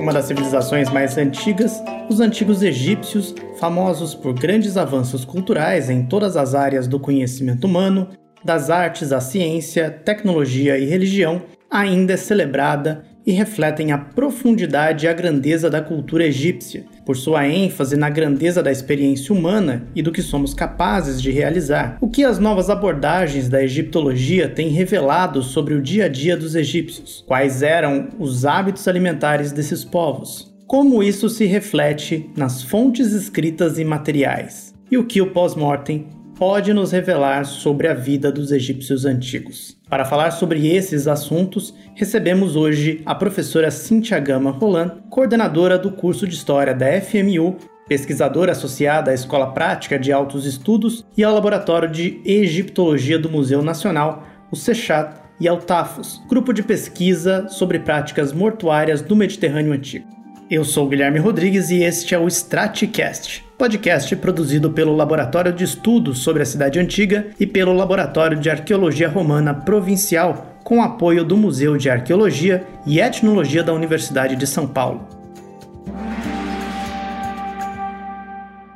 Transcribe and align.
Uma 0.00 0.14
das 0.14 0.24
civilizações 0.24 0.88
mais 0.88 1.18
antigas, 1.18 1.82
os 2.08 2.20
antigos 2.20 2.62
egípcios, 2.62 3.34
famosos 3.58 4.14
por 4.14 4.32
grandes 4.32 4.78
avanços 4.78 5.26
culturais 5.26 5.90
em 5.90 6.06
todas 6.06 6.38
as 6.38 6.54
áreas 6.54 6.88
do 6.88 6.98
conhecimento 6.98 7.66
humano, 7.66 8.08
das 8.42 8.70
artes 8.70 9.12
à 9.12 9.20
ciência, 9.20 9.90
tecnologia 9.90 10.78
e 10.78 10.86
religião, 10.86 11.42
ainda 11.70 12.14
é 12.14 12.16
celebrada 12.16 13.04
e 13.26 13.32
refletem 13.32 13.92
a 13.92 13.98
profundidade 13.98 15.06
e 15.06 15.08
a 15.08 15.12
grandeza 15.12 15.68
da 15.68 15.80
cultura 15.80 16.24
egípcia, 16.24 16.84
por 17.04 17.16
sua 17.16 17.46
ênfase 17.46 17.96
na 17.96 18.08
grandeza 18.08 18.62
da 18.62 18.72
experiência 18.72 19.34
humana 19.34 19.86
e 19.94 20.02
do 20.02 20.12
que 20.12 20.22
somos 20.22 20.54
capazes 20.54 21.20
de 21.20 21.30
realizar. 21.30 21.98
O 22.00 22.08
que 22.08 22.24
as 22.24 22.38
novas 22.38 22.70
abordagens 22.70 23.48
da 23.48 23.62
egiptologia 23.62 24.48
têm 24.48 24.68
revelado 24.68 25.42
sobre 25.42 25.74
o 25.74 25.82
dia 25.82 26.06
a 26.06 26.08
dia 26.08 26.36
dos 26.36 26.54
egípcios? 26.54 27.24
Quais 27.26 27.62
eram 27.62 28.08
os 28.18 28.44
hábitos 28.44 28.86
alimentares 28.88 29.52
desses 29.52 29.84
povos? 29.84 30.50
Como 30.66 31.02
isso 31.02 31.28
se 31.28 31.46
reflete 31.46 32.30
nas 32.36 32.62
fontes 32.62 33.12
escritas 33.12 33.78
e 33.78 33.84
materiais? 33.84 34.72
E 34.90 34.96
o 34.96 35.04
que 35.04 35.20
o 35.20 35.30
pós-mortem 35.30 36.06
pode 36.40 36.72
nos 36.72 36.90
revelar 36.90 37.44
sobre 37.44 37.86
a 37.86 37.92
vida 37.92 38.32
dos 38.32 38.50
egípcios 38.50 39.04
antigos. 39.04 39.76
Para 39.90 40.06
falar 40.06 40.30
sobre 40.30 40.74
esses 40.74 41.06
assuntos, 41.06 41.74
recebemos 41.94 42.56
hoje 42.56 43.02
a 43.04 43.14
professora 43.14 43.70
Cintia 43.70 44.18
Gama 44.18 44.50
Roland, 44.50 45.02
coordenadora 45.10 45.76
do 45.76 45.92
curso 45.92 46.26
de 46.26 46.34
História 46.34 46.74
da 46.74 46.98
FMU, 46.98 47.58
pesquisadora 47.86 48.52
associada 48.52 49.10
à 49.10 49.14
Escola 49.14 49.52
Prática 49.52 49.98
de 49.98 50.10
Altos 50.12 50.46
Estudos 50.46 51.04
e 51.14 51.22
ao 51.22 51.34
Laboratório 51.34 51.90
de 51.90 52.22
Egiptologia 52.24 53.18
do 53.18 53.28
Museu 53.28 53.60
Nacional, 53.60 54.26
o 54.50 54.56
SECHAT, 54.56 55.20
e 55.38 55.46
ao 55.46 55.58
TAFOS, 55.58 56.22
grupo 56.26 56.54
de 56.54 56.62
pesquisa 56.62 57.48
sobre 57.48 57.78
práticas 57.78 58.32
mortuárias 58.32 59.02
do 59.02 59.14
Mediterrâneo 59.14 59.72
Antigo. 59.72 60.06
Eu 60.50 60.64
sou 60.64 60.88
Guilherme 60.88 61.18
Rodrigues 61.18 61.70
e 61.70 61.82
este 61.82 62.14
é 62.14 62.18
o 62.18 62.28
Stratcast 62.28 63.49
podcast 63.60 64.16
produzido 64.16 64.70
pelo 64.70 64.96
Laboratório 64.96 65.52
de 65.52 65.64
Estudos 65.64 66.20
sobre 66.20 66.42
a 66.42 66.46
Cidade 66.46 66.78
Antiga 66.78 67.26
e 67.38 67.46
pelo 67.46 67.74
Laboratório 67.74 68.40
de 68.40 68.48
Arqueologia 68.48 69.06
Romana 69.06 69.52
Provincial, 69.52 70.56
com 70.64 70.82
apoio 70.82 71.22
do 71.22 71.36
Museu 71.36 71.76
de 71.76 71.90
Arqueologia 71.90 72.64
e 72.86 72.98
Etnologia 72.98 73.62
da 73.62 73.74
Universidade 73.74 74.34
de 74.34 74.46
São 74.46 74.66
Paulo. 74.66 75.06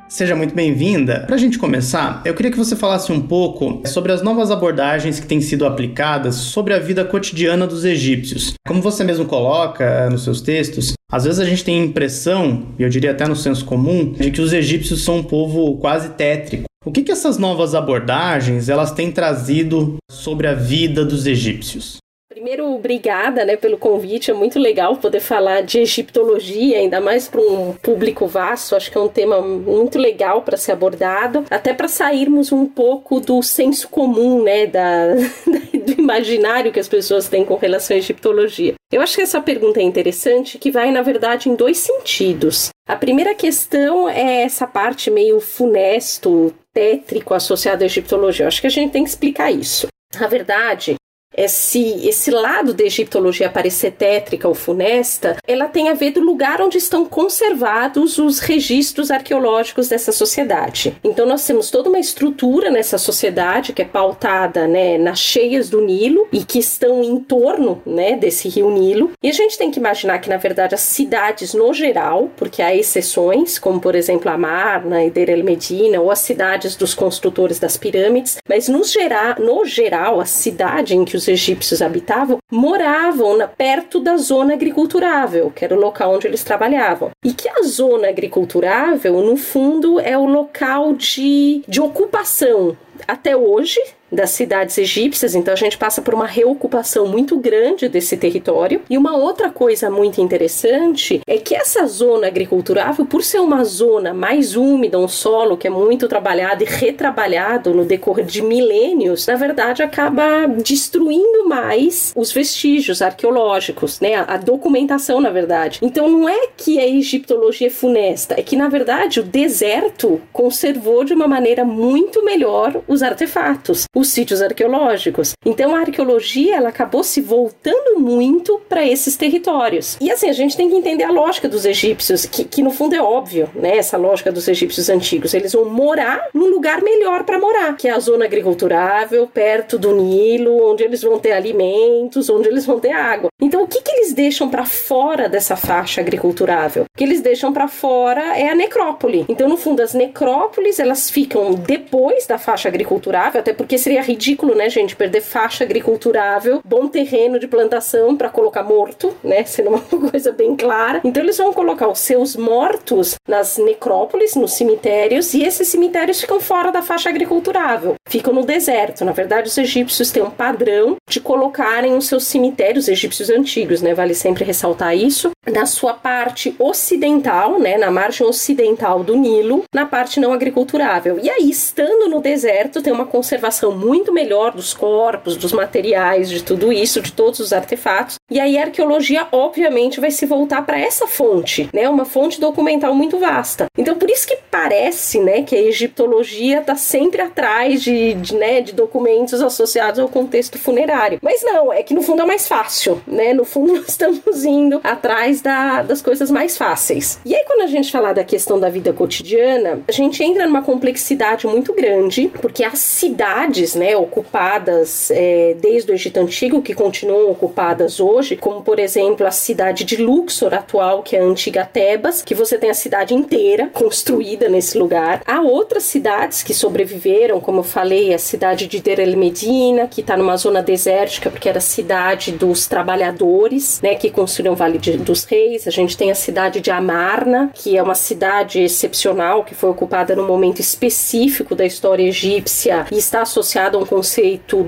Seja 0.07 0.35
muito 0.35 0.53
bem-vinda. 0.53 1.21
Para 1.25 1.33
a 1.33 1.39
gente 1.39 1.57
começar, 1.57 2.21
eu 2.23 2.35
queria 2.35 2.51
que 2.51 2.57
você 2.57 2.75
falasse 2.75 3.11
um 3.11 3.19
pouco 3.19 3.81
sobre 3.87 4.11
as 4.11 4.21
novas 4.21 4.51
abordagens 4.51 5.19
que 5.19 5.25
têm 5.25 5.41
sido 5.41 5.65
aplicadas 5.65 6.35
sobre 6.35 6.75
a 6.75 6.79
vida 6.79 7.03
cotidiana 7.03 7.65
dos 7.65 7.85
egípcios. 7.85 8.53
Como 8.67 8.83
você 8.83 9.03
mesmo 9.03 9.25
coloca 9.25 10.11
nos 10.11 10.23
seus 10.23 10.41
textos, 10.41 10.93
às 11.11 11.23
vezes 11.25 11.39
a 11.39 11.45
gente 11.45 11.63
tem 11.63 11.81
a 11.81 11.85
impressão, 11.85 12.67
e 12.79 12.83
eu 12.83 12.89
diria 12.89 13.11
até 13.11 13.27
no 13.27 13.35
senso 13.35 13.65
comum, 13.65 14.13
de 14.13 14.31
que 14.31 14.41
os 14.41 14.53
egípcios 14.53 15.03
são 15.03 15.17
um 15.17 15.23
povo 15.23 15.77
quase 15.77 16.09
tétrico. 16.09 16.65
O 16.85 16.91
que, 16.91 17.03
que 17.03 17.11
essas 17.11 17.37
novas 17.37 17.73
abordagens 17.73 18.69
elas 18.69 18.91
têm 18.91 19.11
trazido 19.11 19.97
sobre 20.09 20.47
a 20.47 20.53
vida 20.53 21.03
dos 21.03 21.25
egípcios? 21.25 21.97
Primeiro, 22.35 22.69
obrigada 22.69 23.45
né, 23.45 23.55
pelo 23.55 23.77
convite, 23.77 24.29
é 24.29 24.33
muito 24.33 24.59
legal 24.59 24.97
poder 24.97 25.21
falar 25.21 25.61
de 25.61 25.79
egiptologia, 25.79 26.79
ainda 26.79 26.99
mais 26.99 27.29
para 27.29 27.39
um 27.39 27.71
público 27.71 28.27
vasto, 28.27 28.75
acho 28.75 28.91
que 28.91 28.97
é 28.97 28.99
um 28.99 29.07
tema 29.07 29.39
muito 29.39 29.97
legal 29.97 30.41
para 30.41 30.57
ser 30.57 30.73
abordado, 30.73 31.45
até 31.49 31.73
para 31.73 31.87
sairmos 31.87 32.51
um 32.51 32.65
pouco 32.65 33.21
do 33.21 33.41
senso 33.41 33.87
comum, 33.87 34.43
né, 34.43 34.67
da, 34.67 35.15
do 35.85 35.93
imaginário 35.97 36.73
que 36.73 36.79
as 36.79 36.89
pessoas 36.89 37.29
têm 37.29 37.45
com 37.45 37.55
relação 37.55 37.95
à 37.95 37.99
egiptologia. 37.99 38.73
Eu 38.91 38.99
acho 39.01 39.15
que 39.15 39.21
essa 39.21 39.39
pergunta 39.39 39.79
é 39.79 39.83
interessante, 39.83 40.57
que 40.57 40.71
vai, 40.71 40.91
na 40.91 41.01
verdade, 41.01 41.47
em 41.47 41.55
dois 41.55 41.77
sentidos. 41.77 42.67
A 42.85 42.97
primeira 42.97 43.33
questão 43.33 44.09
é 44.09 44.41
essa 44.41 44.67
parte 44.67 45.09
meio 45.09 45.39
funesto, 45.39 46.53
tétrico 46.73 47.33
associada 47.33 47.85
à 47.85 47.87
egiptologia. 47.87 48.43
Eu 48.43 48.49
acho 48.49 48.59
que 48.59 48.67
a 48.67 48.69
gente 48.69 48.91
tem 48.91 49.05
que 49.05 49.09
explicar 49.09 49.49
isso. 49.51 49.87
Na 50.19 50.27
verdade, 50.27 50.95
esse, 51.35 52.07
esse 52.07 52.31
lado 52.31 52.73
da 52.73 52.83
egiptologia 52.83 53.49
parecer 53.49 53.91
tétrica 53.91 54.47
ou 54.47 54.55
funesta, 54.55 55.37
ela 55.47 55.67
tem 55.67 55.89
a 55.89 55.93
ver 55.93 56.11
do 56.11 56.21
lugar 56.21 56.61
onde 56.61 56.77
estão 56.77 57.05
conservados 57.05 58.17
os 58.17 58.39
registros 58.39 59.11
arqueológicos 59.11 59.87
dessa 59.87 60.11
sociedade. 60.11 60.95
Então 61.03 61.25
nós 61.25 61.45
temos 61.45 61.69
toda 61.69 61.89
uma 61.89 61.99
estrutura 61.99 62.69
nessa 62.69 62.97
sociedade 62.97 63.73
que 63.73 63.81
é 63.81 63.85
pautada 63.85 64.67
né, 64.67 64.97
nas 64.97 65.19
cheias 65.19 65.69
do 65.69 65.81
Nilo 65.81 66.27
e 66.31 66.43
que 66.43 66.59
estão 66.59 67.03
em 67.03 67.19
torno 67.19 67.81
né, 67.85 68.15
desse 68.15 68.47
rio 68.47 68.69
Nilo. 68.69 69.11
E 69.21 69.29
a 69.29 69.33
gente 69.33 69.57
tem 69.57 69.71
que 69.71 69.79
imaginar 69.79 70.19
que, 70.19 70.29
na 70.29 70.37
verdade, 70.37 70.75
as 70.75 70.81
cidades 70.81 71.53
no 71.53 71.73
geral, 71.73 72.29
porque 72.37 72.61
há 72.61 72.75
exceções, 72.75 73.59
como 73.59 73.79
por 73.79 73.95
exemplo 73.95 74.29
a 74.29 74.37
Marna 74.37 75.03
e 75.03 75.09
Deir 75.09 75.29
el 75.29 75.43
Medina, 75.43 75.99
ou 75.99 76.11
as 76.11 76.19
cidades 76.19 76.75
dos 76.75 76.93
construtores 76.93 77.59
das 77.59 77.77
pirâmides, 77.77 78.37
mas 78.47 78.67
no, 78.67 78.83
gera, 78.83 79.35
no 79.39 79.65
geral, 79.65 80.19
a 80.19 80.25
cidade 80.25 80.95
em 80.95 81.03
que 81.03 81.15
os 81.15 81.24
os 81.25 81.27
egípcios 81.27 81.81
habitavam 81.81 82.37
moravam 82.51 83.37
na, 83.37 83.47
perto 83.47 83.99
da 83.99 84.17
zona 84.17 84.53
agriculturável, 84.53 85.51
que 85.51 85.65
era 85.65 85.75
o 85.75 85.79
local 85.79 86.13
onde 86.13 86.27
eles 86.27 86.43
trabalhavam. 86.43 87.11
E 87.23 87.33
que 87.33 87.49
a 87.49 87.63
zona 87.63 88.09
agriculturável, 88.09 89.21
no 89.21 89.35
fundo, 89.35 89.99
é 89.99 90.17
o 90.17 90.25
local 90.25 90.93
de, 90.93 91.63
de 91.67 91.81
ocupação 91.81 92.77
até 93.07 93.35
hoje 93.35 93.79
das 94.15 94.31
cidades 94.31 94.77
egípcias, 94.77 95.35
então 95.35 95.53
a 95.53 95.57
gente 95.57 95.77
passa 95.77 96.01
por 96.01 96.13
uma 96.13 96.25
reocupação 96.25 97.07
muito 97.07 97.37
grande 97.37 97.87
desse 97.87 98.17
território. 98.17 98.81
E 98.89 98.97
uma 98.97 99.15
outra 99.15 99.49
coisa 99.49 99.89
muito 99.89 100.21
interessante 100.21 101.21
é 101.27 101.37
que 101.37 101.55
essa 101.55 101.85
zona 101.85 102.27
agriculturável, 102.27 103.05
por 103.05 103.23
ser 103.23 103.39
uma 103.39 103.63
zona 103.63 104.13
mais 104.13 104.55
úmida, 104.55 104.97
um 104.97 105.07
solo 105.07 105.57
que 105.57 105.67
é 105.67 105.69
muito 105.69 106.07
trabalhado 106.07 106.63
e 106.63 106.65
retrabalhado 106.65 107.73
no 107.73 107.85
decorrer 107.85 108.25
de 108.25 108.41
milênios, 108.41 109.27
na 109.27 109.35
verdade 109.35 109.83
acaba 109.83 110.47
destruindo 110.47 111.47
mais 111.47 112.13
os 112.15 112.31
vestígios 112.31 113.01
arqueológicos, 113.01 113.99
né? 113.99 114.15
A 114.15 114.37
documentação, 114.37 115.19
na 115.19 115.29
verdade. 115.29 115.79
Então 115.81 116.09
não 116.09 116.27
é 116.27 116.47
que 116.55 116.79
a 116.79 116.87
egiptologia 116.87 117.67
é 117.67 117.69
funesta, 117.69 118.35
é 118.37 118.43
que 118.43 118.55
na 118.55 118.69
verdade 118.69 119.19
o 119.19 119.23
deserto 119.23 120.21
conservou 120.31 121.03
de 121.03 121.13
uma 121.13 121.27
maneira 121.27 121.65
muito 121.65 122.23
melhor 122.23 122.81
os 122.87 123.03
artefatos 123.03 123.85
os 124.05 124.11
sítios 124.11 124.41
arqueológicos. 124.41 125.33
Então 125.45 125.75
a 125.75 125.79
arqueologia 125.79 126.55
ela 126.55 126.69
acabou 126.69 127.03
se 127.03 127.19
voltando 127.19 127.99
muito 127.99 128.61
para 128.69 128.85
esses 128.85 129.17
territórios. 129.17 129.97
E 129.99 130.11
assim, 130.11 130.29
a 130.29 130.33
gente 130.33 130.55
tem 130.55 130.69
que 130.69 130.75
entender 130.75 131.03
a 131.03 131.11
lógica 131.11 131.49
dos 131.49 131.65
egípcios, 131.65 132.25
que, 132.25 132.45
que 132.45 132.61
no 132.61 132.71
fundo 132.71 132.95
é 132.95 133.01
óbvio, 133.01 133.49
né? 133.55 133.77
Essa 133.77 133.97
lógica 133.97 134.31
dos 134.31 134.47
egípcios 134.47 134.89
antigos. 134.89 135.33
Eles 135.33 135.53
vão 135.53 135.65
morar 135.65 136.29
num 136.33 136.49
lugar 136.49 136.81
melhor 136.81 137.23
para 137.23 137.39
morar, 137.39 137.75
que 137.75 137.87
é 137.87 137.91
a 137.91 137.99
zona 137.99 138.25
agriculturável, 138.25 139.27
perto 139.27 139.77
do 139.77 139.95
Nilo, 139.95 140.71
onde 140.71 140.83
eles 140.83 141.01
vão 141.01 141.19
ter 141.19 141.31
alimentos, 141.31 142.29
onde 142.29 142.47
eles 142.47 142.65
vão 142.65 142.79
ter 142.79 142.91
água. 142.91 143.29
Então 143.45 143.61
o 143.61 143.67
que, 143.67 143.79
que 143.79 143.91
eles 143.91 144.11
deixam 144.11 144.49
para 144.49 144.65
fora 144.65 145.29
dessa 145.29 145.55
faixa 145.55 146.01
agriculturável? 146.01 146.85
O 146.85 146.97
que 146.97 147.03
eles 147.03 147.21
deixam 147.21 147.53
para 147.53 147.67
fora 147.67 148.35
é 148.35 148.49
a 148.49 148.55
necrópole. 148.55 149.23
Então, 149.29 149.47
no 149.47 149.55
fundo, 149.55 149.83
as 149.83 149.93
necrópoles 149.93 150.79
elas 150.79 151.11
ficam 151.11 151.53
depois 151.53 152.25
da 152.25 152.39
faixa 152.39 152.67
agriculturável, 152.67 153.39
até 153.39 153.53
porque 153.53 153.77
seria 153.77 154.01
ridículo, 154.01 154.55
né, 154.55 154.67
gente, 154.67 154.95
perder 154.95 155.21
faixa 155.21 155.63
agriculturável, 155.63 156.59
bom 156.65 156.87
terreno 156.87 157.37
de 157.37 157.47
plantação 157.47 158.17
para 158.17 158.29
colocar 158.29 158.63
morto, 158.63 159.15
né, 159.23 159.43
sendo 159.43 159.69
uma 159.69 159.79
coisa 160.09 160.31
bem 160.31 160.55
clara. 160.55 161.01
Então 161.03 161.21
eles 161.21 161.37
vão 161.37 161.53
colocar 161.53 161.87
os 161.87 161.99
seus 161.99 162.35
mortos 162.35 163.13
nas 163.27 163.59
necrópolis, 163.59 164.33
nos 164.35 164.53
cemitérios, 164.53 165.35
e 165.35 165.43
esses 165.43 165.67
cemitérios 165.67 166.19
ficam 166.19 166.39
fora 166.39 166.71
da 166.71 166.81
faixa 166.81 167.09
agriculturável, 167.09 167.93
ficam 168.09 168.33
no 168.33 168.43
deserto. 168.43 169.05
Na 169.05 169.11
verdade, 169.11 169.49
os 169.49 169.57
egípcios 169.57 170.09
têm 170.09 170.23
um 170.23 170.31
padrão 170.31 170.95
de 171.07 171.19
colocarem 171.19 171.95
os 171.95 172.07
seus 172.07 172.23
cemitérios 172.25 172.87
egípcios 172.87 173.29
antigos, 173.35 173.81
né, 173.81 173.93
vale 173.93 174.13
sempre 174.13 174.43
ressaltar 174.43 174.95
isso, 174.95 175.31
na 175.51 175.65
sua 175.65 175.93
parte 175.93 176.55
ocidental, 176.57 177.59
né, 177.59 177.77
na 177.77 177.91
margem 177.91 178.25
ocidental 178.25 179.03
do 179.03 179.15
Nilo, 179.15 179.63
na 179.73 179.85
parte 179.85 180.19
não 180.19 180.33
agriculturável. 180.33 181.19
E 181.21 181.29
aí, 181.29 181.49
estando 181.49 182.09
no 182.09 182.19
deserto, 182.19 182.81
tem 182.81 182.91
uma 182.91 183.05
conservação 183.05 183.71
muito 183.71 184.11
melhor 184.11 184.51
dos 184.51 184.73
corpos, 184.73 185.37
dos 185.37 185.53
materiais, 185.53 186.29
de 186.29 186.43
tudo 186.43 186.71
isso, 186.71 187.01
de 187.01 187.11
todos 187.11 187.39
os 187.39 187.53
artefatos. 187.53 188.15
E 188.29 188.39
aí 188.39 188.57
a 188.57 188.63
arqueologia, 188.63 189.27
obviamente, 189.31 189.99
vai 189.99 190.11
se 190.11 190.25
voltar 190.25 190.65
para 190.65 190.79
essa 190.79 191.07
fonte, 191.07 191.69
né? 191.73 191.87
Uma 191.87 192.05
fonte 192.05 192.39
documental 192.39 192.93
muito 192.93 193.19
vasta. 193.19 193.65
Então, 193.77 193.95
por 193.95 194.09
isso 194.09 194.27
que 194.27 194.37
parece, 194.49 195.19
né, 195.19 195.43
que 195.43 195.55
a 195.55 195.61
egiptologia 195.61 196.59
está 196.59 196.75
sempre 196.75 197.21
atrás 197.21 197.81
de, 197.81 198.13
de, 198.13 198.35
né, 198.35 198.61
de 198.61 198.73
documentos 198.73 199.41
associados 199.41 199.99
ao 199.99 200.07
contexto 200.07 200.57
funerário. 200.57 201.19
Mas 201.21 201.43
não, 201.43 201.71
é 201.71 201.83
que 201.83 201.93
no 201.93 202.01
fundo 202.01 202.21
é 202.21 202.25
mais 202.25 202.47
fácil, 202.47 203.01
né? 203.05 203.33
No 203.33 203.45
fundo, 203.45 203.73
nós 203.75 203.89
estamos 203.89 204.45
indo 204.45 204.79
atrás 204.83 205.34
da, 205.41 205.81
das 205.81 206.01
coisas 206.01 206.29
mais 206.31 206.57
fáceis. 206.57 207.19
E 207.25 207.35
aí, 207.35 207.43
quando 207.45 207.61
a 207.61 207.67
gente 207.67 207.91
falar 207.91 208.13
da 208.13 208.23
questão 208.23 208.59
da 208.59 208.69
vida 208.69 208.93
cotidiana, 208.93 209.79
a 209.87 209.91
gente 209.91 210.23
entra 210.23 210.45
numa 210.45 210.61
complexidade 210.61 211.47
muito 211.47 211.73
grande, 211.73 212.31
porque 212.41 212.63
as 212.63 212.79
cidades, 212.79 213.75
né, 213.75 213.95
ocupadas 213.95 215.11
é, 215.11 215.55
desde 215.59 215.91
o 215.91 215.93
Egito 215.93 216.19
Antigo, 216.19 216.61
que 216.61 216.73
continuam 216.73 217.31
ocupadas 217.31 217.99
hoje, 217.99 218.35
como 218.35 218.61
por 218.61 218.79
exemplo 218.79 219.25
a 219.25 219.31
cidade 219.31 219.83
de 219.83 219.97
Luxor 219.97 220.53
atual, 220.53 221.03
que 221.03 221.15
é 221.15 221.19
a 221.19 221.23
antiga 221.23 221.65
Tebas, 221.65 222.21
que 222.21 222.35
você 222.35 222.57
tem 222.57 222.69
a 222.69 222.73
cidade 222.73 223.13
inteira 223.13 223.69
construída 223.73 224.49
nesse 224.49 224.77
lugar. 224.77 225.21
Há 225.25 225.41
outras 225.41 225.83
cidades 225.83 226.43
que 226.43 226.53
sobreviveram, 226.53 227.39
como 227.39 227.59
eu 227.59 227.63
falei, 227.63 228.13
a 228.13 228.19
cidade 228.19 228.67
de 228.67 228.79
Der 228.79 228.99
El 228.99 229.17
Medina, 229.17 229.87
que 229.87 230.01
está 230.01 230.15
numa 230.15 230.37
zona 230.37 230.61
desértica, 230.61 231.29
porque 231.29 231.49
era 231.49 231.57
a 231.57 231.61
cidade 231.61 232.31
dos 232.31 232.67
trabalhadores, 232.67 233.81
né, 233.81 233.95
que 233.95 234.09
construíram 234.09 234.53
o 234.53 234.55
Vale 234.55 234.77
de, 234.77 234.97
dos 234.97 235.24
Reis. 235.25 235.67
A 235.67 235.71
gente 235.71 235.97
tem 235.97 236.11
a 236.11 236.15
cidade 236.15 236.61
de 236.61 236.71
Amarna, 236.71 237.49
que 237.53 237.77
é 237.77 237.83
uma 237.83 237.95
cidade 237.95 238.61
excepcional, 238.61 239.43
que 239.43 239.55
foi 239.55 239.69
ocupada 239.69 240.15
num 240.15 240.27
momento 240.27 240.59
específico 240.59 241.55
da 241.55 241.65
história 241.65 242.03
egípcia 242.03 242.85
e 242.91 242.97
está 242.97 243.21
associada 243.21 243.77
a 243.77 243.79
um 243.79 243.85
conceito 243.85 244.65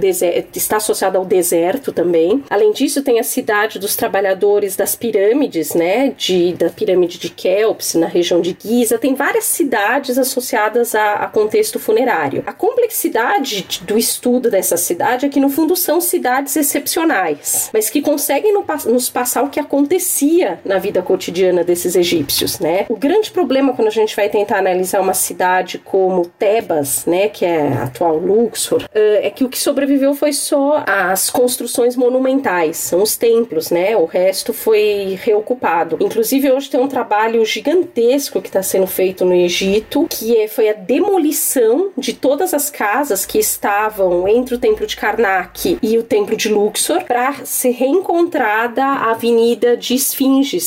está 0.56 0.77
associada 0.77 1.18
ao 1.18 1.25
deserto 1.25 1.92
também. 1.92 2.44
Além 2.50 2.71
disso, 2.71 3.04
tem 3.04 3.19
a 3.19 3.24
cidade 3.24 3.80
dos 3.80 3.95
trabalhadores 3.95 4.75
das 4.75 4.95
pirâmides, 4.95 5.74
né, 5.74 6.13
de, 6.18 6.54
da 6.54 6.69
pirâmide 6.69 7.18
de 7.18 7.30
Kelps, 7.30 7.95
na 7.95 8.07
região 8.07 8.42
de 8.42 8.56
Giza. 8.60 8.98
Tem 8.98 9.15
várias 9.15 9.45
cidades 9.45 10.18
associadas 10.18 10.95
a, 10.95 11.13
a 11.13 11.27
contexto 11.27 11.80
funerário. 11.80 12.44
A 12.45 12.53
complexidade 12.53 13.68
do 13.81 13.98
estudo 13.98 14.50
dessa 14.50 14.77
cidade 14.77 15.25
é 15.25 15.30
que, 15.30 15.39
no 15.39 15.50
fundo, 15.50 15.75
são 15.75 16.01
cidades 16.01 16.56
excepcionais, 16.56 17.69
mas 17.74 17.89
que 17.89 18.01
conseguem 18.01 18.53
nos 18.86 19.10
passar 19.10 19.44
o 19.44 19.50
que 19.50 19.60
acontecia 19.60 20.47
na 20.64 20.78
vida 20.78 21.02
cotidiana 21.02 21.64
desses 21.64 21.96
egípcios, 21.96 22.60
né? 22.60 22.86
O 22.90 22.96
grande 22.96 23.32
problema 23.32 23.74
quando 23.74 23.88
a 23.88 23.92
gente 23.92 24.16
vai 24.16 24.30
tentar 24.30 24.60
analisar 24.60 25.02
uma 25.02 25.14
cidade 25.14 25.78
como 25.78 26.26
Tebas, 26.26 27.06
né, 27.06 27.30
que 27.30 27.46
é 27.46 27.68
a 27.68 27.84
atual 27.84 28.18
Luxor, 28.18 28.84
é 28.94 29.30
que 29.30 29.44
o 29.44 29.50
que 29.50 29.58
sobreviveu 29.58 30.14
foi 30.14 30.34
só 30.34 30.84
as 30.86 31.30
construções 31.30 31.96
monumentais, 31.96 32.78
são 32.78 33.02
os 33.02 33.16
templos, 33.18 33.70
né? 33.72 33.96
O 33.96 34.06
resto 34.06 34.54
foi 34.54 35.18
reocupado. 35.22 35.98
Inclusive 36.00 36.52
hoje 36.52 36.70
tem 36.70 36.80
um 36.80 36.88
trabalho 36.88 37.44
gigantesco 37.46 38.42
que 38.42 38.50
está 38.50 38.64
sendo 38.64 38.88
feito 38.88 39.26
no 39.26 39.34
Egito, 39.34 40.08
que 40.10 40.38
é, 40.38 40.48
foi 40.48 40.70
a 40.70 40.74
demolição 40.74 41.92
de 41.98 42.14
todas 42.14 42.54
as 42.54 42.70
casas 42.70 43.26
que 43.26 43.40
estavam 43.40 44.28
entre 44.28 44.56
o 44.56 44.60
templo 44.60 44.86
de 44.86 44.96
Karnak 44.96 45.78
e 45.82 45.98
o 45.98 46.04
templo 46.04 46.36
de 46.36 46.50
Luxor 46.50 47.04
para 47.04 47.46
ser 47.46 47.72
reencontrada 47.72 48.84
a 48.84 49.12
avenida 49.12 49.76
de 49.76 49.94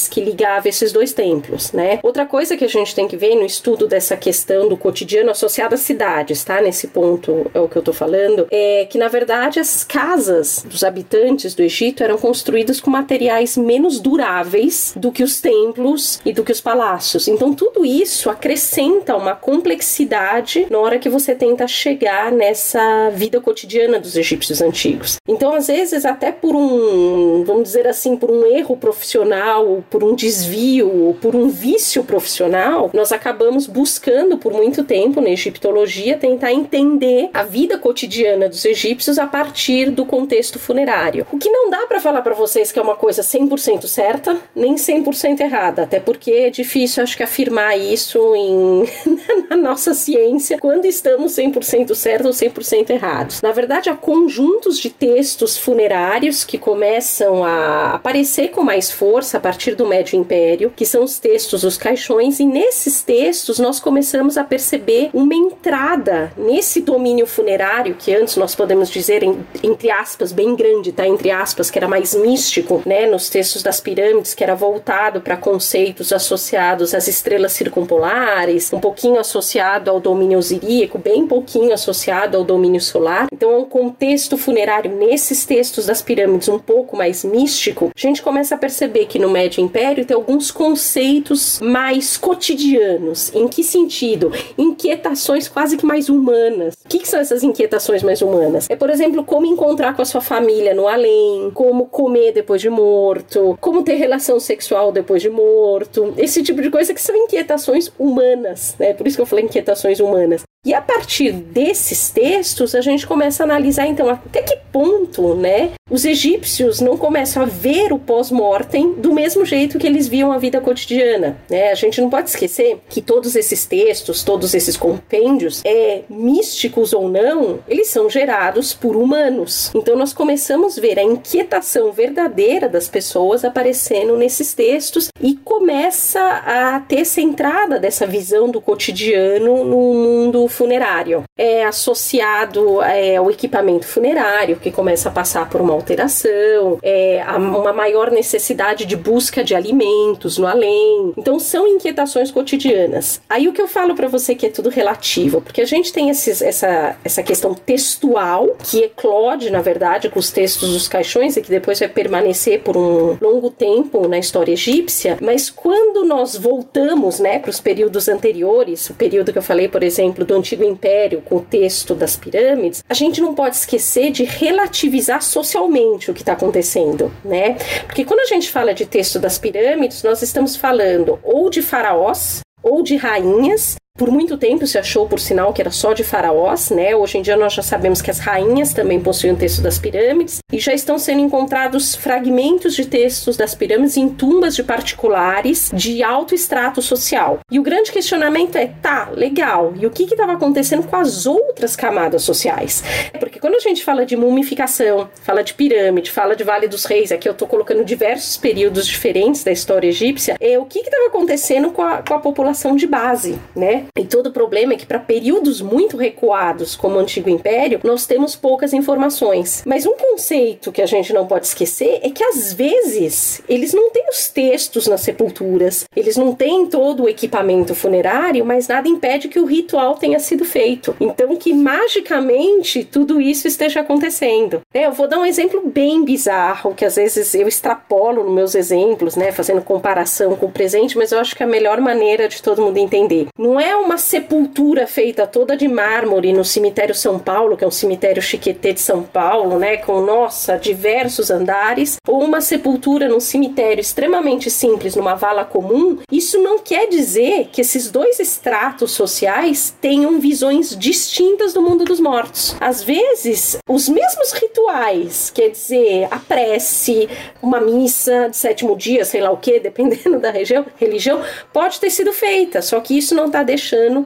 Que 0.08 0.20
ligava 0.20 0.68
esses 0.68 0.92
dois 0.92 1.12
templos, 1.12 1.72
né? 1.72 1.98
Outra 2.02 2.26
coisa 2.26 2.56
que 2.56 2.64
a 2.64 2.68
gente 2.68 2.94
tem 2.94 3.06
que 3.08 3.16
ver 3.16 3.34
no 3.34 3.44
estudo 3.44 3.86
dessa 3.86 4.16
questão 4.16 4.68
do 4.68 4.76
cotidiano 4.76 5.30
associado 5.30 5.74
às 5.74 5.80
cidades, 5.80 6.42
tá? 6.44 6.60
Nesse 6.60 6.88
ponto 6.88 7.50
é 7.54 7.60
o 7.60 7.68
que 7.68 7.76
eu 7.76 7.82
tô 7.82 7.92
falando, 7.92 8.46
é 8.50 8.86
que 8.88 8.98
na 8.98 9.08
verdade 9.08 9.60
as 9.60 9.84
casas 9.84 10.64
dos 10.64 10.84
habitantes 10.84 11.54
do 11.54 11.62
Egito 11.62 12.02
eram 12.02 12.18
construídas 12.18 12.80
com 12.80 12.90
materiais 12.90 13.56
menos 13.56 14.00
duráveis 14.00 14.92
do 14.96 15.12
que 15.12 15.22
os 15.22 15.40
templos 15.40 16.20
e 16.24 16.32
do 16.32 16.44
que 16.44 16.52
os 16.52 16.60
palácios. 16.60 17.28
Então 17.28 17.54
tudo 17.54 17.84
isso 17.84 18.30
acrescenta 18.30 19.16
uma 19.16 19.34
complexidade 19.34 20.66
na 20.70 20.78
hora 20.78 20.98
que 20.98 21.08
você 21.08 21.34
tenta 21.34 21.66
chegar 21.66 22.32
nessa 22.32 23.10
vida 23.10 23.40
cotidiana 23.40 23.98
dos 23.98 24.16
egípcios 24.16 24.60
antigos. 24.60 25.16
Então 25.28 25.54
às 25.54 25.66
vezes 25.66 26.04
até 26.04 26.32
por 26.32 26.54
um, 26.54 27.44
vamos 27.44 27.64
dizer 27.64 27.86
assim, 27.86 28.16
por 28.16 28.30
um 28.30 28.44
erro 28.46 28.76
profissional, 28.76 29.59
por 29.90 30.04
um 30.04 30.14
desvio, 30.14 31.16
por 31.20 31.34
um 31.34 31.48
vício 31.48 32.04
profissional, 32.04 32.90
nós 32.92 33.12
acabamos 33.12 33.66
buscando 33.66 34.38
por 34.38 34.52
muito 34.52 34.84
tempo 34.84 35.20
na 35.20 35.30
egiptologia 35.30 36.16
tentar 36.16 36.52
entender 36.52 37.30
a 37.32 37.42
vida 37.42 37.78
cotidiana 37.78 38.48
dos 38.48 38.64
egípcios 38.64 39.18
a 39.18 39.26
partir 39.26 39.90
do 39.90 40.04
contexto 40.04 40.58
funerário. 40.58 41.26
O 41.32 41.38
que 41.38 41.50
não 41.50 41.70
dá 41.70 41.86
para 41.86 42.00
falar 42.00 42.22
para 42.22 42.34
vocês 42.34 42.72
que 42.72 42.78
é 42.78 42.82
uma 42.82 42.96
coisa 42.96 43.22
100% 43.22 43.86
certa, 43.86 44.36
nem 44.54 44.74
100% 44.74 45.40
errada, 45.40 45.82
até 45.82 46.00
porque 46.00 46.30
é 46.30 46.50
difícil 46.50 47.02
acho 47.02 47.16
que 47.16 47.22
afirmar 47.22 47.78
isso 47.78 48.34
em 48.34 48.84
na 49.48 49.56
nossa 49.56 49.94
ciência 49.94 50.58
quando 50.58 50.84
estamos 50.84 51.32
100% 51.32 51.94
certos 51.94 52.42
ou 52.42 52.48
100% 52.48 52.90
errados. 52.90 53.40
Na 53.42 53.52
verdade, 53.52 53.90
há 53.90 53.94
conjuntos 53.94 54.78
de 54.78 54.90
textos 54.90 55.56
funerários 55.56 56.44
que 56.44 56.58
começam 56.58 57.44
a 57.44 57.94
aparecer 57.94 58.48
com 58.48 58.62
mais 58.62 58.90
força 58.90 59.39
a 59.40 59.42
partir 59.42 59.74
do 59.74 59.86
Médio 59.86 60.20
Império, 60.20 60.70
que 60.76 60.84
são 60.84 61.02
os 61.02 61.18
textos 61.18 61.62
dos 61.62 61.78
caixões, 61.78 62.38
e 62.40 62.44
nesses 62.44 63.00
textos 63.02 63.58
nós 63.58 63.80
começamos 63.80 64.36
a 64.36 64.44
perceber 64.44 65.08
uma 65.14 65.34
entrada 65.34 66.30
nesse 66.36 66.82
domínio 66.82 67.26
funerário, 67.26 67.96
que 67.98 68.14
antes 68.14 68.36
nós 68.36 68.54
podemos 68.54 68.90
dizer, 68.90 69.22
entre 69.62 69.90
aspas, 69.90 70.30
bem 70.30 70.54
grande, 70.54 70.92
tá? 70.92 71.08
Entre 71.08 71.30
aspas, 71.30 71.70
que 71.70 71.78
era 71.78 71.88
mais 71.88 72.14
místico, 72.14 72.82
né? 72.84 73.06
Nos 73.06 73.30
textos 73.30 73.62
das 73.62 73.80
pirâmides, 73.80 74.34
que 74.34 74.44
era 74.44 74.54
voltado 74.54 75.22
para 75.22 75.38
conceitos 75.38 76.12
associados 76.12 76.92
às 76.94 77.08
estrelas 77.08 77.52
circumpolares, 77.52 78.70
um 78.74 78.78
pouquinho 78.78 79.18
associado 79.18 79.90
ao 79.90 80.00
domínio 80.00 80.38
osiríaco, 80.38 80.98
bem 80.98 81.26
pouquinho 81.26 81.72
associado 81.72 82.36
ao 82.36 82.44
domínio 82.44 82.80
solar. 82.80 83.26
Então, 83.32 83.52
é 83.52 83.56
um 83.56 83.64
contexto 83.64 84.36
funerário 84.36 84.94
nesses 84.94 85.46
textos 85.46 85.86
das 85.86 86.02
pirâmides 86.02 86.48
um 86.48 86.58
pouco 86.58 86.94
mais 86.94 87.24
místico, 87.24 87.90
a 87.96 87.98
gente 87.98 88.20
começa 88.20 88.54
a 88.54 88.58
perceber 88.58 89.06
que 89.06 89.18
no 89.18 89.29
Médio 89.30 89.62
Império 89.62 90.04
tem 90.04 90.14
alguns 90.14 90.50
conceitos 90.50 91.60
mais 91.60 92.16
cotidianos. 92.16 93.34
Em 93.34 93.48
que 93.48 93.62
sentido? 93.62 94.32
Inquietações 94.58 95.48
quase 95.48 95.76
que 95.76 95.86
mais 95.86 96.08
humanas. 96.08 96.74
O 96.84 96.88
que, 96.88 96.98
que 96.98 97.08
são 97.08 97.20
essas 97.20 97.42
inquietações 97.42 98.02
mais 98.02 98.20
humanas? 98.20 98.68
É, 98.68 98.76
por 98.76 98.90
exemplo, 98.90 99.24
como 99.24 99.46
encontrar 99.46 99.94
com 99.94 100.02
a 100.02 100.04
sua 100.04 100.20
família 100.20 100.74
no 100.74 100.88
além, 100.88 101.50
como 101.54 101.86
comer 101.86 102.32
depois 102.32 102.60
de 102.60 102.68
morto, 102.68 103.56
como 103.60 103.82
ter 103.82 103.94
relação 103.94 104.38
sexual 104.40 104.92
depois 104.92 105.22
de 105.22 105.30
morto, 105.30 106.12
esse 106.16 106.42
tipo 106.42 106.60
de 106.60 106.70
coisa 106.70 106.92
que 106.92 107.00
são 107.00 107.14
inquietações 107.16 107.92
humanas, 107.98 108.74
né? 108.78 108.92
Por 108.92 109.06
isso 109.06 109.16
que 109.16 109.22
eu 109.22 109.26
falei 109.26 109.44
inquietações 109.44 110.00
humanas. 110.00 110.42
E 110.62 110.74
a 110.74 110.82
partir 110.82 111.32
desses 111.32 112.10
textos, 112.10 112.74
a 112.74 112.82
gente 112.82 113.06
começa 113.06 113.42
a 113.42 113.46
analisar 113.46 113.86
então 113.86 114.10
até 114.10 114.42
que 114.42 114.58
ponto, 114.70 115.34
né, 115.34 115.70
os 115.90 116.04
egípcios 116.04 116.80
não 116.80 116.98
começam 116.98 117.42
a 117.42 117.46
ver 117.46 117.94
o 117.94 117.98
pós-mortem 117.98 118.92
do 118.92 119.12
mesmo 119.12 119.44
jeito 119.44 119.78
que 119.78 119.86
eles 119.86 120.06
viam 120.06 120.30
a 120.30 120.38
vida 120.38 120.60
cotidiana, 120.60 121.38
né? 121.48 121.70
A 121.70 121.74
gente 121.74 122.00
não 122.00 122.10
pode 122.10 122.28
esquecer 122.28 122.78
que 122.90 123.00
todos 123.00 123.34
esses 123.34 123.64
textos, 123.64 124.22
todos 124.22 124.52
esses 124.54 124.76
compêndios, 124.76 125.62
é 125.64 126.02
místicos 126.10 126.92
ou 126.92 127.08
não, 127.08 127.60
eles 127.66 127.88
são 127.88 128.08
gerados 128.10 128.74
por 128.74 128.96
humanos. 128.96 129.72
Então 129.74 129.96
nós 129.96 130.12
começamos 130.12 130.76
a 130.76 130.80
ver 130.80 130.98
a 130.98 131.02
inquietação 131.02 131.90
verdadeira 131.90 132.68
das 132.68 132.86
pessoas 132.86 133.46
aparecendo 133.46 134.16
nesses 134.16 134.52
textos 134.52 135.08
e 135.20 135.34
começa 135.36 136.20
a 136.20 136.80
ter 136.80 137.00
essa 137.00 137.20
entrada 137.22 137.78
dessa 137.78 138.06
visão 138.06 138.50
do 138.50 138.60
cotidiano 138.60 139.64
no 139.64 139.94
mundo 139.94 140.49
funerário. 140.50 141.24
É 141.36 141.64
associado 141.64 142.82
é, 142.82 143.16
ao 143.16 143.30
equipamento 143.30 143.86
funerário, 143.86 144.56
que 144.56 144.70
começa 144.70 145.08
a 145.08 145.12
passar 145.12 145.48
por 145.48 145.60
uma 145.60 145.72
alteração, 145.72 146.78
é, 146.82 147.22
uma 147.36 147.72
maior 147.72 148.10
necessidade 148.10 148.84
de 148.84 148.96
busca 148.96 149.42
de 149.42 149.54
alimentos 149.54 150.38
no 150.38 150.46
além. 150.46 151.14
Então, 151.16 151.38
são 151.38 151.66
inquietações 151.66 152.30
cotidianas. 152.30 153.20
Aí, 153.28 153.48
o 153.48 153.52
que 153.52 153.62
eu 153.62 153.68
falo 153.68 153.94
para 153.94 154.08
você 154.08 154.34
que 154.34 154.46
é 154.46 154.50
tudo 154.50 154.68
relativo, 154.68 155.40
porque 155.40 155.60
a 155.60 155.66
gente 155.66 155.92
tem 155.92 156.10
esses, 156.10 156.42
essa, 156.42 156.96
essa 157.04 157.22
questão 157.22 157.54
textual, 157.54 158.56
que 158.58 158.84
eclode, 158.84 159.50
na 159.50 159.60
verdade, 159.60 160.08
com 160.08 160.18
os 160.18 160.30
textos 160.30 160.72
dos 160.72 160.88
caixões 160.88 161.36
e 161.36 161.42
que 161.42 161.50
depois 161.50 161.78
vai 161.78 161.88
permanecer 161.88 162.60
por 162.60 162.76
um 162.76 163.16
longo 163.20 163.50
tempo 163.50 164.08
na 164.08 164.18
história 164.18 164.52
egípcia, 164.52 165.18
mas 165.20 165.50
quando 165.50 166.04
nós 166.04 166.36
voltamos 166.36 167.20
né, 167.20 167.38
para 167.38 167.50
os 167.50 167.60
períodos 167.60 168.08
anteriores, 168.08 168.90
o 168.90 168.94
período 168.94 169.32
que 169.32 169.38
eu 169.38 169.42
falei, 169.42 169.68
por 169.68 169.82
exemplo, 169.82 170.24
do 170.24 170.34
Antigo 170.40 170.64
Império, 170.64 171.22
com 171.22 171.36
o 171.36 171.40
texto 171.40 171.94
das 171.94 172.16
pirâmides, 172.16 172.82
a 172.88 172.94
gente 172.94 173.20
não 173.20 173.34
pode 173.34 173.56
esquecer 173.56 174.10
de 174.10 174.24
relativizar 174.24 175.22
socialmente 175.22 176.10
o 176.10 176.14
que 176.14 176.22
está 176.22 176.32
acontecendo, 176.32 177.12
né? 177.24 177.56
Porque 177.86 178.04
quando 178.04 178.20
a 178.20 178.26
gente 178.26 178.50
fala 178.50 178.74
de 178.74 178.84
texto 178.84 179.18
das 179.18 179.38
pirâmides, 179.38 180.02
nós 180.02 180.22
estamos 180.22 180.56
falando 180.56 181.18
ou 181.22 181.48
de 181.48 181.62
faraós 181.62 182.40
ou 182.62 182.82
de 182.82 182.96
rainhas 182.96 183.76
Por 184.00 184.10
muito 184.10 184.38
tempo 184.38 184.66
se 184.66 184.78
achou, 184.78 185.06
por 185.06 185.20
sinal, 185.20 185.52
que 185.52 185.60
era 185.60 185.70
só 185.70 185.92
de 185.92 186.02
faraós, 186.02 186.70
né? 186.70 186.96
Hoje 186.96 187.18
em 187.18 187.22
dia 187.22 187.36
nós 187.36 187.52
já 187.52 187.62
sabemos 187.62 188.00
que 188.00 188.10
as 188.10 188.18
rainhas 188.18 188.72
também 188.72 188.98
possuem 188.98 189.34
o 189.34 189.36
texto 189.36 189.60
das 189.60 189.78
pirâmides 189.78 190.38
e 190.50 190.58
já 190.58 190.72
estão 190.72 190.98
sendo 190.98 191.20
encontrados 191.20 191.94
fragmentos 191.94 192.74
de 192.74 192.86
textos 192.86 193.36
das 193.36 193.54
pirâmides 193.54 193.98
em 193.98 194.08
tumbas 194.08 194.56
de 194.56 194.62
particulares 194.62 195.70
de 195.74 196.02
alto 196.02 196.34
extrato 196.34 196.80
social. 196.80 197.40
E 197.50 197.58
o 197.58 197.62
grande 197.62 197.92
questionamento 197.92 198.56
é: 198.56 198.68
tá, 198.80 199.10
legal, 199.12 199.74
e 199.76 199.84
o 199.86 199.90
que 199.90 200.04
estava 200.04 200.32
acontecendo 200.32 200.84
com 200.84 200.96
as 200.96 201.26
outras 201.26 201.76
camadas 201.76 202.22
sociais? 202.22 202.82
Porque 203.18 203.38
quando 203.38 203.56
a 203.56 203.60
gente 203.60 203.84
fala 203.84 204.06
de 204.06 204.16
mumificação, 204.16 205.10
fala 205.22 205.42
de 205.42 205.52
pirâmide, 205.52 206.10
fala 206.10 206.34
de 206.34 206.42
Vale 206.44 206.68
dos 206.68 206.86
Reis, 206.86 207.12
aqui 207.12 207.28
eu 207.28 207.32
estou 207.32 207.46
colocando 207.46 207.84
diversos 207.84 208.38
períodos 208.38 208.86
diferentes 208.86 209.44
da 209.44 209.52
história 209.52 209.88
egípcia, 209.88 210.36
é 210.40 210.58
o 210.58 210.64
que 210.64 210.78
estava 210.78 211.08
acontecendo 211.08 211.70
com 211.70 211.82
a, 211.82 212.02
com 212.02 212.14
a 212.14 212.18
população 212.18 212.76
de 212.76 212.86
base, 212.86 213.38
né? 213.54 213.79
E 213.96 214.04
todo 214.04 214.28
o 214.28 214.32
problema 214.32 214.74
é 214.74 214.76
que 214.76 214.86
para 214.86 214.98
períodos 214.98 215.60
muito 215.60 215.96
recuados, 215.96 216.76
como 216.76 216.96
o 216.96 216.98
Antigo 216.98 217.28
Império, 217.28 217.80
nós 217.82 218.06
temos 218.06 218.36
poucas 218.36 218.72
informações. 218.72 219.62
Mas 219.66 219.86
um 219.86 219.96
conceito 219.96 220.72
que 220.72 220.82
a 220.82 220.86
gente 220.86 221.12
não 221.12 221.26
pode 221.26 221.46
esquecer 221.46 222.00
é 222.02 222.10
que 222.10 222.24
às 222.24 222.52
vezes 222.52 223.42
eles 223.48 223.72
não 223.72 223.90
têm 223.90 224.08
os 224.08 224.28
textos 224.28 224.86
nas 224.86 225.00
sepulturas, 225.00 225.84
eles 225.94 226.16
não 226.16 226.34
têm 226.34 226.66
todo 226.66 227.04
o 227.04 227.08
equipamento 227.08 227.74
funerário, 227.74 228.44
mas 228.44 228.68
nada 228.68 228.88
impede 228.88 229.28
que 229.28 229.38
o 229.38 229.46
ritual 229.46 229.94
tenha 229.96 230.18
sido 230.18 230.44
feito. 230.44 230.94
Então 231.00 231.36
que 231.36 231.52
magicamente 231.52 232.84
tudo 232.84 233.20
isso 233.20 233.48
esteja 233.48 233.80
acontecendo. 233.80 234.60
É, 234.72 234.86
eu 234.86 234.92
vou 234.92 235.08
dar 235.08 235.18
um 235.18 235.26
exemplo 235.26 235.62
bem 235.64 236.04
bizarro 236.04 236.74
que 236.74 236.84
às 236.84 236.96
vezes 236.96 237.34
eu 237.34 237.48
extrapolo 237.48 238.24
nos 238.24 238.34
meus 238.34 238.54
exemplos, 238.54 239.16
né, 239.16 239.32
fazendo 239.32 239.62
comparação 239.62 240.36
com 240.36 240.46
o 240.46 240.52
presente, 240.52 240.96
mas 240.96 241.12
eu 241.12 241.18
acho 241.18 241.34
que 241.34 241.42
é 241.42 241.46
a 241.46 241.48
melhor 241.48 241.80
maneira 241.80 242.28
de 242.28 242.42
todo 242.42 242.62
mundo 242.62 242.78
entender. 242.78 243.28
Não 243.38 243.58
é 243.58 243.69
uma 243.76 243.98
sepultura 243.98 244.86
feita 244.86 245.26
toda 245.26 245.56
de 245.56 245.68
mármore 245.68 246.32
no 246.32 246.44
cemitério 246.44 246.94
São 246.94 247.18
Paulo, 247.18 247.56
que 247.56 247.64
é 247.64 247.66
um 247.66 247.70
cemitério 247.70 248.20
chiquetê 248.20 248.72
de 248.72 248.80
São 248.80 249.02
Paulo, 249.02 249.58
né, 249.58 249.76
com 249.78 250.00
nossa, 250.00 250.56
diversos 250.56 251.30
andares, 251.30 251.96
ou 252.06 252.22
uma 252.22 252.40
sepultura 252.40 253.08
num 253.08 253.20
cemitério 253.20 253.80
extremamente 253.80 254.50
simples, 254.50 254.96
numa 254.96 255.14
vala 255.14 255.44
comum, 255.44 255.98
isso 256.10 256.38
não 256.42 256.58
quer 256.58 256.88
dizer 256.88 257.48
que 257.52 257.60
esses 257.60 257.90
dois 257.90 258.18
estratos 258.18 258.92
sociais 258.92 259.74
tenham 259.80 260.18
visões 260.20 260.76
distintas 260.76 261.52
do 261.52 261.62
mundo 261.62 261.84
dos 261.84 262.00
mortos. 262.00 262.56
Às 262.60 262.82
vezes, 262.82 263.58
os 263.68 263.88
mesmos 263.88 264.32
rituais, 264.32 265.30
quer 265.30 265.50
dizer, 265.50 266.08
a 266.10 266.18
prece, 266.18 267.08
uma 267.42 267.60
missa 267.60 268.28
de 268.28 268.36
sétimo 268.36 268.76
dia, 268.76 269.04
sei 269.04 269.20
lá 269.20 269.30
o 269.30 269.36
que, 269.36 269.58
dependendo 269.60 270.18
da 270.18 270.30
região, 270.30 270.66
religião, 270.76 271.22
pode 271.52 271.80
ter 271.80 271.90
sido 271.90 272.12
feita, 272.12 272.60
só 272.62 272.80
que 272.80 272.96
isso 272.96 273.14
não 273.14 273.26
está 273.26 273.42
deixando 273.42 273.59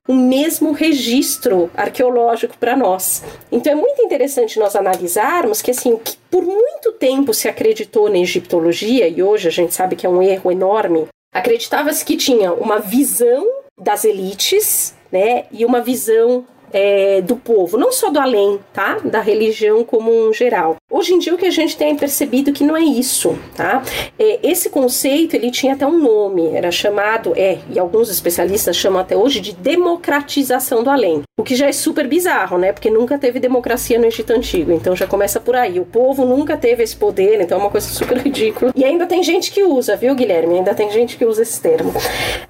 o 0.08 0.14
mesmo 0.14 0.72
registro 0.72 1.70
arqueológico 1.76 2.56
para 2.58 2.76
nós. 2.76 3.22
Então 3.50 3.72
é 3.72 3.76
muito 3.76 4.02
interessante 4.02 4.58
nós 4.58 4.76
analisarmos 4.76 5.62
que 5.62 5.70
assim, 5.70 5.96
que 5.96 6.16
por 6.30 6.42
muito 6.42 6.92
tempo 6.92 7.32
se 7.32 7.48
acreditou 7.48 8.08
na 8.08 8.18
egiptologia 8.18 9.08
e 9.08 9.22
hoje 9.22 9.48
a 9.48 9.52
gente 9.52 9.74
sabe 9.74 9.96
que 9.96 10.06
é 10.06 10.10
um 10.10 10.22
erro 10.22 10.50
enorme, 10.50 11.06
acreditava-se 11.32 12.04
que 12.04 12.16
tinha 12.16 12.52
uma 12.52 12.78
visão 12.78 13.46
das 13.80 14.04
elites, 14.04 14.94
né, 15.10 15.44
e 15.52 15.64
uma 15.64 15.80
visão 15.80 16.44
é, 16.72 17.20
do 17.20 17.36
povo, 17.36 17.78
não 17.78 17.92
só 17.92 18.10
do 18.10 18.18
além, 18.18 18.58
tá? 18.72 18.98
Da 19.04 19.20
religião 19.20 19.84
como 19.84 20.10
um 20.10 20.32
geral. 20.32 20.74
Hoje 20.90 21.14
em 21.14 21.18
dia 21.18 21.34
o 21.34 21.38
que 21.38 21.46
a 21.46 21.50
gente 21.50 21.78
tem 21.78 21.96
percebido 21.96 22.52
que 22.52 22.62
não 22.62 22.76
é 22.76 22.82
isso, 22.82 23.38
tá? 23.56 23.82
É, 24.18 24.38
esse 24.42 24.68
conceito 24.68 25.34
ele 25.34 25.50
tinha 25.50 25.72
até 25.72 25.86
um 25.86 25.98
nome, 25.98 26.48
era 26.54 26.70
chamado, 26.70 27.32
é, 27.36 27.58
e 27.70 27.78
alguns 27.78 28.10
especialistas 28.10 28.76
chamam 28.76 29.00
até 29.00 29.16
hoje 29.16 29.40
de 29.40 29.54
democratização 29.54 30.84
do 30.84 30.90
além. 30.90 31.22
O 31.38 31.42
que 31.42 31.56
já 31.56 31.66
é 31.66 31.72
super 31.72 32.06
bizarro, 32.06 32.58
né? 32.58 32.70
Porque 32.70 32.90
nunca 32.90 33.18
teve 33.18 33.40
democracia 33.40 33.98
no 33.98 34.04
Egito 34.04 34.32
Antigo, 34.34 34.70
então 34.72 34.94
já 34.94 35.06
começa 35.06 35.40
por 35.40 35.56
aí. 35.56 35.80
O 35.80 35.86
povo 35.86 36.24
nunca 36.26 36.56
teve 36.56 36.82
esse 36.82 36.94
poder, 36.94 37.40
então 37.40 37.58
é 37.58 37.60
uma 37.62 37.70
coisa 37.70 37.88
super 37.88 38.18
ridícula. 38.22 38.70
E 38.76 38.84
ainda 38.84 39.06
tem 39.06 39.22
gente 39.22 39.50
que 39.50 39.64
usa, 39.64 39.96
viu, 39.96 40.14
Guilherme? 40.14 40.58
Ainda 40.58 40.74
tem 40.74 40.90
gente 40.90 41.16
que 41.16 41.24
usa 41.24 41.42
esse 41.42 41.60
termo. 41.60 41.92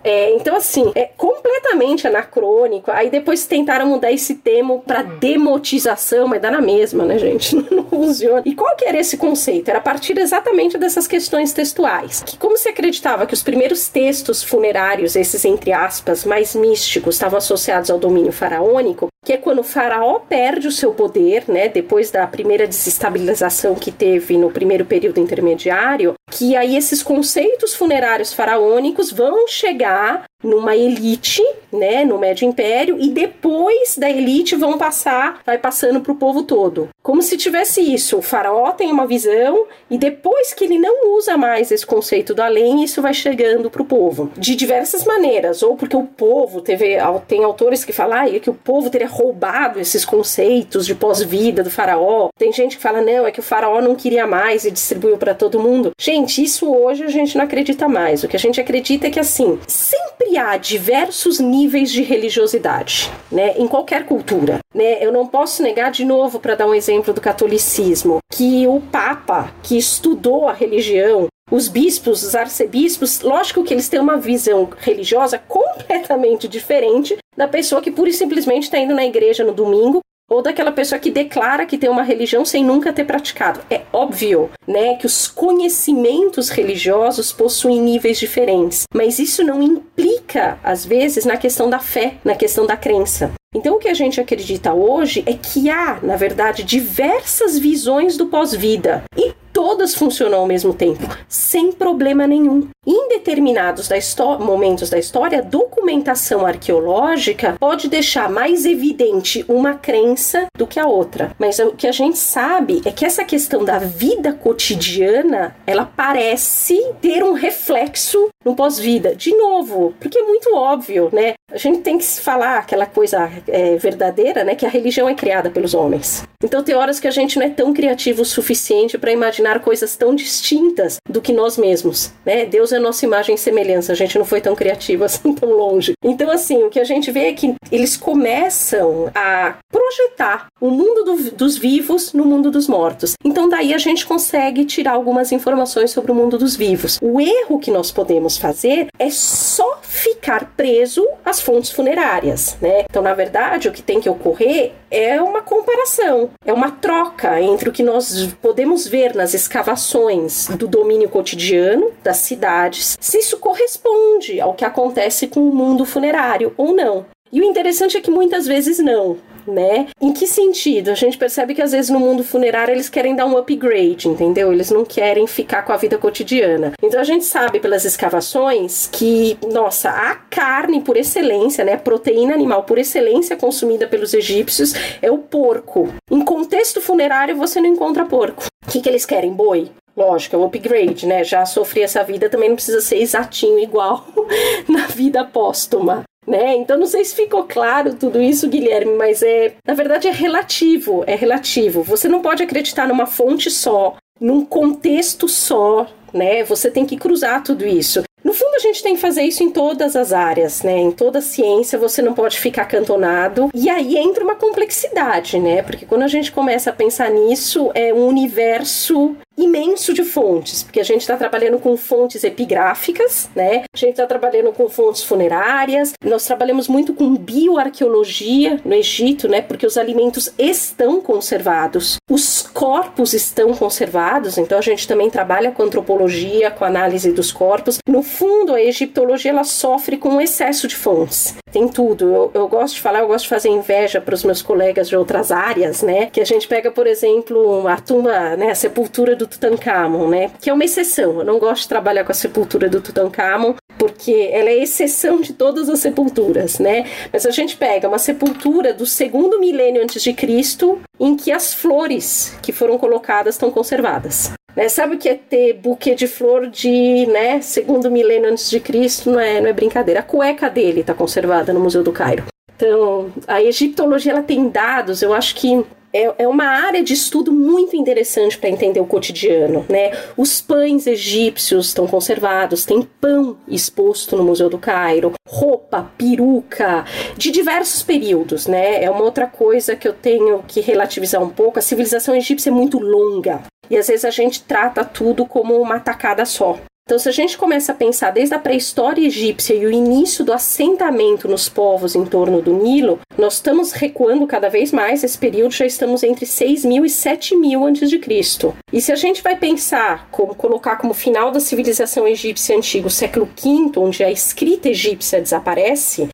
É, 0.02 0.34
então, 0.34 0.54
assim, 0.54 0.92
é 0.94 1.08
completamente 1.16 2.06
anacrônico. 2.06 2.90
Aí 2.90 3.08
depois 3.08 3.46
tentaram 3.46 3.86
mudar 3.86 4.12
esse 4.12 4.34
termo 4.34 4.82
para 4.86 5.02
demotização, 5.02 6.28
mas 6.28 6.42
dá 6.42 6.50
na 6.50 6.60
mesma, 6.60 7.04
né, 7.04 7.16
gente? 7.16 7.56
Não, 7.74 7.84
não 7.90 8.33
funciona. 8.34 8.42
E 8.44 8.54
qual 8.54 8.76
que 8.76 8.84
era 8.84 8.98
esse 8.98 9.16
conceito? 9.16 9.68
Era 9.68 9.78
a 9.78 9.82
partir 9.82 10.18
exatamente 10.18 10.78
dessas 10.78 11.06
questões 11.06 11.52
textuais. 11.52 12.22
Que 12.22 12.36
como 12.36 12.56
se 12.56 12.68
acreditava 12.68 13.26
que 13.26 13.34
os 13.34 13.42
primeiros 13.42 13.88
textos 13.88 14.42
funerários, 14.42 15.16
esses 15.16 15.44
entre 15.44 15.72
aspas, 15.72 16.24
mais 16.24 16.54
místicos, 16.54 17.14
estavam 17.14 17.38
associados 17.38 17.90
ao 17.90 17.98
domínio 17.98 18.32
faraônico, 18.32 19.08
que 19.24 19.32
é 19.32 19.36
quando 19.36 19.60
o 19.60 19.64
faraó 19.64 20.18
perde 20.18 20.68
o 20.68 20.72
seu 20.72 20.92
poder, 20.92 21.44
né, 21.48 21.68
depois 21.68 22.10
da 22.10 22.26
primeira 22.26 22.66
desestabilização 22.66 23.74
que 23.74 23.90
teve 23.90 24.36
no 24.36 24.50
primeiro 24.50 24.84
período 24.84 25.18
intermediário, 25.18 26.14
que 26.30 26.56
aí 26.56 26.76
esses 26.76 27.02
conceitos 27.02 27.74
funerários 27.74 28.32
faraônicos 28.32 29.10
vão 29.10 29.48
chegar 29.48 30.24
numa 30.42 30.76
elite, 30.76 31.42
né, 31.72 32.04
no 32.04 32.18
Médio 32.18 32.46
Império, 32.46 32.96
e 33.00 33.08
depois 33.08 33.96
da 33.96 34.10
elite 34.10 34.54
vão 34.54 34.76
passar, 34.76 35.40
vai 35.44 35.56
passando 35.56 36.00
para 36.00 36.12
o 36.12 36.16
povo 36.16 36.42
todo. 36.42 36.88
Como 37.02 37.22
se 37.22 37.36
tivesse 37.36 37.80
isso, 37.80 38.18
o 38.18 38.22
faraó 38.22 38.72
tem 38.72 38.92
uma 38.92 39.06
visão 39.06 39.66
e 39.90 39.96
depois 39.96 40.52
que 40.52 40.64
ele 40.64 40.78
não 40.78 41.16
usa 41.16 41.36
mais 41.36 41.70
esse 41.70 41.86
conceito 41.86 42.34
do 42.34 42.42
além, 42.42 42.84
isso 42.84 43.00
vai 43.00 43.14
chegando 43.14 43.70
para 43.70 43.82
o 43.82 43.86
povo. 43.86 44.30
De 44.36 44.54
diversas 44.54 45.04
maneiras, 45.04 45.62
ou 45.62 45.76
porque 45.76 45.96
o 45.96 46.04
povo 46.04 46.60
teve, 46.60 46.96
tem 47.26 47.42
autores 47.42 47.84
que 47.84 47.92
falam 47.92 48.18
ah, 48.18 48.38
que 48.38 48.50
o 48.50 48.54
povo 48.54 48.90
teria 48.90 49.08
roubado 49.14 49.78
esses 49.78 50.04
conceitos 50.04 50.84
de 50.84 50.94
pós-vida 50.94 51.62
do 51.62 51.70
faraó. 51.70 52.28
Tem 52.36 52.52
gente 52.52 52.76
que 52.76 52.82
fala 52.82 53.00
não, 53.00 53.26
é 53.26 53.30
que 53.30 53.38
o 53.38 53.42
faraó 53.42 53.80
não 53.80 53.94
queria 53.94 54.26
mais 54.26 54.64
e 54.64 54.70
distribuiu 54.72 55.16
para 55.16 55.34
todo 55.34 55.60
mundo. 55.60 55.92
Gente, 55.98 56.42
isso 56.42 56.68
hoje 56.74 57.04
a 57.04 57.08
gente 57.08 57.36
não 57.36 57.44
acredita 57.44 57.88
mais. 57.88 58.24
O 58.24 58.28
que 58.28 58.36
a 58.36 58.40
gente 58.40 58.60
acredita 58.60 59.06
é 59.06 59.10
que 59.10 59.20
assim, 59.20 59.58
sempre 59.68 60.36
há 60.36 60.56
diversos 60.56 61.38
níveis 61.38 61.92
de 61.92 62.02
religiosidade, 62.02 63.10
né, 63.30 63.54
em 63.56 63.68
qualquer 63.68 64.04
cultura, 64.04 64.58
né? 64.74 64.98
Eu 65.00 65.12
não 65.12 65.26
posso 65.26 65.62
negar 65.62 65.92
de 65.92 66.04
novo 66.04 66.40
para 66.40 66.56
dar 66.56 66.66
um 66.66 66.74
exemplo 66.74 67.14
do 67.14 67.20
catolicismo, 67.20 68.18
que 68.32 68.66
o 68.66 68.80
papa 68.80 69.52
que 69.62 69.78
estudou 69.78 70.48
a 70.48 70.52
religião 70.52 71.28
os 71.50 71.68
bispos, 71.68 72.22
os 72.22 72.34
arcebispos, 72.34 73.20
lógico 73.20 73.62
que 73.62 73.74
eles 73.74 73.88
têm 73.88 74.00
uma 74.00 74.16
visão 74.16 74.68
religiosa 74.78 75.38
completamente 75.38 76.48
diferente 76.48 77.16
da 77.36 77.46
pessoa 77.46 77.82
que 77.82 77.90
pura 77.90 78.10
e 78.10 78.12
simplesmente 78.12 78.64
está 78.64 78.78
indo 78.78 78.94
na 78.94 79.04
igreja 79.04 79.44
no 79.44 79.52
domingo 79.52 80.00
ou 80.30 80.40
daquela 80.40 80.72
pessoa 80.72 80.98
que 80.98 81.10
declara 81.10 81.66
que 81.66 81.76
tem 81.76 81.90
uma 81.90 82.02
religião 82.02 82.44
sem 82.44 82.64
nunca 82.64 82.92
ter 82.92 83.04
praticado. 83.04 83.60
É 83.70 83.82
óbvio, 83.92 84.50
né, 84.66 84.96
que 84.96 85.06
os 85.06 85.28
conhecimentos 85.28 86.48
religiosos 86.48 87.30
possuem 87.30 87.80
níveis 87.80 88.18
diferentes, 88.18 88.84
mas 88.92 89.18
isso 89.18 89.44
não 89.44 89.62
implica, 89.62 90.58
às 90.62 90.84
vezes, 90.84 91.24
na 91.24 91.36
questão 91.36 91.68
da 91.68 91.78
fé, 91.78 92.14
na 92.24 92.34
questão 92.34 92.66
da 92.66 92.76
crença. 92.76 93.32
Então, 93.54 93.76
o 93.76 93.78
que 93.78 93.88
a 93.88 93.94
gente 93.94 94.20
acredita 94.20 94.72
hoje 94.72 95.22
é 95.26 95.34
que 95.34 95.70
há, 95.70 96.00
na 96.02 96.16
verdade, 96.16 96.64
diversas 96.64 97.56
visões 97.56 98.16
do 98.16 98.26
pós-vida 98.26 99.04
e 99.16 99.32
todas 99.54 99.94
funcionam 99.94 100.40
ao 100.40 100.46
mesmo 100.46 100.74
tempo, 100.74 101.08
sem 101.28 101.70
problema 101.70 102.26
nenhum. 102.26 102.68
Em 102.84 103.08
determinados 103.08 103.88
da 103.88 103.96
momentos 104.40 104.90
da 104.90 104.98
história, 104.98 105.38
a 105.38 105.42
documentação 105.42 106.44
arqueológica 106.44 107.56
pode 107.58 107.88
deixar 107.88 108.28
mais 108.28 108.66
evidente 108.66 109.44
uma 109.48 109.74
crença 109.74 110.46
do 110.58 110.66
que 110.66 110.78
a 110.78 110.86
outra. 110.86 111.34
Mas 111.38 111.58
o 111.60 111.70
que 111.70 111.86
a 111.86 111.92
gente 111.92 112.18
sabe 112.18 112.82
é 112.84 112.90
que 112.90 113.04
essa 113.04 113.24
questão 113.24 113.64
da 113.64 113.78
vida 113.78 114.32
cotidiana, 114.32 115.56
ela 115.66 115.90
parece 115.96 116.92
ter 117.00 117.22
um 117.22 117.32
reflexo 117.32 118.28
no 118.44 118.56
pós-vida. 118.56 119.14
De 119.14 119.34
novo, 119.34 119.94
porque 120.00 120.18
é 120.18 120.22
muito 120.22 120.54
óbvio, 120.54 121.08
né? 121.12 121.34
A 121.54 121.58
gente 121.58 121.82
tem 121.82 121.98
que 121.98 122.04
falar 122.04 122.58
aquela 122.58 122.84
coisa 122.84 123.30
é, 123.46 123.76
verdadeira, 123.76 124.42
né? 124.42 124.56
Que 124.56 124.66
a 124.66 124.68
religião 124.68 125.08
é 125.08 125.14
criada 125.14 125.48
pelos 125.48 125.72
homens. 125.72 126.24
Então 126.42 126.64
tem 126.64 126.74
horas 126.74 126.98
que 126.98 127.06
a 127.06 127.12
gente 127.12 127.38
não 127.38 127.46
é 127.46 127.48
tão 127.48 127.72
criativo 127.72 128.22
o 128.22 128.24
suficiente 128.24 128.98
para 128.98 129.12
imaginar 129.12 129.60
coisas 129.60 129.96
tão 129.96 130.16
distintas 130.16 130.96
do 131.08 131.22
que 131.22 131.32
nós 131.32 131.56
mesmos, 131.56 132.12
né? 132.26 132.44
Deus 132.44 132.72
é 132.72 132.78
nossa 132.80 133.06
imagem 133.06 133.36
e 133.36 133.38
semelhança. 133.38 133.92
A 133.92 133.94
gente 133.94 134.18
não 134.18 134.24
foi 134.24 134.40
tão 134.40 134.56
criativo 134.56 135.04
assim 135.06 135.32
tão 135.32 135.50
longe. 135.50 135.92
Então 136.02 136.28
assim, 136.28 136.64
o 136.64 136.70
que 136.70 136.80
a 136.80 136.84
gente 136.84 137.12
vê 137.12 137.26
é 137.26 137.32
que 137.32 137.54
eles 137.70 137.96
começam 137.96 139.10
a 139.14 139.54
projetar 139.70 140.48
o 140.60 140.70
mundo 140.70 141.04
do, 141.04 141.30
dos 141.30 141.56
vivos 141.56 142.12
no 142.12 142.24
mundo 142.24 142.50
dos 142.50 142.66
mortos. 142.66 143.14
Então 143.24 143.48
daí 143.48 143.72
a 143.72 143.78
gente 143.78 144.04
consegue 144.04 144.64
tirar 144.64 144.92
algumas 144.92 145.30
informações 145.30 145.92
sobre 145.92 146.10
o 146.10 146.14
mundo 146.14 146.36
dos 146.36 146.56
vivos. 146.56 146.98
O 147.00 147.20
erro 147.20 147.60
que 147.60 147.70
nós 147.70 147.92
podemos 147.92 148.36
fazer 148.36 148.88
é 148.98 149.08
só 149.08 149.78
ficar 149.82 150.52
preso 150.56 151.06
às 151.24 151.43
fontes 151.44 151.70
funerárias, 151.70 152.56
né? 152.60 152.84
Então, 152.88 153.02
na 153.02 153.12
verdade, 153.12 153.68
o 153.68 153.72
que 153.72 153.82
tem 153.82 154.00
que 154.00 154.08
ocorrer 154.08 154.72
é 154.90 155.20
uma 155.20 155.42
comparação, 155.42 156.30
é 156.44 156.52
uma 156.52 156.70
troca 156.70 157.40
entre 157.40 157.68
o 157.68 157.72
que 157.72 157.82
nós 157.82 158.34
podemos 158.40 158.86
ver 158.88 159.14
nas 159.14 159.34
escavações 159.34 160.48
do 160.48 160.66
domínio 160.66 161.08
cotidiano 161.08 161.90
das 162.02 162.18
cidades, 162.18 162.96
se 162.98 163.18
isso 163.18 163.38
corresponde 163.38 164.40
ao 164.40 164.54
que 164.54 164.64
acontece 164.64 165.26
com 165.26 165.40
o 165.40 165.54
mundo 165.54 165.84
funerário 165.84 166.54
ou 166.56 166.74
não. 166.74 167.04
E 167.32 167.40
o 167.40 167.44
interessante 167.44 167.96
é 167.96 168.00
que 168.00 168.10
muitas 168.10 168.46
vezes 168.46 168.78
não 168.78 169.18
né? 169.46 169.88
Em 170.00 170.12
que 170.12 170.26
sentido? 170.26 170.90
A 170.90 170.94
gente 170.94 171.18
percebe 171.18 171.54
que 171.54 171.62
às 171.62 171.72
vezes 171.72 171.90
no 171.90 172.00
mundo 172.00 172.24
funerário 172.24 172.72
eles 172.72 172.88
querem 172.88 173.14
dar 173.14 173.26
um 173.26 173.36
upgrade, 173.36 174.08
entendeu? 174.08 174.52
Eles 174.52 174.70
não 174.70 174.84
querem 174.84 175.26
ficar 175.26 175.62
com 175.62 175.72
a 175.72 175.76
vida 175.76 175.98
cotidiana. 175.98 176.72
Então 176.82 177.00
a 177.00 177.04
gente 177.04 177.24
sabe 177.24 177.60
pelas 177.60 177.84
escavações 177.84 178.88
que, 178.90 179.36
nossa, 179.52 179.90
a 179.90 180.14
carne 180.14 180.80
por 180.80 180.96
excelência, 180.96 181.64
né, 181.64 181.74
a 181.74 181.78
proteína 181.78 182.34
animal 182.34 182.64
por 182.64 182.78
excelência 182.78 183.36
consumida 183.36 183.86
pelos 183.86 184.14
egípcios 184.14 184.72
é 185.02 185.10
o 185.10 185.18
porco. 185.18 185.92
Em 186.10 186.24
contexto 186.24 186.80
funerário 186.80 187.36
você 187.36 187.60
não 187.60 187.68
encontra 187.68 188.06
porco. 188.06 188.44
O 188.66 188.70
que, 188.70 188.80
que 188.80 188.88
eles 188.88 189.04
querem? 189.04 189.32
Boi. 189.32 189.70
Lógico, 189.96 190.34
é 190.34 190.38
um 190.38 190.44
upgrade, 190.44 191.06
né? 191.06 191.22
Já 191.22 191.46
sofri 191.46 191.82
essa 191.82 192.02
vida, 192.02 192.28
também 192.28 192.48
não 192.48 192.56
precisa 192.56 192.80
ser 192.80 192.96
exatinho 192.96 193.60
igual 193.60 194.04
na 194.68 194.86
vida 194.86 195.24
póstuma 195.24 196.02
né? 196.26 196.56
Então 196.56 196.78
não 196.78 196.86
sei 196.86 197.04
se 197.04 197.14
ficou 197.14 197.44
claro 197.44 197.94
tudo 197.94 198.20
isso, 198.20 198.48
Guilherme, 198.48 198.96
mas 198.96 199.22
é, 199.22 199.54
na 199.66 199.74
verdade 199.74 200.08
é 200.08 200.12
relativo, 200.12 201.04
é 201.06 201.14
relativo. 201.14 201.82
Você 201.82 202.08
não 202.08 202.20
pode 202.20 202.42
acreditar 202.42 202.88
numa 202.88 203.06
fonte 203.06 203.50
só, 203.50 203.96
num 204.20 204.44
contexto 204.44 205.28
só, 205.28 205.86
né? 206.12 206.44
Você 206.44 206.70
tem 206.70 206.86
que 206.86 206.96
cruzar 206.96 207.42
tudo 207.42 207.66
isso. 207.66 208.02
No 208.24 208.32
fundo, 208.32 208.54
a 208.54 208.58
gente 208.58 208.82
tem 208.82 208.94
que 208.94 209.00
fazer 209.02 209.22
isso 209.22 209.42
em 209.42 209.50
todas 209.50 209.94
as 209.94 210.10
áreas, 210.10 210.62
né? 210.62 210.78
Em 210.78 210.90
toda 210.90 211.20
ciência, 211.20 211.78
você 211.78 212.00
não 212.00 212.14
pode 212.14 212.38
ficar 212.38 212.64
cantonado. 212.64 213.50
E 213.52 213.68
aí 213.68 213.98
entra 213.98 214.24
uma 214.24 214.34
complexidade, 214.34 215.38
né? 215.38 215.62
Porque 215.62 215.84
quando 215.84 216.04
a 216.04 216.08
gente 216.08 216.32
começa 216.32 216.70
a 216.70 216.72
pensar 216.72 217.10
nisso, 217.10 217.70
é 217.74 217.92
um 217.92 218.06
universo 218.06 219.14
imenso 219.54 219.94
de 219.94 220.04
fontes, 220.04 220.64
porque 220.64 220.80
a 220.80 220.84
gente 220.84 221.02
está 221.02 221.16
trabalhando 221.16 221.58
com 221.58 221.76
fontes 221.76 222.24
epigráficas, 222.24 223.30
né? 223.34 223.64
A 223.72 223.76
gente 223.76 223.92
está 223.92 224.06
trabalhando 224.06 224.52
com 224.52 224.68
fontes 224.68 225.04
funerárias, 225.04 225.92
nós 226.04 226.24
trabalhamos 226.24 226.66
muito 226.66 226.92
com 226.92 227.14
bioarqueologia 227.14 228.60
no 228.64 228.74
Egito, 228.74 229.28
né? 229.28 229.40
Porque 229.40 229.66
os 229.66 229.78
alimentos 229.78 230.32
estão 230.36 231.00
conservados, 231.00 231.96
os 232.10 232.42
corpos 232.42 233.14
estão 233.14 233.54
conservados, 233.54 234.38
então 234.38 234.58
a 234.58 234.62
gente 234.62 234.88
também 234.88 235.08
trabalha 235.08 235.52
com 235.52 235.62
antropologia, 235.62 236.50
com 236.50 236.64
análise 236.64 237.12
dos 237.12 237.30
corpos. 237.30 237.78
No 237.88 238.02
fundo, 238.02 238.54
a 238.54 238.62
egiptologia 238.62 239.30
ela 239.30 239.44
sofre 239.44 239.96
com 239.96 240.10
um 240.10 240.20
excesso 240.20 240.66
de 240.66 240.74
fontes. 240.74 241.34
Tem 241.54 241.68
tudo. 241.68 242.12
Eu, 242.12 242.30
eu 242.34 242.48
gosto 242.48 242.74
de 242.74 242.80
falar, 242.80 242.98
eu 242.98 243.06
gosto 243.06 243.26
de 243.26 243.28
fazer 243.28 243.48
inveja 243.48 244.00
para 244.00 244.12
os 244.12 244.24
meus 244.24 244.42
colegas 244.42 244.88
de 244.88 244.96
outras 244.96 245.30
áreas, 245.30 245.82
né? 245.82 246.06
Que 246.06 246.20
a 246.20 246.24
gente 246.24 246.48
pega, 246.48 246.68
por 246.68 246.84
exemplo, 246.84 247.68
a 247.68 247.76
tumba, 247.76 248.36
né? 248.36 248.50
A 248.50 248.56
sepultura 248.56 249.14
do 249.14 249.24
Tutankhamon, 249.24 250.08
né? 250.08 250.32
Que 250.40 250.50
é 250.50 250.52
uma 250.52 250.64
exceção. 250.64 251.20
Eu 251.20 251.24
não 251.24 251.38
gosto 251.38 251.62
de 251.62 251.68
trabalhar 251.68 252.02
com 252.02 252.10
a 252.10 252.14
sepultura 252.14 252.68
do 252.68 252.80
Tutankhamon 252.80 253.54
porque 253.78 254.28
ela 254.32 254.48
é 254.48 254.62
exceção 254.62 255.20
de 255.20 255.32
todas 255.32 255.68
as 255.68 255.80
sepulturas, 255.80 256.58
né? 256.58 256.86
Mas 257.12 257.26
a 257.26 257.30
gente 257.30 257.56
pega 257.56 257.88
uma 257.88 257.98
sepultura 257.98 258.72
do 258.72 258.86
segundo 258.86 259.38
milênio 259.38 259.82
antes 259.82 260.02
de 260.02 260.12
Cristo, 260.12 260.80
em 260.98 261.16
que 261.16 261.32
as 261.32 261.52
flores 261.52 262.36
que 262.42 262.52
foram 262.52 262.78
colocadas 262.78 263.34
estão 263.34 263.50
conservadas. 263.50 264.32
Né? 264.56 264.68
Sabe 264.68 264.94
o 264.94 264.98
que 264.98 265.08
é 265.08 265.14
ter 265.14 265.54
buquê 265.54 265.94
de 265.94 266.06
flor 266.06 266.46
de 266.46 267.06
né, 267.06 267.40
segundo 267.40 267.90
milênio 267.90 268.30
antes 268.30 268.48
de 268.48 268.60
Cristo? 268.60 269.10
Não 269.10 269.20
é, 269.20 269.40
não 269.40 269.48
é 269.48 269.52
brincadeira. 269.52 270.00
A 270.00 270.04
cueca 270.04 270.48
dele 270.48 270.80
está 270.80 270.94
conservada 270.94 271.52
no 271.52 271.60
Museu 271.60 271.82
do 271.82 271.92
Cairo. 271.92 272.24
Então, 272.56 273.12
a 273.26 273.42
egiptologia 273.42 274.12
ela 274.12 274.22
tem 274.22 274.48
dados, 274.48 275.02
eu 275.02 275.12
acho 275.12 275.34
que 275.34 275.64
é, 275.94 276.12
é 276.18 276.28
uma 276.28 276.46
área 276.46 276.82
de 276.82 276.92
estudo 276.92 277.32
muito 277.32 277.76
interessante 277.76 278.36
para 278.36 278.50
entender 278.50 278.80
o 278.80 278.86
cotidiano, 278.86 279.64
né? 279.68 279.92
Os 280.16 280.40
pães 280.40 280.88
egípcios 280.88 281.68
estão 281.68 281.86
conservados, 281.86 282.64
tem 282.64 282.82
pão 283.00 283.36
exposto 283.46 284.16
no 284.16 284.24
Museu 284.24 284.50
do 284.50 284.58
Cairo, 284.58 285.12
roupa, 285.28 285.88
peruca, 285.96 286.84
de 287.16 287.30
diversos 287.30 287.84
períodos, 287.84 288.48
né? 288.48 288.82
É 288.82 288.90
uma 288.90 289.04
outra 289.04 289.28
coisa 289.28 289.76
que 289.76 289.86
eu 289.86 289.92
tenho 289.92 290.42
que 290.48 290.60
relativizar 290.60 291.22
um 291.22 291.30
pouco. 291.30 291.60
A 291.60 291.62
civilização 291.62 292.14
egípcia 292.16 292.50
é 292.50 292.52
muito 292.52 292.80
longa. 292.80 293.42
E 293.70 293.76
às 293.76 293.86
vezes 293.86 294.04
a 294.04 294.10
gente 294.10 294.42
trata 294.42 294.84
tudo 294.84 295.24
como 295.24 295.56
uma 295.56 295.78
tacada 295.78 296.24
só. 296.24 296.58
Então, 296.86 296.98
se 296.98 297.08
a 297.08 297.12
gente 297.12 297.38
começa 297.38 297.72
a 297.72 297.74
pensar 297.74 298.10
desde 298.10 298.34
a 298.34 298.38
pré-história 298.38 299.06
egípcia 299.06 299.54
e 299.54 299.64
o 299.64 299.72
início 299.72 300.22
do 300.22 300.34
assentamento 300.34 301.26
nos 301.26 301.48
povos 301.48 301.94
em 301.94 302.04
torno 302.04 302.42
do 302.42 302.52
Nilo, 302.52 303.00
nós 303.16 303.36
estamos 303.36 303.72
recuando 303.72 304.26
cada 304.26 304.50
vez 304.50 304.70
mais. 304.70 305.02
Esse 305.02 305.16
período 305.16 305.54
já 305.54 305.64
estamos 305.64 306.02
entre 306.02 306.26
6 306.26 306.62
mil 306.66 306.84
e 306.84 306.90
7 306.90 307.36
mil 307.36 307.64
antes 307.64 307.88
de 307.88 307.98
Cristo. 307.98 308.54
E 308.70 308.82
se 308.82 308.92
a 308.92 308.96
gente 308.96 309.22
vai 309.22 309.34
pensar 309.34 310.08
como 310.10 310.34
colocar 310.34 310.76
como 310.76 310.92
final 310.92 311.30
da 311.30 311.40
civilização 311.40 312.06
egípcia 312.06 312.54
antiga 312.54 312.86
o 312.86 312.90
século 312.90 313.30
V, 313.34 313.78
onde 313.78 314.04
a 314.04 314.10
escrita 314.10 314.68
egípcia 314.68 315.22
desaparece, 315.22 316.10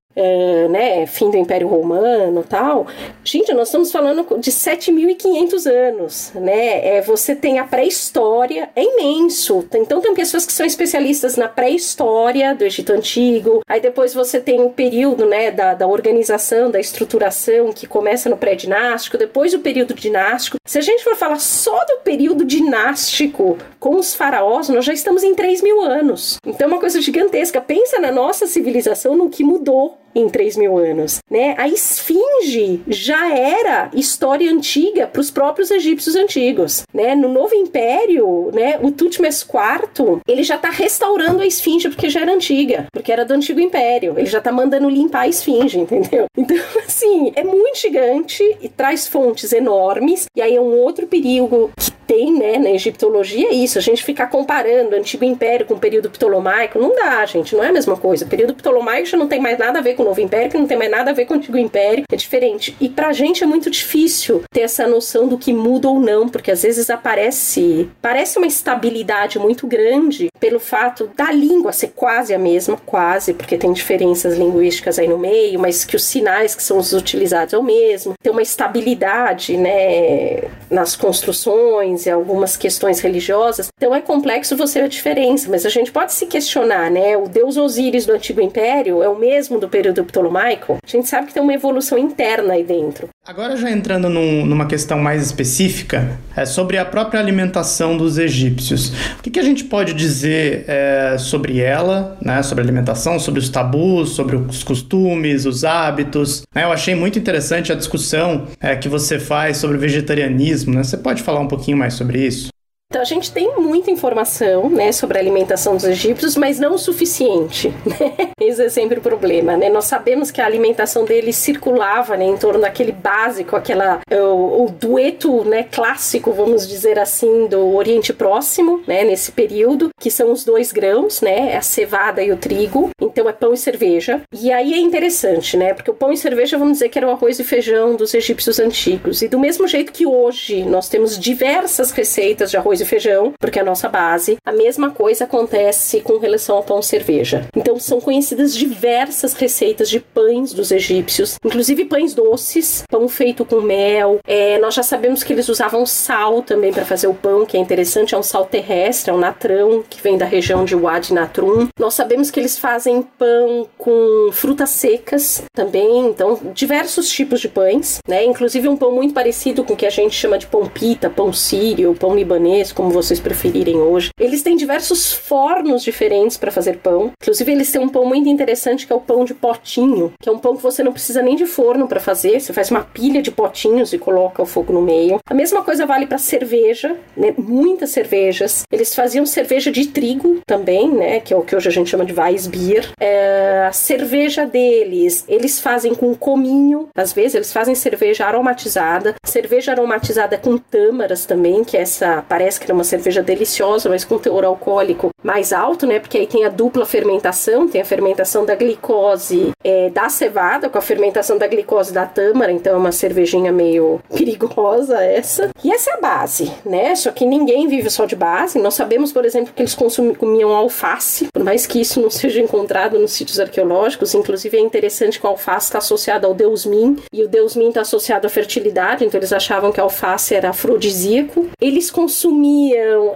né, 0.69 1.07
fim 1.07 1.31
do 1.31 1.37
Império 1.37 1.69
Romano 1.69 2.45
tal. 2.49 2.87
Gente, 3.25 3.53
nós 3.53 3.69
estamos 3.69 3.93
falando 3.93 4.27
de 4.39 4.51
7.500 4.51 5.67
anos, 5.67 6.33
né? 6.35 6.97
É, 6.97 7.01
você 7.01 7.35
tem 7.35 7.59
a 7.59 7.65
pré-história, 7.65 8.71
é 8.75 8.83
imenso. 8.83 9.65
Então 9.75 10.01
tem 10.01 10.15
pessoas 10.15 10.45
que 10.45 10.53
são 10.53 10.67
especialistas 10.67 11.37
na 11.37 11.49
pré-história 11.49 12.55
do 12.55 12.65
Egito 12.65 12.93
Antigo. 12.93 13.61
Aí 13.69 13.81
depois 13.81 14.13
você 14.13 14.41
tem 14.41 14.61
o 14.61 14.71
período, 14.71 15.27
né, 15.27 15.51
da, 15.51 15.75
da 15.75 15.87
organização, 15.87 16.71
da 16.71 16.81
estruturação 16.81 17.73
que 17.73 17.87
começa 17.87 18.29
no 18.29 18.37
pré-dinástico, 18.37 19.17
depois 19.17 19.55
o 19.55 19.61
período 19.61 19.95
dinástico. 19.95 20.57
Se 20.67 20.79
a 20.79 20.83
gente 20.83 21.05
for 21.05 21.17
falar 21.17 21.39
só 21.39 21.85
do 21.87 21.99
período 22.03 22.45
dinástico 22.45 23.59
com 23.79 23.97
os 23.97 24.15
faraós, 24.15 24.69
nós 24.69 24.85
já 24.85 24.93
estamos 24.93 25.23
em 25.23 25.35
3 25.35 25.63
mil 25.63 25.81
anos. 25.81 26.39
Então 26.45 26.67
é 26.67 26.71
uma 26.71 26.81
coisa 26.81 27.01
gigantesca. 27.01 27.61
Pensa 27.61 27.99
na 27.99 28.11
nossa 28.11 28.47
civilização, 28.47 29.17
no 29.17 29.31
que 29.31 29.45
mudou 29.45 30.01
em 30.15 30.29
3 30.29 30.57
mil 30.57 30.79
anos, 30.79 31.19
né? 31.31 31.55
A 31.59 31.69
esfinge 31.69 32.83
já 32.87 33.35
era 33.35 33.91
história 33.95 34.51
antiga 34.51 35.07
para 35.07 35.21
os 35.21 35.31
próprios 35.31 35.71
egípcios 35.71 36.17
antigos, 36.17 36.83
né? 36.93 37.15
No 37.15 37.29
Novo 37.29 37.55
Império, 37.55 38.51
né? 38.53 38.79
O 38.83 38.91
Tutmés 38.91 39.43
IV, 39.43 40.21
ele 40.27 40.43
já 40.43 40.57
está 40.57 40.71
restaurando 40.71 41.43
a 41.43 41.47
esfinge 41.47 41.89
porque 41.89 42.09
já 42.09 42.21
era 42.21 42.33
antiga, 42.33 42.87
porque 42.93 43.13
era 43.13 43.25
do 43.25 43.35
Antigo 43.35 43.61
Império. 43.61 44.15
Ele 44.17 44.27
já 44.27 44.39
está 44.39 44.53
mandando 44.53 44.89
limpar 44.89 45.23
a 45.23 45.29
esfinge, 45.29 45.79
entendeu? 45.79 46.27
Então, 46.41 46.57
assim, 46.87 47.33
é 47.37 47.45
muito 47.45 47.79
gigante 47.79 48.43
e 48.63 48.69
traz 48.69 49.07
fontes 49.07 49.53
enormes. 49.53 50.25
E 50.35 50.41
aí 50.41 50.57
é 50.57 50.61
um 50.61 50.75
outro 50.79 51.07
perigo 51.07 51.71
que 51.77 51.93
tem, 52.11 52.37
né, 52.37 52.59
na 52.59 52.73
egiptologia 52.73 53.51
é 53.51 53.55
isso. 53.55 53.79
A 53.79 53.81
gente 53.81 54.03
ficar 54.03 54.27
comparando 54.27 54.97
o 54.97 54.99
Antigo 54.99 55.25
Império 55.25 55.65
com 55.65 55.75
o 55.75 55.79
período 55.79 56.11
ptolomaico, 56.11 56.77
não 56.77 56.93
dá, 56.93 57.25
gente, 57.25 57.55
não 57.55 57.63
é 57.63 57.69
a 57.69 57.73
mesma 57.73 57.97
coisa. 57.97 58.25
O 58.25 58.29
período 58.29 58.53
ptolomaico 58.53 59.07
já 59.07 59.17
não 59.17 59.29
tem 59.29 59.41
mais 59.41 59.57
nada 59.57 59.79
a 59.79 59.83
ver 59.83 59.95
com 59.95 60.03
o 60.03 60.07
Novo 60.07 60.21
Império, 60.21 60.51
que 60.51 60.59
não 60.59 60.67
tem 60.67 60.77
mais 60.77 60.91
nada 60.91 61.13
a 61.13 61.15
ver 61.15 61.27
com 61.27 61.35
o 61.35 61.37
Antigo 61.37 61.57
Império, 61.57 62.03
é 62.11 62.17
diferente. 62.17 62.77
E 62.81 62.89
pra 62.89 63.13
gente 63.13 63.45
é 63.45 63.47
muito 63.47 63.71
difícil 63.71 64.43
ter 64.51 64.63
essa 64.63 64.89
noção 64.89 65.29
do 65.29 65.39
que 65.39 65.53
muda 65.53 65.89
ou 65.89 66.01
não, 66.01 66.29
porque 66.29 66.51
às 66.51 66.65
vezes 66.65 66.91
aparece, 66.91 67.89
parece 68.03 68.39
uma 68.39 68.47
estabilidade 68.49 69.39
muito 69.39 69.69
grande 69.69 70.31
pelo 70.41 70.59
fato 70.59 71.09
da 71.17 71.31
língua 71.31 71.73
ser 71.73 71.93
quase 71.95 72.35
a 72.35 72.39
mesma, 72.41 72.77
quase, 72.85 73.35
porque 73.35 73.57
tem 73.57 73.73
diferenças 73.73 74.37
linguísticas 74.37 74.99
aí 74.99 75.07
no 75.07 75.19
meio, 75.19 75.61
mas 75.61 75.85
que 75.85 75.95
os 75.95 76.03
sinais 76.03 76.57
que 76.57 76.63
são 76.63 76.79
os 76.79 76.93
utilizados 76.93 77.55
é 77.55 77.59
o 77.59 77.63
mesmo. 77.63 78.15
Tem 78.21 78.33
uma 78.33 78.43
estabilidade, 78.43 79.57
né, 79.57 80.43
nas 80.69 80.97
construções 80.97 82.00
e 82.07 82.11
algumas 82.11 82.57
questões 82.57 83.01
religiosas. 83.01 83.69
Então 83.77 83.95
é 83.95 84.01
complexo 84.01 84.57
você 84.57 84.81
ver 84.81 84.87
a 84.87 84.89
diferença, 84.89 85.49
mas 85.51 85.67
a 85.67 85.69
gente 85.69 85.93
pode 85.93 86.13
se 86.13 86.27
questionar, 86.27 86.91
né? 86.91 87.17
O 87.17 87.29
deus 87.29 87.57
Osíris 87.57 88.07
do 88.07 88.13
Antigo 88.13 88.41
Império 88.41 89.03
é 89.03 89.09
o 89.09 89.17
mesmo 89.17 89.59
do 89.59 89.69
período 89.69 90.05
ptolomaico, 90.05 90.79
a 90.83 90.87
gente 90.87 91.09
sabe 91.09 91.29
que 91.29 91.35
tem 91.35 91.43
uma 91.43 91.55
evolução 91.55 91.99
interna 91.99 92.55
aí 92.55 92.65
dentro. 92.65 93.09
Agora, 93.31 93.57
já 93.57 93.71
entrando 93.71 94.09
num, 94.09 94.45
numa 94.45 94.67
questão 94.67 94.99
mais 94.99 95.25
específica, 95.25 96.19
é 96.37 96.45
sobre 96.45 96.79
a 96.79 96.85
própria 96.85 97.21
alimentação 97.21 97.97
dos 97.97 98.19
egípcios. 98.19 98.93
O 99.21 99.23
que, 99.23 99.31
que 99.31 99.39
a 99.39 99.43
gente 99.45 99.63
pode 99.63 99.95
dizer 99.95 100.65
é, 100.67 101.17
sobre 101.17 101.61
ela, 101.61 102.19
né, 102.21 102.43
sobre 102.43 102.63
a 102.63 102.65
alimentação, 102.65 103.21
sobre 103.21 103.39
os 103.39 103.49
tabus, 103.49 104.17
sobre 104.17 104.35
os 104.35 104.65
costumes, 104.65 105.47
os 105.47 105.63
hábitos? 105.63 106.43
Né? 106.53 106.65
Eu 106.65 106.73
achei 106.73 106.97
muito 106.97 107.21
interessante 107.21 107.71
a 107.71 107.77
discussão 107.77 108.49
é, 108.61 108.75
que 108.75 108.89
você 108.89 109.17
faz 109.17 109.59
sobre 109.59 109.77
o 109.77 109.81
vegetarianismo. 109.81 110.75
Né? 110.75 110.83
Você 110.83 110.97
pode 110.97 111.23
falar 111.23 111.39
um 111.39 111.47
pouquinho 111.47 111.77
mais 111.77 111.95
sobre 111.95 112.27
isso? 112.27 112.51
Então 112.91 113.03
a 113.03 113.05
gente 113.05 113.31
tem 113.31 113.55
muita 113.57 113.89
informação, 113.89 114.69
né, 114.69 114.91
sobre 114.91 115.17
a 115.17 115.21
alimentação 115.21 115.77
dos 115.77 115.85
egípcios, 115.85 116.37
mas 116.37 116.59
não 116.59 116.75
o 116.75 116.79
suficiente. 116.79 117.73
Né? 117.91 118.31
Esse 118.41 118.65
é 118.65 118.69
sempre 118.69 118.99
o 118.99 119.03
problema, 119.03 119.57
né? 119.57 119.69
Nós 119.69 119.87
sabemos 119.87 120.31
que 120.31 120.41
a 120.41 120.47
alimentação 120.47 121.05
deles 121.05 121.37
circulava, 121.37 122.17
né, 122.17 122.25
em 122.25 122.37
torno 122.37 122.61
daquele 122.61 122.93
básico, 122.93 123.57
aquela 123.57 124.01
o, 124.11 124.65
o, 124.65 124.71
dueto, 124.71 125.45
né, 125.45 125.65
clássico, 125.65 126.33
vamos 126.33 126.69
dizer 126.69 126.99
assim, 126.99 127.47
do 127.49 127.75
Oriente 127.75 128.13
Próximo, 128.13 128.81
né, 128.87 129.03
nesse 129.03 129.33
período, 129.33 129.91
que 129.99 130.11
são 130.11 130.31
os 130.31 130.45
dois 130.45 130.73
grãos, 130.73 131.21
né, 131.21 131.57
a 131.57 131.63
cevada 131.63 132.23
e 132.23 132.31
o 132.31 132.37
trigo. 132.37 132.91
Então 133.01 133.29
é 133.29 133.33
pão 133.33 133.53
e 133.53 133.57
cerveja. 133.57 134.23
E 134.33 134.53
aí 134.53 134.73
é 134.73 134.79
interessante, 134.79 135.57
né, 135.57 135.75
porque 135.75 135.91
o 135.91 135.95
pão 135.95 136.13
e 136.13 136.17
cerveja, 136.17 136.57
vamos 136.57 136.75
dizer 136.75 136.89
que 136.89 136.99
era 136.99 137.09
o 137.09 137.11
arroz 137.11 137.39
e 137.39 137.45
feijão 137.45 137.97
dos 137.97 138.15
egípcios 138.15 138.59
antigos. 138.59 139.21
E 139.21 139.29
do 139.29 139.39
mesmo 139.39 139.67
jeito 139.67 139.93
que 139.93 140.07
hoje 140.07 140.63
nós 140.65 140.89
temos 140.89 141.19
diversas 141.19 141.91
receitas 141.91 142.51
de 142.51 142.57
arroz 142.57 142.80
arroz 142.81 142.83
e 142.83 142.85
feijão, 142.85 143.33
porque 143.39 143.59
é 143.59 143.63
a 143.63 143.65
nossa 143.65 143.89
base. 143.89 144.37
A 144.45 144.53
mesma 144.53 144.91
coisa 144.91 145.25
acontece 145.25 146.01
com 146.01 146.19
relação 146.19 146.57
ao 146.57 146.63
pão 146.63 146.83
cerveja. 146.83 147.47
Então 147.55 147.79
são 147.79 148.01
conhecidas 148.01 148.55
diversas 148.55 149.35
receitas 149.35 149.89
de 149.89 150.01
pães 150.01 150.53
dos 150.53 150.73
egípcios, 150.73 151.37
inclusive 151.45 151.85
pães 151.85 152.15
doces, 152.15 152.83
pão 152.91 153.09
feito 153.09 153.45
com 153.45 153.61
mel. 153.61 154.19
É, 154.27 154.59
nós 154.59 154.75
já 154.75 154.83
sabemos 154.83 155.23
que 155.23 155.33
eles 155.33 155.49
usavam 155.49 155.85
sal 155.85 156.43
também 156.43 156.73
para 156.73 156.85
fazer 156.85 157.07
o 157.07 157.15
pão, 157.15 157.45
que 157.45 157.57
é 157.57 157.61
interessante, 157.61 158.15
é 158.15 158.19
um 158.19 158.23
sal 158.23 158.47
terrestre, 158.47 159.11
é 159.11 159.15
um 159.15 159.19
natrão 159.19 159.85
que 159.89 160.03
vem 160.03 160.17
da 160.17 160.25
região 160.25 160.65
de 160.65 160.75
Wadi 160.75 161.13
Natrum. 161.13 161.69
Nós 161.79 161.95
sabemos 161.95 162.31
que 162.31 162.41
eles 162.41 162.59
fazem 162.59 163.03
pão 163.03 163.69
com 163.77 164.31
frutas 164.33 164.71
secas 164.71 165.43
também, 165.55 166.07
então 166.07 166.39
diversos 166.55 167.11
tipos 167.11 167.41
de 167.41 167.49
pães, 167.49 167.99
né? 168.09 168.25
Inclusive 168.25 168.69
um 168.69 168.77
pão 168.77 168.93
muito 168.93 169.15
parecido 169.15 169.65
com 169.65 169.75
o 169.75 169.77
que 169.77 169.87
a 169.87 169.91
gente 169.91 170.15
chama 170.15 170.39
de 170.39 170.47
pão 170.47 170.67
pita, 170.67 171.11
pão 171.11 171.33
sírio, 171.33 171.95
pão 171.95 172.15
libanês, 172.15 172.70
como 172.73 172.91
vocês 172.91 173.21
preferirem 173.21 173.77
hoje. 173.77 174.11
Eles 174.19 174.43
têm 174.43 174.57
diversos 174.57 175.13
fornos 175.13 175.83
diferentes 175.83 176.37
para 176.37 176.51
fazer 176.51 176.79
pão. 176.79 177.13
Inclusive 177.23 177.53
eles 177.53 177.71
têm 177.71 177.81
um 177.81 177.89
pão 177.89 178.05
muito 178.05 178.29
interessante 178.29 178.87
que 178.87 178.93
é 178.93 178.97
o 178.97 179.01
pão 179.01 179.25
de 179.25 179.35
potinho, 179.35 180.13
que 180.21 180.29
é 180.29 180.33
um 180.33 180.39
pão 180.39 180.57
que 180.57 180.63
você 180.63 180.83
não 180.83 180.93
precisa 180.93 181.23
nem 181.23 181.37
de 181.37 181.47
forno 181.47 181.87
para 181.87 182.01
fazer, 182.01 182.41
você 182.41 182.53
faz 182.53 182.71
uma 182.71 182.83
pilha 182.83 183.23
de 183.23 183.31
potinhos 183.31 183.93
e 183.93 183.99
coloca 183.99 184.43
o 184.43 184.47
fogo 184.47 184.73
no 184.73 184.83
meio. 184.83 185.19
A 185.27 185.35
mesma 185.35 185.63
coisa 185.63 185.87
vale 185.87 186.07
para 186.07 186.19
cerveja, 186.19 186.97
né? 187.17 187.35
Muitas 187.37 187.91
cervejas. 187.91 188.65
Eles 188.71 188.95
faziam 188.95 189.25
cerveja 189.27 189.71
de 189.71 189.87
trigo 189.89 190.41
também, 190.47 190.91
né? 190.91 191.21
Que 191.21 191.35
é 191.35 191.37
o 191.37 191.43
que 191.43 191.57
hoje 191.57 191.69
a 191.69 191.73
gente 191.73 191.91
chama 191.91 192.05
de 192.05 192.13
Weissbier. 192.13 192.91
É, 193.01 193.67
a 193.67 193.73
cerveja 193.73 194.47
deles, 194.47 195.25
eles 195.29 195.61
fazem 195.61 195.95
com 195.95 196.15
cominho, 196.15 196.89
às 196.95 197.13
vezes 197.13 197.35
eles 197.35 197.53
fazem 197.53 197.75
cerveja 197.75 198.27
aromatizada, 198.27 199.15
cerveja 199.25 199.73
aromatizada 199.73 200.37
com 200.37 200.59
tâmaras 200.59 201.25
também, 201.25 201.65
que 201.65 201.77
essa 201.77 202.25
parece 202.29 202.60
que 202.65 202.71
é 202.71 202.75
uma 202.75 202.85
cerveja 202.85 203.23
deliciosa, 203.23 203.89
mas 203.89 204.05
com 204.05 204.19
teor 204.19 204.45
alcoólico 204.45 205.11
mais 205.23 205.53
alto, 205.53 205.87
né? 205.87 205.99
Porque 205.99 206.19
aí 206.19 206.27
tem 206.27 206.45
a 206.45 206.49
dupla 206.49 206.87
fermentação, 206.87 207.69
tem 207.69 207.81
a 207.81 207.85
fermentação 207.85 208.45
da 208.45 208.55
glicose 208.55 209.51
é, 209.63 209.91
da 209.91 210.09
cevada 210.09 210.69
com 210.69 210.79
a 210.79 210.81
fermentação 210.81 211.37
da 211.37 211.47
glicose 211.47 211.93
da 211.93 212.07
tâmara, 212.07 212.53
então 212.53 212.75
é 212.75 212.77
uma 212.77 212.93
cervejinha 212.93 213.53
meio 213.53 214.01
perigosa 214.15 215.03
essa. 215.03 215.51
E 215.63 215.73
essa 215.73 215.91
é 215.91 215.95
a 215.95 216.01
base, 216.01 216.51
né? 216.65 216.95
Só 216.95 217.11
que 217.11 217.27
ninguém 217.27 217.69
vive 217.69 217.91
só 217.91 218.07
de 218.07 218.17
base. 218.17 218.59
Nós 218.59 218.75
sabemos, 218.75 219.13
por 219.13 219.25
exemplo, 219.25 219.53
que 219.55 219.63
eles 219.63 219.77
comiam 220.19 220.51
alface, 220.51 221.29
por 221.33 221.45
mais 221.45 221.67
que 221.67 221.81
isso 221.81 222.01
não 222.01 222.09
seja 222.11 222.41
encontrado 222.41 222.99
nos 222.99 223.13
sítios 223.13 223.39
arqueológicos. 223.39 224.15
Inclusive 224.15 224.57
é 224.57 224.61
interessante 224.61 225.21
que 225.21 225.27
o 225.27 225.31
alface 225.31 225.67
está 225.67 225.79
associado 225.79 226.27
ao 226.27 226.35
deus 226.35 226.65
Min 226.65 226.97
e 227.13 227.23
o 227.23 227.29
deus 227.29 227.55
Min 227.55 227.69
está 227.69 227.83
associado 227.83 228.27
à 228.27 228.31
fertilidade, 228.31 229.05
então 229.05 229.19
eles 229.19 229.33
achavam 229.33 229.73
que 229.73 229.81
a 229.81 229.83
alface 229.83 230.35
era 230.35 230.51
afrodisíaco. 230.51 231.49
Eles 231.61 231.91
consumiam 231.91 232.50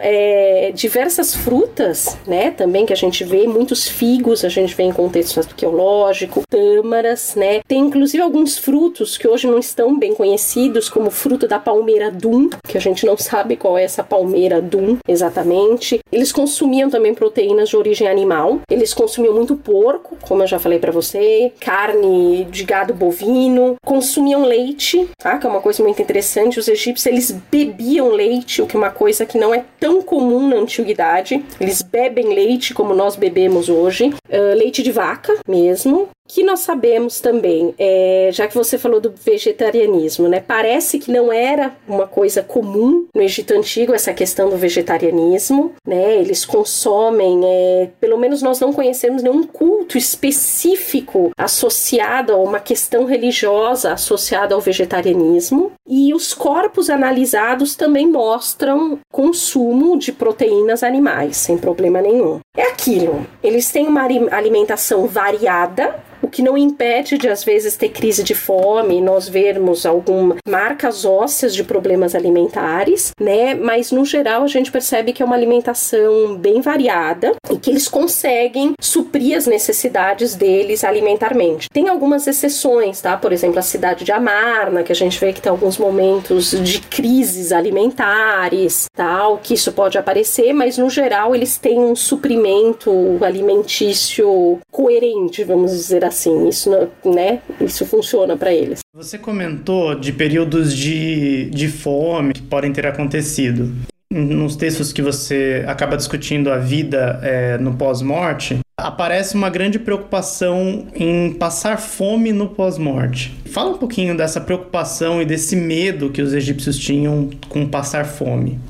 é, 0.00 0.72
diversas 0.74 1.34
frutas, 1.34 2.16
né? 2.26 2.50
Também 2.50 2.86
que 2.86 2.92
a 2.92 2.96
gente 2.96 3.24
vê 3.24 3.46
muitos 3.46 3.88
figos, 3.88 4.44
a 4.44 4.48
gente 4.48 4.74
vê 4.74 4.84
em 4.84 4.92
contexto 4.92 5.38
arqueológico, 5.40 6.42
tâmaras, 6.48 7.34
né? 7.34 7.60
Tem 7.66 7.80
inclusive 7.80 8.22
alguns 8.22 8.58
frutos 8.58 9.16
que 9.16 9.28
hoje 9.28 9.46
não 9.46 9.58
estão 9.58 9.98
bem 9.98 10.14
conhecidos, 10.14 10.88
como 10.88 11.10
fruto 11.10 11.46
da 11.46 11.58
palmeira 11.58 12.10
dum, 12.10 12.48
que 12.66 12.78
a 12.78 12.80
gente 12.80 13.06
não 13.06 13.16
sabe 13.16 13.56
qual 13.56 13.78
é 13.78 13.84
essa 13.84 14.02
palmeira 14.02 14.60
dum 14.60 14.96
exatamente. 15.08 16.00
Eles 16.12 16.32
consumiam 16.32 16.90
também 16.90 17.14
proteínas 17.14 17.68
de 17.68 17.76
origem 17.76 18.08
animal. 18.08 18.60
Eles 18.70 18.94
consumiam 18.94 19.34
muito 19.34 19.56
porco, 19.56 20.16
como 20.22 20.42
eu 20.42 20.46
já 20.46 20.58
falei 20.58 20.78
para 20.78 20.92
você, 20.92 21.52
carne 21.60 22.44
de 22.50 22.64
gado 22.64 22.94
bovino, 22.94 23.76
consumiam 23.84 24.44
leite, 24.44 25.08
tá? 25.18 25.38
Que 25.38 25.46
é 25.46 25.50
uma 25.50 25.60
coisa 25.60 25.82
muito 25.82 26.00
interessante. 26.00 26.58
Os 26.58 26.68
egípcios 26.68 27.06
eles 27.06 27.30
bebiam 27.50 28.08
leite, 28.08 28.62
o 28.62 28.66
que 28.66 28.76
é 28.76 28.78
uma 28.78 28.90
coisa 28.90 29.23
que 29.24 29.38
não 29.38 29.54
é 29.54 29.64
tão 29.78 30.02
comum 30.02 30.48
na 30.48 30.56
antiguidade. 30.56 31.44
Eles 31.60 31.82
bebem 31.82 32.34
leite 32.34 32.74
como 32.74 32.94
nós 32.94 33.16
bebemos 33.16 33.68
hoje, 33.68 34.08
uh, 34.08 34.54
leite 34.56 34.82
de 34.82 34.92
vaca 34.92 35.34
mesmo 35.48 36.08
que 36.26 36.42
nós 36.42 36.60
sabemos 36.60 37.20
também, 37.20 37.74
é, 37.78 38.30
já 38.32 38.48
que 38.48 38.54
você 38.54 38.78
falou 38.78 39.00
do 39.00 39.12
vegetarianismo, 39.24 40.26
né? 40.26 40.40
Parece 40.40 40.98
que 40.98 41.12
não 41.12 41.32
era 41.32 41.76
uma 41.86 42.06
coisa 42.06 42.42
comum 42.42 43.06
no 43.14 43.22
Egito 43.22 43.52
Antigo 43.52 43.94
essa 43.94 44.12
questão 44.14 44.48
do 44.48 44.56
vegetarianismo, 44.56 45.72
né? 45.86 46.16
Eles 46.16 46.44
consomem, 46.44 47.40
é, 47.44 47.90
pelo 48.00 48.16
menos 48.16 48.40
nós 48.40 48.58
não 48.58 48.72
conhecemos 48.72 49.22
nenhum 49.22 49.44
culto 49.44 49.98
específico 49.98 51.30
associado 51.36 52.32
a 52.32 52.36
uma 52.36 52.58
questão 52.58 53.04
religiosa 53.04 53.92
associada 53.92 54.54
ao 54.54 54.60
vegetarianismo. 54.60 55.72
E 55.86 56.14
os 56.14 56.32
corpos 56.32 56.88
analisados 56.88 57.76
também 57.76 58.06
mostram 58.10 58.98
consumo 59.12 59.98
de 59.98 60.10
proteínas 60.10 60.82
animais, 60.82 61.36
sem 61.36 61.58
problema 61.58 62.00
nenhum. 62.00 62.40
É 62.56 62.62
aquilo, 62.62 63.26
eles 63.42 63.70
têm 63.70 63.86
uma 63.86 64.02
alimentação 64.02 65.06
variada, 65.06 65.94
o 66.24 66.28
que 66.28 66.40
não 66.40 66.56
impede 66.56 67.18
de 67.18 67.28
às 67.28 67.44
vezes 67.44 67.76
ter 67.76 67.90
crise 67.90 68.22
de 68.22 68.34
fome, 68.34 68.98
nós 69.02 69.28
vermos 69.28 69.84
algumas 69.84 70.38
marcas 70.48 71.04
ósseas 71.04 71.54
de 71.54 71.62
problemas 71.62 72.14
alimentares, 72.14 73.12
né? 73.20 73.54
Mas 73.54 73.92
no 73.92 74.06
geral 74.06 74.42
a 74.42 74.46
gente 74.46 74.72
percebe 74.72 75.12
que 75.12 75.22
é 75.22 75.26
uma 75.26 75.36
alimentação 75.36 76.34
bem 76.36 76.62
variada 76.62 77.32
e 77.50 77.58
que 77.58 77.68
eles 77.68 77.88
conseguem 77.88 78.72
suprir 78.80 79.36
as 79.36 79.46
necessidades 79.46 80.34
deles 80.34 80.82
alimentarmente. 80.82 81.68
Tem 81.68 81.90
algumas 81.90 82.26
exceções, 82.26 83.02
tá? 83.02 83.18
Por 83.18 83.30
exemplo, 83.30 83.58
a 83.58 83.62
cidade 83.62 84.02
de 84.02 84.12
Amarna, 84.12 84.82
que 84.82 84.92
a 84.92 84.96
gente 84.96 85.20
vê 85.20 85.30
que 85.30 85.42
tem 85.42 85.50
alguns 85.50 85.76
momentos 85.76 86.52
de 86.52 86.80
crises 86.80 87.52
alimentares, 87.52 88.86
tal, 88.96 89.38
que 89.42 89.52
isso 89.52 89.72
pode 89.72 89.98
aparecer, 89.98 90.54
mas 90.54 90.78
no 90.78 90.88
geral 90.88 91.34
eles 91.34 91.58
têm 91.58 91.80
um 91.80 91.94
suprimento 91.94 93.18
alimentício 93.20 94.58
coerente, 94.70 95.44
vamos 95.44 95.72
dizer 95.72 96.02
assim 96.02 96.13
assim, 96.14 96.48
isso, 96.48 96.70
né, 97.04 97.40
isso 97.60 97.84
funciona 97.84 98.36
para 98.36 98.52
eles. 98.52 98.80
Você 98.94 99.18
comentou 99.18 99.94
de 99.94 100.12
períodos 100.12 100.74
de, 100.74 101.50
de 101.50 101.68
fome 101.68 102.32
que 102.32 102.42
podem 102.42 102.72
ter 102.72 102.86
acontecido. 102.86 103.72
Nos 104.10 104.54
textos 104.54 104.92
que 104.92 105.02
você 105.02 105.64
acaba 105.66 105.96
discutindo 105.96 106.50
a 106.50 106.58
vida 106.58 107.18
é, 107.22 107.58
no 107.58 107.74
pós-morte, 107.74 108.60
aparece 108.78 109.34
uma 109.34 109.50
grande 109.50 109.78
preocupação 109.78 110.86
em 110.94 111.32
passar 111.32 111.78
fome 111.78 112.32
no 112.32 112.48
pós-morte. 112.48 113.34
Fala 113.46 113.70
um 113.70 113.78
pouquinho 113.78 114.16
dessa 114.16 114.40
preocupação 114.40 115.20
e 115.20 115.24
desse 115.24 115.56
medo 115.56 116.10
que 116.10 116.22
os 116.22 116.32
egípcios 116.32 116.78
tinham 116.78 117.30
com 117.48 117.66
passar 117.66 118.04
fome. 118.04 118.60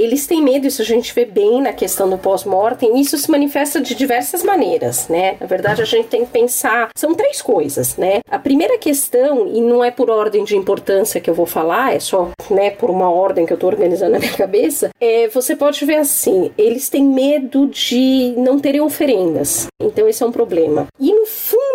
Eles 0.00 0.26
têm 0.26 0.42
medo, 0.42 0.66
isso 0.66 0.80
a 0.80 0.84
gente 0.84 1.12
vê 1.14 1.26
bem 1.26 1.60
na 1.60 1.74
questão 1.74 2.08
do 2.08 2.16
pós-mortem, 2.16 2.98
isso 2.98 3.18
se 3.18 3.30
manifesta 3.30 3.82
de 3.82 3.94
diversas 3.94 4.42
maneiras, 4.42 5.08
né? 5.08 5.36
Na 5.38 5.46
verdade, 5.46 5.82
a 5.82 5.84
gente 5.84 6.08
tem 6.08 6.24
que 6.24 6.30
pensar, 6.30 6.88
são 6.96 7.14
três 7.14 7.42
coisas, 7.42 7.98
né? 7.98 8.20
A 8.30 8.38
primeira 8.38 8.78
questão, 8.78 9.46
e 9.46 9.60
não 9.60 9.84
é 9.84 9.90
por 9.90 10.08
ordem 10.08 10.42
de 10.42 10.56
importância 10.56 11.20
que 11.20 11.28
eu 11.28 11.34
vou 11.34 11.44
falar, 11.44 11.94
é 11.94 12.00
só, 12.00 12.30
né, 12.50 12.70
por 12.70 12.88
uma 12.88 13.10
ordem 13.10 13.44
que 13.44 13.52
eu 13.52 13.58
tô 13.58 13.66
organizando 13.66 14.12
na 14.12 14.18
minha 14.18 14.32
cabeça, 14.32 14.88
é, 14.98 15.28
você 15.28 15.54
pode 15.54 15.84
ver 15.84 15.96
assim, 15.96 16.50
eles 16.56 16.88
têm 16.88 17.04
medo 17.04 17.66
de 17.66 18.32
não 18.38 18.58
terem 18.58 18.80
oferendas, 18.80 19.66
então 19.78 20.08
esse 20.08 20.22
é 20.22 20.26
um 20.26 20.32
problema. 20.32 20.86
E 20.98 21.12
no 21.12 21.26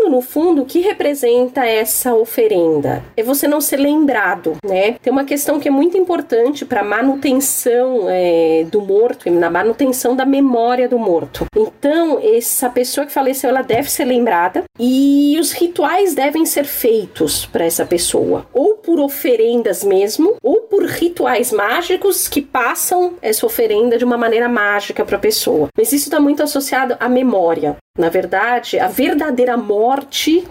fundo, 0.06 0.10
no 0.10 0.22
fundo, 0.22 0.62
o 0.62 0.65
que 0.65 0.80
representa 0.80 1.65
essa 1.65 2.13
oferenda? 2.13 3.04
É 3.18 3.24
você 3.24 3.48
não 3.48 3.60
ser 3.60 3.78
lembrado, 3.78 4.56
né? 4.63 4.96
Tem 5.02 5.12
uma 5.12 5.26
questão 5.26 5.60
que 5.60 5.68
é 5.68 5.72
muito 5.72 5.98
importante 5.98 6.65
para 6.65 6.84
manutenção 6.84 7.15
manutenção 7.26 8.10
é, 8.10 8.65
do 8.70 8.82
morto, 8.82 9.30
na 9.30 9.50
manutenção 9.50 10.15
da 10.15 10.26
memória 10.26 10.88
do 10.88 11.00
morto. 11.00 11.46
Então, 11.56 12.20
essa 12.22 12.70
pessoa 12.70 13.06
que 13.06 13.13
faleceu, 13.13 13.50
ela 13.50 13.62
deve 13.62 13.89
ser 13.89 14.06
lembrada 14.06 14.63
e 14.80 15.38
os 15.39 15.52
rituais 15.52 16.13
devem 16.13 16.46
ser 16.46 16.65
feitos 16.65 17.46
para 17.46 17.65
essa 17.65 17.86
pessoa, 17.86 18.46
ou 18.54 18.76
por 18.76 19.00
oferendas 19.00 19.84
mesmo, 19.84 20.36
ou 20.44 20.62
por 20.63 20.84
rituais 20.86 21.52
mágicos 21.52 22.28
que 22.28 22.41
passam 22.41 23.13
essa 23.22 23.46
oferenda 23.46 23.98
de 23.98 24.06
uma 24.06 24.18
maneira 24.18 24.50
mágica 24.50 25.06
para 25.06 25.18
a 25.18 25.20
pessoa. 25.20 25.70
Mas 25.78 25.91
isso 25.94 26.06
está 26.06 26.20
muito 26.20 26.44
associado 26.44 26.96
à 27.00 27.08
memória. 27.08 27.78
Na 27.98 28.10
verdade, 28.10 28.78
a 28.78 28.89
verdadeira 28.89 29.56
morte 29.56 29.94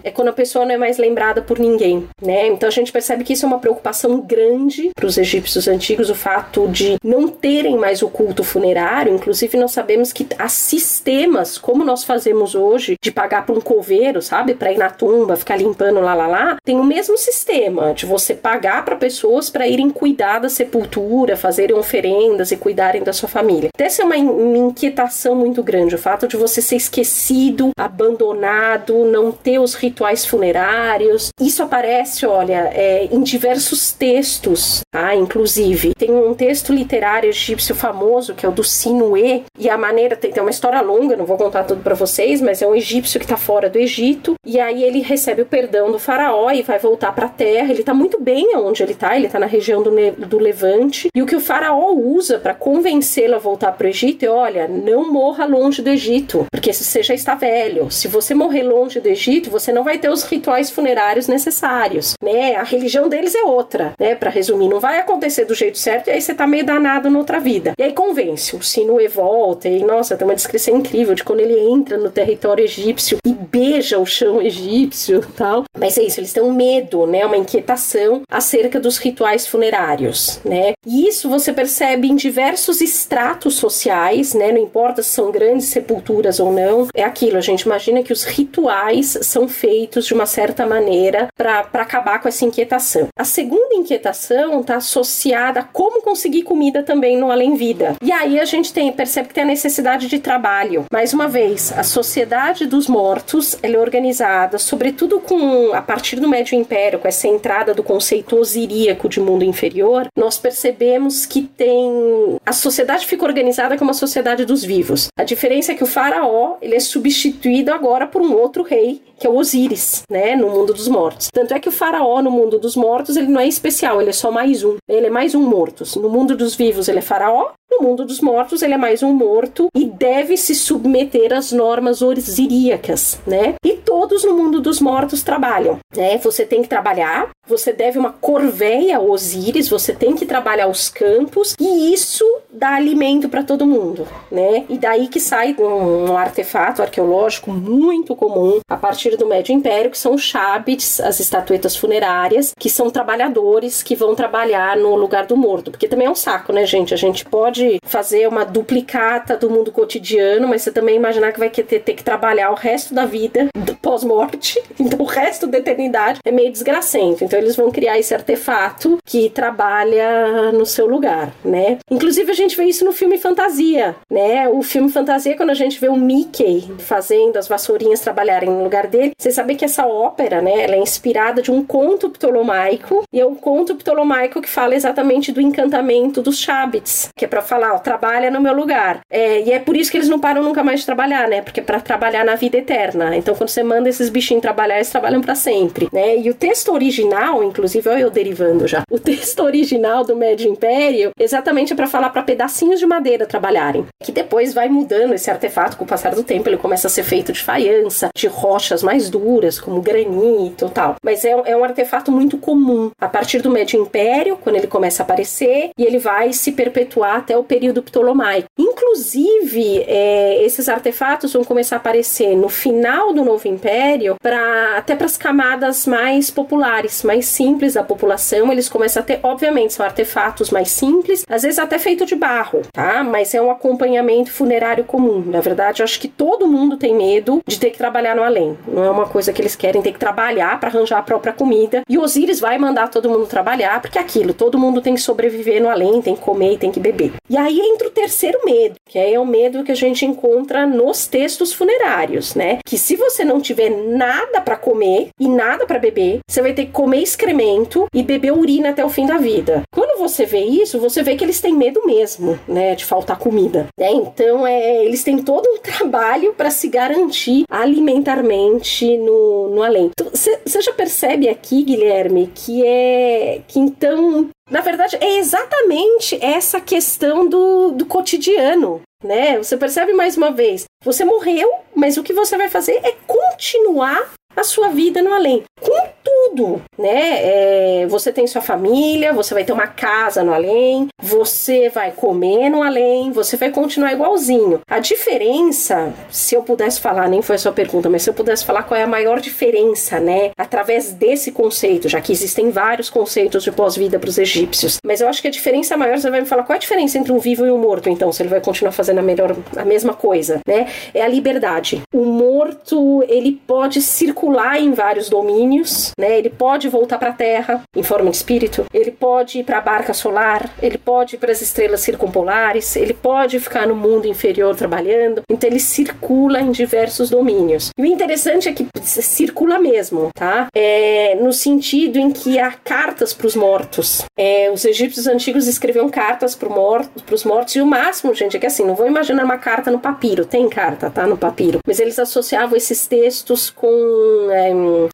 é 0.02 0.10
quando 0.10 0.28
a 0.28 0.32
pessoa 0.32 0.64
não 0.64 0.74
é 0.74 0.78
mais 0.78 0.98
lembrada 0.98 1.42
por 1.42 1.58
ninguém, 1.58 2.08
né? 2.20 2.48
Então 2.48 2.68
a 2.68 2.72
gente 2.72 2.92
percebe 2.92 3.24
que 3.24 3.32
isso 3.32 3.44
é 3.44 3.48
uma 3.48 3.58
preocupação 3.58 4.20
grande 4.20 4.90
para 4.94 5.06
os 5.06 5.18
egípcios 5.18 5.68
antigos, 5.68 6.10
o 6.10 6.14
fato 6.14 6.68
de 6.68 6.96
não 7.02 7.28
terem 7.28 7.76
mais 7.76 8.02
o 8.02 8.08
culto 8.08 8.44
funerário. 8.44 9.14
Inclusive, 9.14 9.58
nós 9.58 9.72
sabemos 9.72 10.12
que 10.12 10.26
há 10.38 10.48
sistemas, 10.48 11.58
como 11.58 11.84
nós 11.84 12.04
fazemos 12.04 12.54
hoje, 12.54 12.96
de 13.02 13.10
pagar 13.10 13.44
para 13.44 13.54
um 13.54 13.60
coveiro, 13.60 14.22
sabe? 14.22 14.54
Para 14.54 14.72
ir 14.72 14.78
na 14.78 14.90
tumba, 14.90 15.36
ficar 15.36 15.56
limpando 15.56 16.00
lá, 16.00 16.14
lá, 16.14 16.26
lá. 16.26 16.56
Tem 16.64 16.78
o 16.78 16.84
mesmo 16.84 17.16
sistema 17.16 17.92
de 17.94 18.06
você 18.06 18.34
pagar 18.34 18.84
para 18.84 18.96
pessoas 18.96 19.50
para 19.50 19.66
irem 19.66 19.90
cuidar 19.90 20.38
da 20.38 20.48
sepultura, 20.48 21.36
fazerem 21.36 21.76
oferendas 21.76 22.50
e 22.50 22.56
cuidarem 22.56 23.02
da 23.02 23.12
sua 23.12 23.28
família. 23.28 23.70
Essa 23.78 24.02
é 24.02 24.04
uma, 24.04 24.16
uma 24.16 24.68
inquietação 24.68 25.34
muito 25.34 25.62
grande, 25.62 25.94
o 25.94 25.98
fato 25.98 26.26
de 26.26 26.36
você 26.36 26.60
ser 26.62 26.76
esquecido, 26.76 27.70
abandonado, 27.76 29.04
não 29.04 29.32
ter 29.34 29.58
os 29.58 29.74
rituais 29.74 30.24
funerários. 30.24 31.30
Isso 31.40 31.62
aparece, 31.62 32.26
olha, 32.26 32.70
é, 32.72 33.08
em 33.10 33.22
diversos 33.22 33.92
textos, 33.92 34.80
tá? 34.90 35.14
Inclusive, 35.14 35.94
tem 35.94 36.10
um 36.10 36.34
texto 36.34 36.72
literário 36.72 37.28
egípcio 37.28 37.74
famoso 37.74 38.34
que 38.34 38.46
é 38.46 38.48
o 38.48 38.52
do 38.52 38.64
Sinué, 38.64 39.42
e 39.58 39.68
a 39.68 39.76
maneira 39.76 40.16
tem, 40.16 40.30
tem 40.30 40.42
uma 40.42 40.50
história 40.50 40.80
longa, 40.80 41.16
não 41.16 41.24
vou 41.24 41.36
contar 41.36 41.64
tudo 41.64 41.82
para 41.82 41.94
vocês, 41.94 42.40
mas 42.40 42.62
é 42.62 42.66
um 42.66 42.74
egípcio 42.74 43.20
que 43.20 43.26
tá 43.26 43.36
fora 43.36 43.68
do 43.68 43.78
Egito, 43.78 44.34
e 44.46 44.60
aí 44.60 44.82
ele 44.82 45.00
recebe 45.00 45.42
o 45.42 45.46
perdão 45.46 45.90
do 45.90 45.98
faraó 45.98 46.50
e 46.50 46.62
vai 46.62 46.78
voltar 46.78 47.12
para 47.12 47.26
a 47.26 47.28
terra. 47.28 47.70
Ele 47.70 47.82
tá 47.82 47.94
muito 47.94 48.20
bem 48.20 48.56
onde 48.56 48.82
ele 48.82 48.94
tá, 48.94 49.16
ele 49.16 49.28
tá 49.28 49.38
na 49.38 49.46
região 49.46 49.82
do, 49.82 49.90
do 50.26 50.38
Levante, 50.38 51.08
e 51.14 51.22
o 51.22 51.26
que 51.26 51.36
o 51.36 51.40
faraó 51.40 51.92
usa 51.92 52.38
para 52.38 52.54
convencê-lo 52.54 53.34
a 53.34 53.38
voltar 53.38 53.72
para 53.72 53.86
o 53.86 53.90
Egito 53.90 54.24
é: 54.24 54.28
olha, 54.28 54.68
não 54.68 55.12
morra 55.12 55.44
longe 55.44 55.82
do 55.82 55.90
Egito, 55.90 56.46
porque 56.50 56.72
você 56.72 57.02
já 57.02 57.14
está 57.14 57.34
velho. 57.34 57.90
Se 57.90 58.08
você 58.08 58.34
morrer 58.34 58.62
longe 58.62 59.00
do 59.00 59.08
Egito, 59.24 59.50
você 59.50 59.72
não 59.72 59.82
vai 59.82 59.98
ter 59.98 60.10
os 60.10 60.22
rituais 60.22 60.70
funerários 60.70 61.28
necessários, 61.28 62.14
né? 62.22 62.56
A 62.56 62.62
religião 62.62 63.08
deles 63.08 63.34
é 63.34 63.42
outra, 63.42 63.94
né? 63.98 64.14
Para 64.14 64.30
resumir, 64.30 64.68
não 64.68 64.80
vai 64.80 64.98
acontecer 64.98 65.46
do 65.46 65.54
jeito 65.54 65.78
certo 65.78 66.08
e 66.08 66.10
aí 66.10 66.20
você 66.20 66.34
tá 66.34 66.46
meio 66.46 66.64
danado 66.64 67.08
noutra 67.08 67.40
vida. 67.40 67.72
E 67.78 67.82
aí 67.82 67.92
convence, 67.92 68.54
o 68.54 68.62
Sinué 68.62 69.08
volta 69.08 69.68
e 69.68 69.82
nossa, 69.82 70.16
tem 70.16 70.26
uma 70.26 70.34
descrição 70.34 70.76
incrível 70.76 71.14
de 71.14 71.24
quando 71.24 71.40
ele 71.40 71.58
entra 71.58 71.96
no 71.96 72.10
território 72.10 72.64
egípcio 72.64 73.18
e 73.24 73.32
beija 73.32 73.98
o 73.98 74.04
chão 74.04 74.42
egípcio, 74.42 75.24
tal. 75.34 75.64
Mas 75.78 75.96
é 75.96 76.02
isso, 76.02 76.20
eles 76.20 76.32
têm 76.32 76.42
um 76.42 76.52
medo, 76.52 77.06
né? 77.06 77.24
Uma 77.24 77.38
inquietação 77.38 78.22
acerca 78.30 78.78
dos 78.78 78.98
rituais 78.98 79.46
funerários, 79.46 80.38
né? 80.44 80.74
E 80.86 81.08
isso 81.08 81.30
você 81.30 81.50
percebe 81.52 82.08
em 82.08 82.14
diversos 82.16 82.82
estratos 82.82 83.54
sociais, 83.54 84.34
né? 84.34 84.52
Não 84.52 84.60
importa 84.60 85.02
se 85.02 85.10
são 85.10 85.30
grandes 85.30 85.68
sepulturas 85.68 86.40
ou 86.40 86.52
não. 86.52 86.88
É 86.94 87.04
aquilo, 87.04 87.38
a 87.38 87.40
gente 87.40 87.62
imagina 87.62 88.02
que 88.02 88.12
os 88.12 88.24
rituais 88.24 89.13
são 89.22 89.46
feitos 89.46 90.06
de 90.06 90.14
uma 90.14 90.26
certa 90.26 90.66
maneira 90.66 91.28
para 91.36 91.68
acabar 91.74 92.20
com 92.20 92.28
essa 92.28 92.44
inquietação. 92.44 93.08
A 93.16 93.24
segunda 93.24 93.74
inquietação 93.74 94.60
está 94.60 94.76
associada 94.76 95.60
a 95.60 95.64
como 95.64 96.02
conseguir 96.02 96.42
comida 96.42 96.82
também 96.82 97.16
no 97.16 97.30
além-vida. 97.30 97.96
E 98.02 98.10
aí 98.10 98.40
a 98.40 98.44
gente 98.44 98.72
tem, 98.72 98.90
percebe 98.92 99.28
que 99.28 99.34
tem 99.34 99.44
a 99.44 99.46
necessidade 99.46 100.06
de 100.08 100.18
trabalho. 100.18 100.84
Mais 100.92 101.12
uma 101.12 101.28
vez, 101.28 101.72
a 101.76 101.82
sociedade 101.82 102.66
dos 102.66 102.88
mortos 102.88 103.58
é 103.62 103.74
organizada, 103.78 104.58
sobretudo 104.58 105.20
com 105.20 105.72
a 105.72 105.82
partir 105.82 106.16
do 106.16 106.28
Médio 106.28 106.56
Império, 106.56 106.98
com 106.98 107.08
essa 107.08 107.26
entrada 107.26 107.74
do 107.74 107.82
conceito 107.82 108.36
osiríaco 108.36 109.08
de 109.08 109.20
mundo 109.20 109.44
inferior, 109.44 110.06
nós 110.16 110.38
percebemos 110.38 111.26
que 111.26 111.42
tem 111.42 112.38
a 112.44 112.52
sociedade 112.52 113.06
fica 113.06 113.24
organizada 113.24 113.76
como 113.76 113.90
a 113.90 113.94
sociedade 113.94 114.44
dos 114.44 114.64
vivos. 114.64 115.08
A 115.16 115.24
diferença 115.24 115.72
é 115.72 115.74
que 115.74 115.84
o 115.84 115.86
faraó 115.86 116.56
ele 116.60 116.76
é 116.76 116.80
substituído 116.80 117.72
agora 117.72 118.06
por 118.06 118.22
um 118.22 118.32
outro 118.34 118.62
rei 118.62 119.02
que 119.18 119.26
é 119.26 119.30
o 119.30 119.36
Osíris, 119.36 120.02
né, 120.10 120.34
no 120.36 120.48
mundo 120.50 120.74
dos 120.74 120.88
mortos. 120.88 121.28
Tanto 121.32 121.54
é 121.54 121.60
que 121.60 121.68
o 121.68 121.72
faraó 121.72 122.20
no 122.20 122.30
mundo 122.30 122.58
dos 122.58 122.76
mortos, 122.76 123.16
ele 123.16 123.28
não 123.28 123.40
é 123.40 123.46
especial, 123.46 124.00
ele 124.00 124.10
é 124.10 124.12
só 124.12 124.30
mais 124.30 124.64
um. 124.64 124.76
Ele 124.88 125.06
é 125.06 125.10
mais 125.10 125.34
um 125.34 125.42
mortos. 125.42 125.96
No 125.96 126.08
mundo 126.08 126.36
dos 126.36 126.54
vivos, 126.54 126.88
ele 126.88 126.98
é 126.98 127.02
faraó, 127.02 127.52
no 127.78 127.88
mundo 127.88 128.04
dos 128.04 128.20
mortos, 128.20 128.62
ele 128.62 128.74
é 128.74 128.78
mais 128.78 129.02
um 129.02 129.12
morto 129.12 129.68
e 129.74 129.84
deve 129.84 130.36
se 130.36 130.54
submeter 130.54 131.32
às 131.32 131.52
normas 131.52 132.02
osiríacas, 132.02 133.18
né? 133.26 133.54
E 133.64 133.74
todos 133.74 134.24
no 134.24 134.34
mundo 134.34 134.60
dos 134.60 134.80
mortos 134.80 135.22
trabalham, 135.22 135.78
né? 135.96 136.18
Você 136.18 136.44
tem 136.44 136.62
que 136.62 136.68
trabalhar, 136.68 137.30
você 137.46 137.72
deve 137.72 137.98
uma 137.98 138.12
corveia 138.12 138.96
a 138.96 139.00
Osíris, 139.00 139.68
você 139.68 139.92
tem 139.92 140.14
que 140.14 140.24
trabalhar 140.24 140.68
os 140.68 140.88
campos 140.88 141.54
e 141.60 141.92
isso 141.92 142.24
dá 142.50 142.74
alimento 142.74 143.28
para 143.28 143.42
todo 143.42 143.66
mundo, 143.66 144.06
né? 144.30 144.64
E 144.68 144.78
daí 144.78 145.08
que 145.08 145.20
sai 145.20 145.54
um, 145.58 146.10
um, 146.10 146.16
artefato 146.16 146.82
arqueológico 146.82 147.50
muito 147.50 148.14
comum 148.14 148.60
a 148.68 148.76
partir 148.76 149.16
do 149.16 149.26
Médio 149.26 149.54
Império, 149.54 149.90
que 149.90 149.98
são 149.98 150.14
os 150.14 150.22
chabits, 150.22 151.00
as 151.00 151.18
estatuetas 151.20 151.76
funerárias, 151.76 152.52
que 152.58 152.70
são 152.70 152.90
trabalhadores 152.90 153.82
que 153.82 153.96
vão 153.96 154.14
trabalhar 154.14 154.76
no 154.76 154.94
lugar 154.94 155.26
do 155.26 155.36
morto, 155.36 155.70
porque 155.70 155.88
também 155.88 156.06
é 156.06 156.10
um 156.10 156.14
saco, 156.14 156.52
né, 156.52 156.64
gente? 156.64 156.94
A 156.94 156.96
gente 156.96 157.24
pode 157.24 157.63
fazer 157.84 158.28
uma 158.28 158.44
duplicata 158.44 159.36
do 159.36 159.50
mundo 159.50 159.72
cotidiano, 159.72 160.48
mas 160.48 160.62
você 160.62 160.70
também 160.70 160.96
imaginar 160.96 161.32
que 161.32 161.38
vai 161.38 161.50
ter, 161.50 161.62
ter 161.62 161.94
que 161.94 162.02
trabalhar 162.02 162.50
o 162.50 162.54
resto 162.54 162.94
da 162.94 163.04
vida 163.04 163.48
pós-morte, 163.80 164.62
então 164.80 164.98
o 164.98 165.04
resto 165.04 165.46
da 165.46 165.58
eternidade 165.58 166.20
é 166.24 166.30
meio 166.30 166.50
desgracento. 166.50 167.22
Então 167.24 167.38
eles 167.38 167.54
vão 167.54 167.70
criar 167.70 167.98
esse 167.98 168.14
artefato 168.14 168.98
que 169.04 169.28
trabalha 169.28 170.50
no 170.52 170.64
seu 170.64 170.86
lugar, 170.86 171.32
né? 171.44 171.78
Inclusive 171.90 172.30
a 172.30 172.34
gente 172.34 172.56
vê 172.56 172.64
isso 172.64 172.84
no 172.84 172.92
filme 172.92 173.18
Fantasia, 173.18 173.94
né? 174.10 174.48
O 174.48 174.62
filme 174.62 174.90
Fantasia, 174.90 175.36
quando 175.36 175.50
a 175.50 175.54
gente 175.54 175.78
vê 175.78 175.88
o 175.88 175.96
Mickey 175.96 176.72
fazendo 176.78 177.36
as 177.36 177.46
vassourinhas 177.46 178.00
trabalharem 178.00 178.50
no 178.50 178.62
lugar 178.62 178.86
dele, 178.86 179.12
você 179.18 179.30
sabe 179.30 179.54
que 179.54 179.64
essa 179.64 179.86
ópera, 179.86 180.40
né? 180.40 180.62
Ela 180.62 180.76
é 180.76 180.78
inspirada 180.78 181.42
de 181.42 181.50
um 181.50 181.64
conto 181.64 182.08
ptolomaico 182.10 183.04
e 183.12 183.20
é 183.20 183.26
um 183.26 183.34
conto 183.34 183.74
ptolomaico 183.76 184.40
que 184.40 184.48
fala 184.48 184.74
exatamente 184.74 185.30
do 185.30 185.40
encantamento 185.40 186.22
dos 186.22 186.38
Chabits, 186.38 187.10
que 187.16 187.24
é 187.24 187.28
para 187.28 187.42
falar, 187.54 187.74
ó, 187.74 187.78
trabalha 187.78 188.30
no 188.30 188.40
meu 188.40 188.52
lugar. 188.52 189.00
É, 189.08 189.42
e 189.42 189.52
é 189.52 189.60
por 189.60 189.76
isso 189.76 189.90
que 189.90 189.96
eles 189.96 190.08
não 190.08 190.18
param 190.18 190.42
nunca 190.42 190.64
mais 190.64 190.80
de 190.80 190.86
trabalhar, 190.86 191.28
né? 191.28 191.40
Porque 191.40 191.60
é 191.60 191.62
para 191.62 191.80
trabalhar 191.80 192.24
na 192.24 192.34
vida 192.34 192.58
eterna. 192.58 193.16
Então 193.16 193.34
quando 193.34 193.48
você 193.48 193.62
manda 193.62 193.88
esses 193.88 194.08
bichinhos 194.08 194.42
trabalhar, 194.42 194.76
eles 194.76 194.90
trabalham 194.90 195.20
para 195.20 195.34
sempre, 195.36 195.88
né? 195.92 196.18
E 196.18 196.28
o 196.28 196.34
texto 196.34 196.72
original, 196.72 197.44
inclusive, 197.44 197.88
olha 197.88 198.00
eu 198.00 198.10
derivando 198.10 198.66
já. 198.66 198.82
O 198.90 198.98
texto 198.98 199.40
original 199.40 200.04
do 200.04 200.16
Médio 200.16 200.50
Império 200.50 201.10
exatamente 201.18 201.72
é 201.72 201.76
para 201.76 201.86
falar 201.86 202.10
para 202.10 202.22
pedacinhos 202.22 202.80
de 202.80 202.86
madeira 202.86 203.24
trabalharem, 203.24 203.86
que 204.02 204.10
depois 204.10 204.52
vai 204.52 204.68
mudando 204.68 205.14
esse 205.14 205.30
artefato 205.30 205.76
com 205.76 205.84
o 205.84 205.86
passar 205.86 206.14
do 206.14 206.24
tempo, 206.24 206.48
ele 206.48 206.56
começa 206.56 206.88
a 206.88 206.90
ser 206.90 207.04
feito 207.04 207.32
de 207.32 207.40
faiança, 207.40 208.08
de 208.16 208.26
rochas 208.26 208.82
mais 208.82 209.08
duras, 209.08 209.60
como 209.60 209.80
granito 209.80 210.66
e 210.66 210.70
tal. 210.70 210.96
Mas 211.04 211.24
é, 211.24 211.30
é 211.46 211.56
um 211.56 211.62
artefato 211.62 212.10
muito 212.10 212.36
comum 212.36 212.90
a 213.00 213.08
partir 213.08 213.40
do 213.40 213.50
Médio 213.50 213.80
Império, 213.80 214.36
quando 214.42 214.56
ele 214.56 214.66
começa 214.66 215.02
a 215.02 215.04
aparecer, 215.04 215.70
e 215.78 215.84
ele 215.84 215.98
vai 215.98 216.32
se 216.32 216.52
perpetuar 216.52 217.16
até 217.16 217.36
o 217.36 217.43
período 217.44 217.82
ptolomaico. 217.82 218.48
Inclusive, 218.58 219.84
é, 219.86 220.44
esses 220.44 220.68
artefatos 220.68 221.32
vão 221.32 221.44
começar 221.44 221.76
a 221.76 221.78
aparecer 221.78 222.36
no 222.36 222.48
final 222.48 223.12
do 223.12 223.24
Novo 223.24 223.46
Império, 223.46 224.16
para 224.22 224.76
até 224.76 224.94
para 224.96 225.06
as 225.06 225.16
camadas 225.16 225.86
mais 225.86 226.30
populares, 226.30 227.02
mais 227.02 227.26
simples 227.26 227.74
da 227.74 227.82
população. 227.82 228.50
Eles 228.50 228.68
começam 228.68 229.02
a 229.02 229.06
ter, 229.06 229.20
obviamente, 229.22 229.74
são 229.74 229.84
artefatos 229.84 230.50
mais 230.50 230.70
simples, 230.70 231.24
às 231.28 231.42
vezes 231.42 231.58
até 231.58 231.78
feito 231.78 232.06
de 232.06 232.14
barro, 232.14 232.62
tá? 232.72 233.02
Mas 233.02 233.34
é 233.34 233.42
um 233.42 233.50
acompanhamento 233.50 234.30
funerário 234.30 234.84
comum. 234.84 235.22
Na 235.26 235.40
verdade, 235.40 235.82
eu 235.82 235.84
acho 235.84 236.00
que 236.00 236.08
todo 236.08 236.46
mundo 236.46 236.76
tem 236.76 236.94
medo 236.94 237.42
de 237.46 237.58
ter 237.58 237.70
que 237.70 237.78
trabalhar 237.78 238.14
no 238.14 238.22
além. 238.22 238.56
Não 238.66 238.84
é 238.84 238.90
uma 238.90 239.06
coisa 239.06 239.32
que 239.32 239.40
eles 239.42 239.56
querem 239.56 239.82
ter 239.82 239.92
que 239.92 239.98
trabalhar 239.98 240.58
para 240.58 240.68
arranjar 240.68 240.98
a 240.98 241.02
própria 241.02 241.32
comida. 241.32 241.82
E 241.88 241.98
Osíris 241.98 242.40
vai 242.40 242.58
mandar 242.58 242.88
todo 242.88 243.08
mundo 243.08 243.26
trabalhar, 243.26 243.80
porque 243.80 243.98
é 243.98 244.00
aquilo, 244.00 244.32
todo 244.32 244.58
mundo 244.58 244.80
tem 244.80 244.94
que 244.94 245.00
sobreviver 245.00 245.62
no 245.62 245.68
além, 245.68 246.00
tem 246.00 246.14
que 246.14 246.22
comer 246.22 246.54
e 246.54 246.58
tem 246.58 246.70
que 246.70 246.80
beber. 246.80 247.12
E 247.34 247.36
aí 247.36 247.58
entra 247.58 247.88
o 247.88 247.90
terceiro 247.90 248.38
medo, 248.44 248.76
que 248.88 248.96
é 248.96 249.18
o 249.18 249.26
medo 249.26 249.64
que 249.64 249.72
a 249.72 249.74
gente 249.74 250.06
encontra 250.06 250.64
nos 250.68 251.08
textos 251.08 251.52
funerários, 251.52 252.36
né? 252.36 252.58
Que 252.64 252.78
se 252.78 252.94
você 252.94 253.24
não 253.24 253.40
tiver 253.40 253.70
nada 253.70 254.40
para 254.40 254.56
comer 254.56 255.08
e 255.18 255.26
nada 255.26 255.66
para 255.66 255.80
beber, 255.80 256.20
você 256.30 256.40
vai 256.40 256.52
ter 256.52 256.66
que 256.66 256.70
comer 256.70 257.02
excremento 257.02 257.86
e 257.92 258.04
beber 258.04 258.32
urina 258.32 258.70
até 258.70 258.84
o 258.84 258.88
fim 258.88 259.04
da 259.04 259.18
vida. 259.18 259.64
Quando 259.74 259.98
você 259.98 260.24
vê 260.24 260.44
isso, 260.44 260.78
você 260.78 261.02
vê 261.02 261.16
que 261.16 261.24
eles 261.24 261.40
têm 261.40 261.56
medo 261.56 261.84
mesmo, 261.84 262.38
né, 262.46 262.76
de 262.76 262.84
faltar 262.84 263.18
comida. 263.18 263.66
Né? 263.76 263.90
Então, 263.90 264.46
é, 264.46 264.84
eles 264.84 265.02
têm 265.02 265.18
todo 265.18 265.44
um 265.44 265.58
trabalho 265.58 266.34
para 266.34 266.52
se 266.52 266.68
garantir 266.68 267.46
alimentarmente 267.50 268.96
no, 268.96 269.48
no 269.48 269.60
além. 269.60 269.90
Você 270.12 270.38
então, 270.46 270.62
já 270.62 270.72
percebe 270.72 271.28
aqui, 271.28 271.64
Guilherme, 271.64 272.30
que 272.32 272.64
é 272.64 273.40
que 273.48 273.58
então 273.58 274.28
na 274.50 274.60
verdade, 274.60 274.96
é 275.00 275.18
exatamente 275.18 276.18
essa 276.22 276.60
questão 276.60 277.28
do, 277.28 277.72
do 277.72 277.86
cotidiano, 277.86 278.82
né? 279.02 279.38
Você 279.38 279.56
percebe 279.56 279.92
mais 279.92 280.16
uma 280.16 280.30
vez, 280.30 280.64
você 280.84 281.04
morreu, 281.04 281.50
mas 281.74 281.96
o 281.96 282.02
que 282.02 282.12
você 282.12 282.36
vai 282.36 282.48
fazer 282.48 282.80
é 282.84 282.94
continuar 283.06 284.12
a 284.36 284.44
sua 284.44 284.68
vida 284.68 285.00
no 285.00 285.12
além. 285.12 285.44
Com 285.60 285.88
tudo, 286.24 286.62
né? 286.78 287.82
É, 287.82 287.86
você 287.88 288.12
tem 288.12 288.26
sua 288.26 288.40
família, 288.42 289.12
você 289.12 289.34
vai 289.34 289.44
ter 289.44 289.52
uma 289.52 289.66
casa 289.66 290.22
no 290.22 290.32
além, 290.32 290.88
você 291.02 291.68
vai 291.68 291.92
comer 291.92 292.48
no 292.48 292.62
além, 292.62 293.12
você 293.12 293.36
vai 293.36 293.50
continuar 293.50 293.92
igualzinho. 293.92 294.60
A 294.68 294.78
diferença, 294.78 295.92
se 296.10 296.34
eu 296.34 296.42
pudesse 296.42 296.80
falar, 296.80 297.08
nem 297.08 297.22
foi 297.22 297.36
a 297.36 297.38
sua 297.38 297.52
pergunta, 297.52 297.88
mas 297.88 298.02
se 298.02 298.10
eu 298.10 298.14
pudesse 298.14 298.44
falar 298.44 298.62
qual 298.62 298.78
é 298.78 298.84
a 298.84 298.86
maior 298.86 299.20
diferença, 299.20 300.00
né? 300.00 300.30
Através 300.38 300.92
desse 300.92 301.32
conceito, 301.32 301.88
já 301.88 302.00
que 302.00 302.12
existem 302.12 302.50
vários 302.50 302.90
conceitos 302.90 303.42
de 303.42 303.52
pós-vida 303.52 303.98
para 303.98 304.08
os 304.08 304.18
egípcios, 304.18 304.78
mas 304.84 305.00
eu 305.00 305.08
acho 305.08 305.20
que 305.20 305.28
a 305.28 305.30
diferença 305.30 305.76
maior, 305.76 305.98
você 305.98 306.10
vai 306.10 306.20
me 306.20 306.26
falar 306.26 306.42
qual 306.44 306.54
é 306.54 306.56
a 306.56 306.60
diferença 306.60 306.98
entre 306.98 307.12
um 307.12 307.18
vivo 307.18 307.46
e 307.46 307.50
um 307.50 307.58
morto, 307.58 307.88
então, 307.88 308.12
se 308.12 308.22
ele 308.22 308.30
vai 308.30 308.40
continuar 308.40 308.72
fazendo 308.72 308.98
a 308.98 309.02
melhor, 309.02 309.36
a 309.56 309.64
mesma 309.64 309.94
coisa, 309.94 310.40
né? 310.46 310.66
É 310.92 311.02
a 311.02 311.08
liberdade. 311.08 311.82
O 311.92 312.04
morto, 312.04 313.04
ele 313.08 313.40
pode 313.46 313.80
circular 313.80 314.60
em 314.60 314.72
vários 314.72 315.08
domínios, 315.08 315.92
né? 315.98 316.13
Ele 316.18 316.30
pode 316.30 316.68
voltar 316.68 316.98
para 316.98 317.10
a 317.10 317.14
Terra 317.14 317.62
em 317.74 317.82
forma 317.82 318.10
de 318.10 318.16
espírito, 318.16 318.64
ele 318.72 318.90
pode 318.90 319.38
ir 319.38 319.44
para 319.44 319.58
a 319.58 319.60
barca 319.60 319.92
solar, 319.92 320.50
ele 320.62 320.78
pode 320.78 321.16
ir 321.16 321.18
para 321.18 321.32
as 321.32 321.40
estrelas 321.40 321.80
circumpolares, 321.80 322.76
ele 322.76 322.94
pode 322.94 323.38
ficar 323.40 323.66
no 323.66 323.74
mundo 323.74 324.06
inferior 324.06 324.54
trabalhando. 324.54 325.22
Então 325.28 325.48
ele 325.48 325.60
circula 325.60 326.40
em 326.40 326.50
diversos 326.50 327.10
domínios. 327.10 327.70
E 327.76 327.82
o 327.82 327.86
interessante 327.86 328.48
é 328.48 328.52
que 328.52 328.66
circula 328.82 329.58
mesmo, 329.58 330.08
tá? 330.14 330.48
É, 330.54 331.16
no 331.16 331.32
sentido 331.32 331.98
em 331.98 332.10
que 332.10 332.38
há 332.38 332.52
cartas 332.52 333.12
para 333.12 333.26
os 333.26 333.36
mortos. 333.36 334.02
É, 334.18 334.50
os 334.50 334.64
egípcios 334.64 335.06
antigos 335.06 335.46
escreviam 335.46 335.88
cartas 335.88 336.34
para 336.34 336.48
morto, 336.48 336.90
os 337.12 337.24
mortos 337.24 337.56
e 337.56 337.60
o 337.60 337.66
máximo, 337.66 338.14
gente, 338.14 338.36
é 338.36 338.40
que 338.40 338.46
assim, 338.46 338.64
não 338.64 338.74
vou 338.74 338.86
imaginar 338.86 339.24
uma 339.24 339.38
carta 339.38 339.70
no 339.70 339.78
papiro. 339.78 340.24
Tem 340.24 340.48
carta, 340.48 340.90
tá? 340.90 341.06
No 341.06 341.16
papiro. 341.16 341.58
Mas 341.66 341.80
eles 341.80 341.98
associavam 341.98 342.56
esses 342.56 342.86
textos 342.86 343.50
com 343.50 344.28
é, 344.30 344.52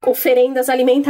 oferendas 0.09 0.69
alimentares. 0.69 1.10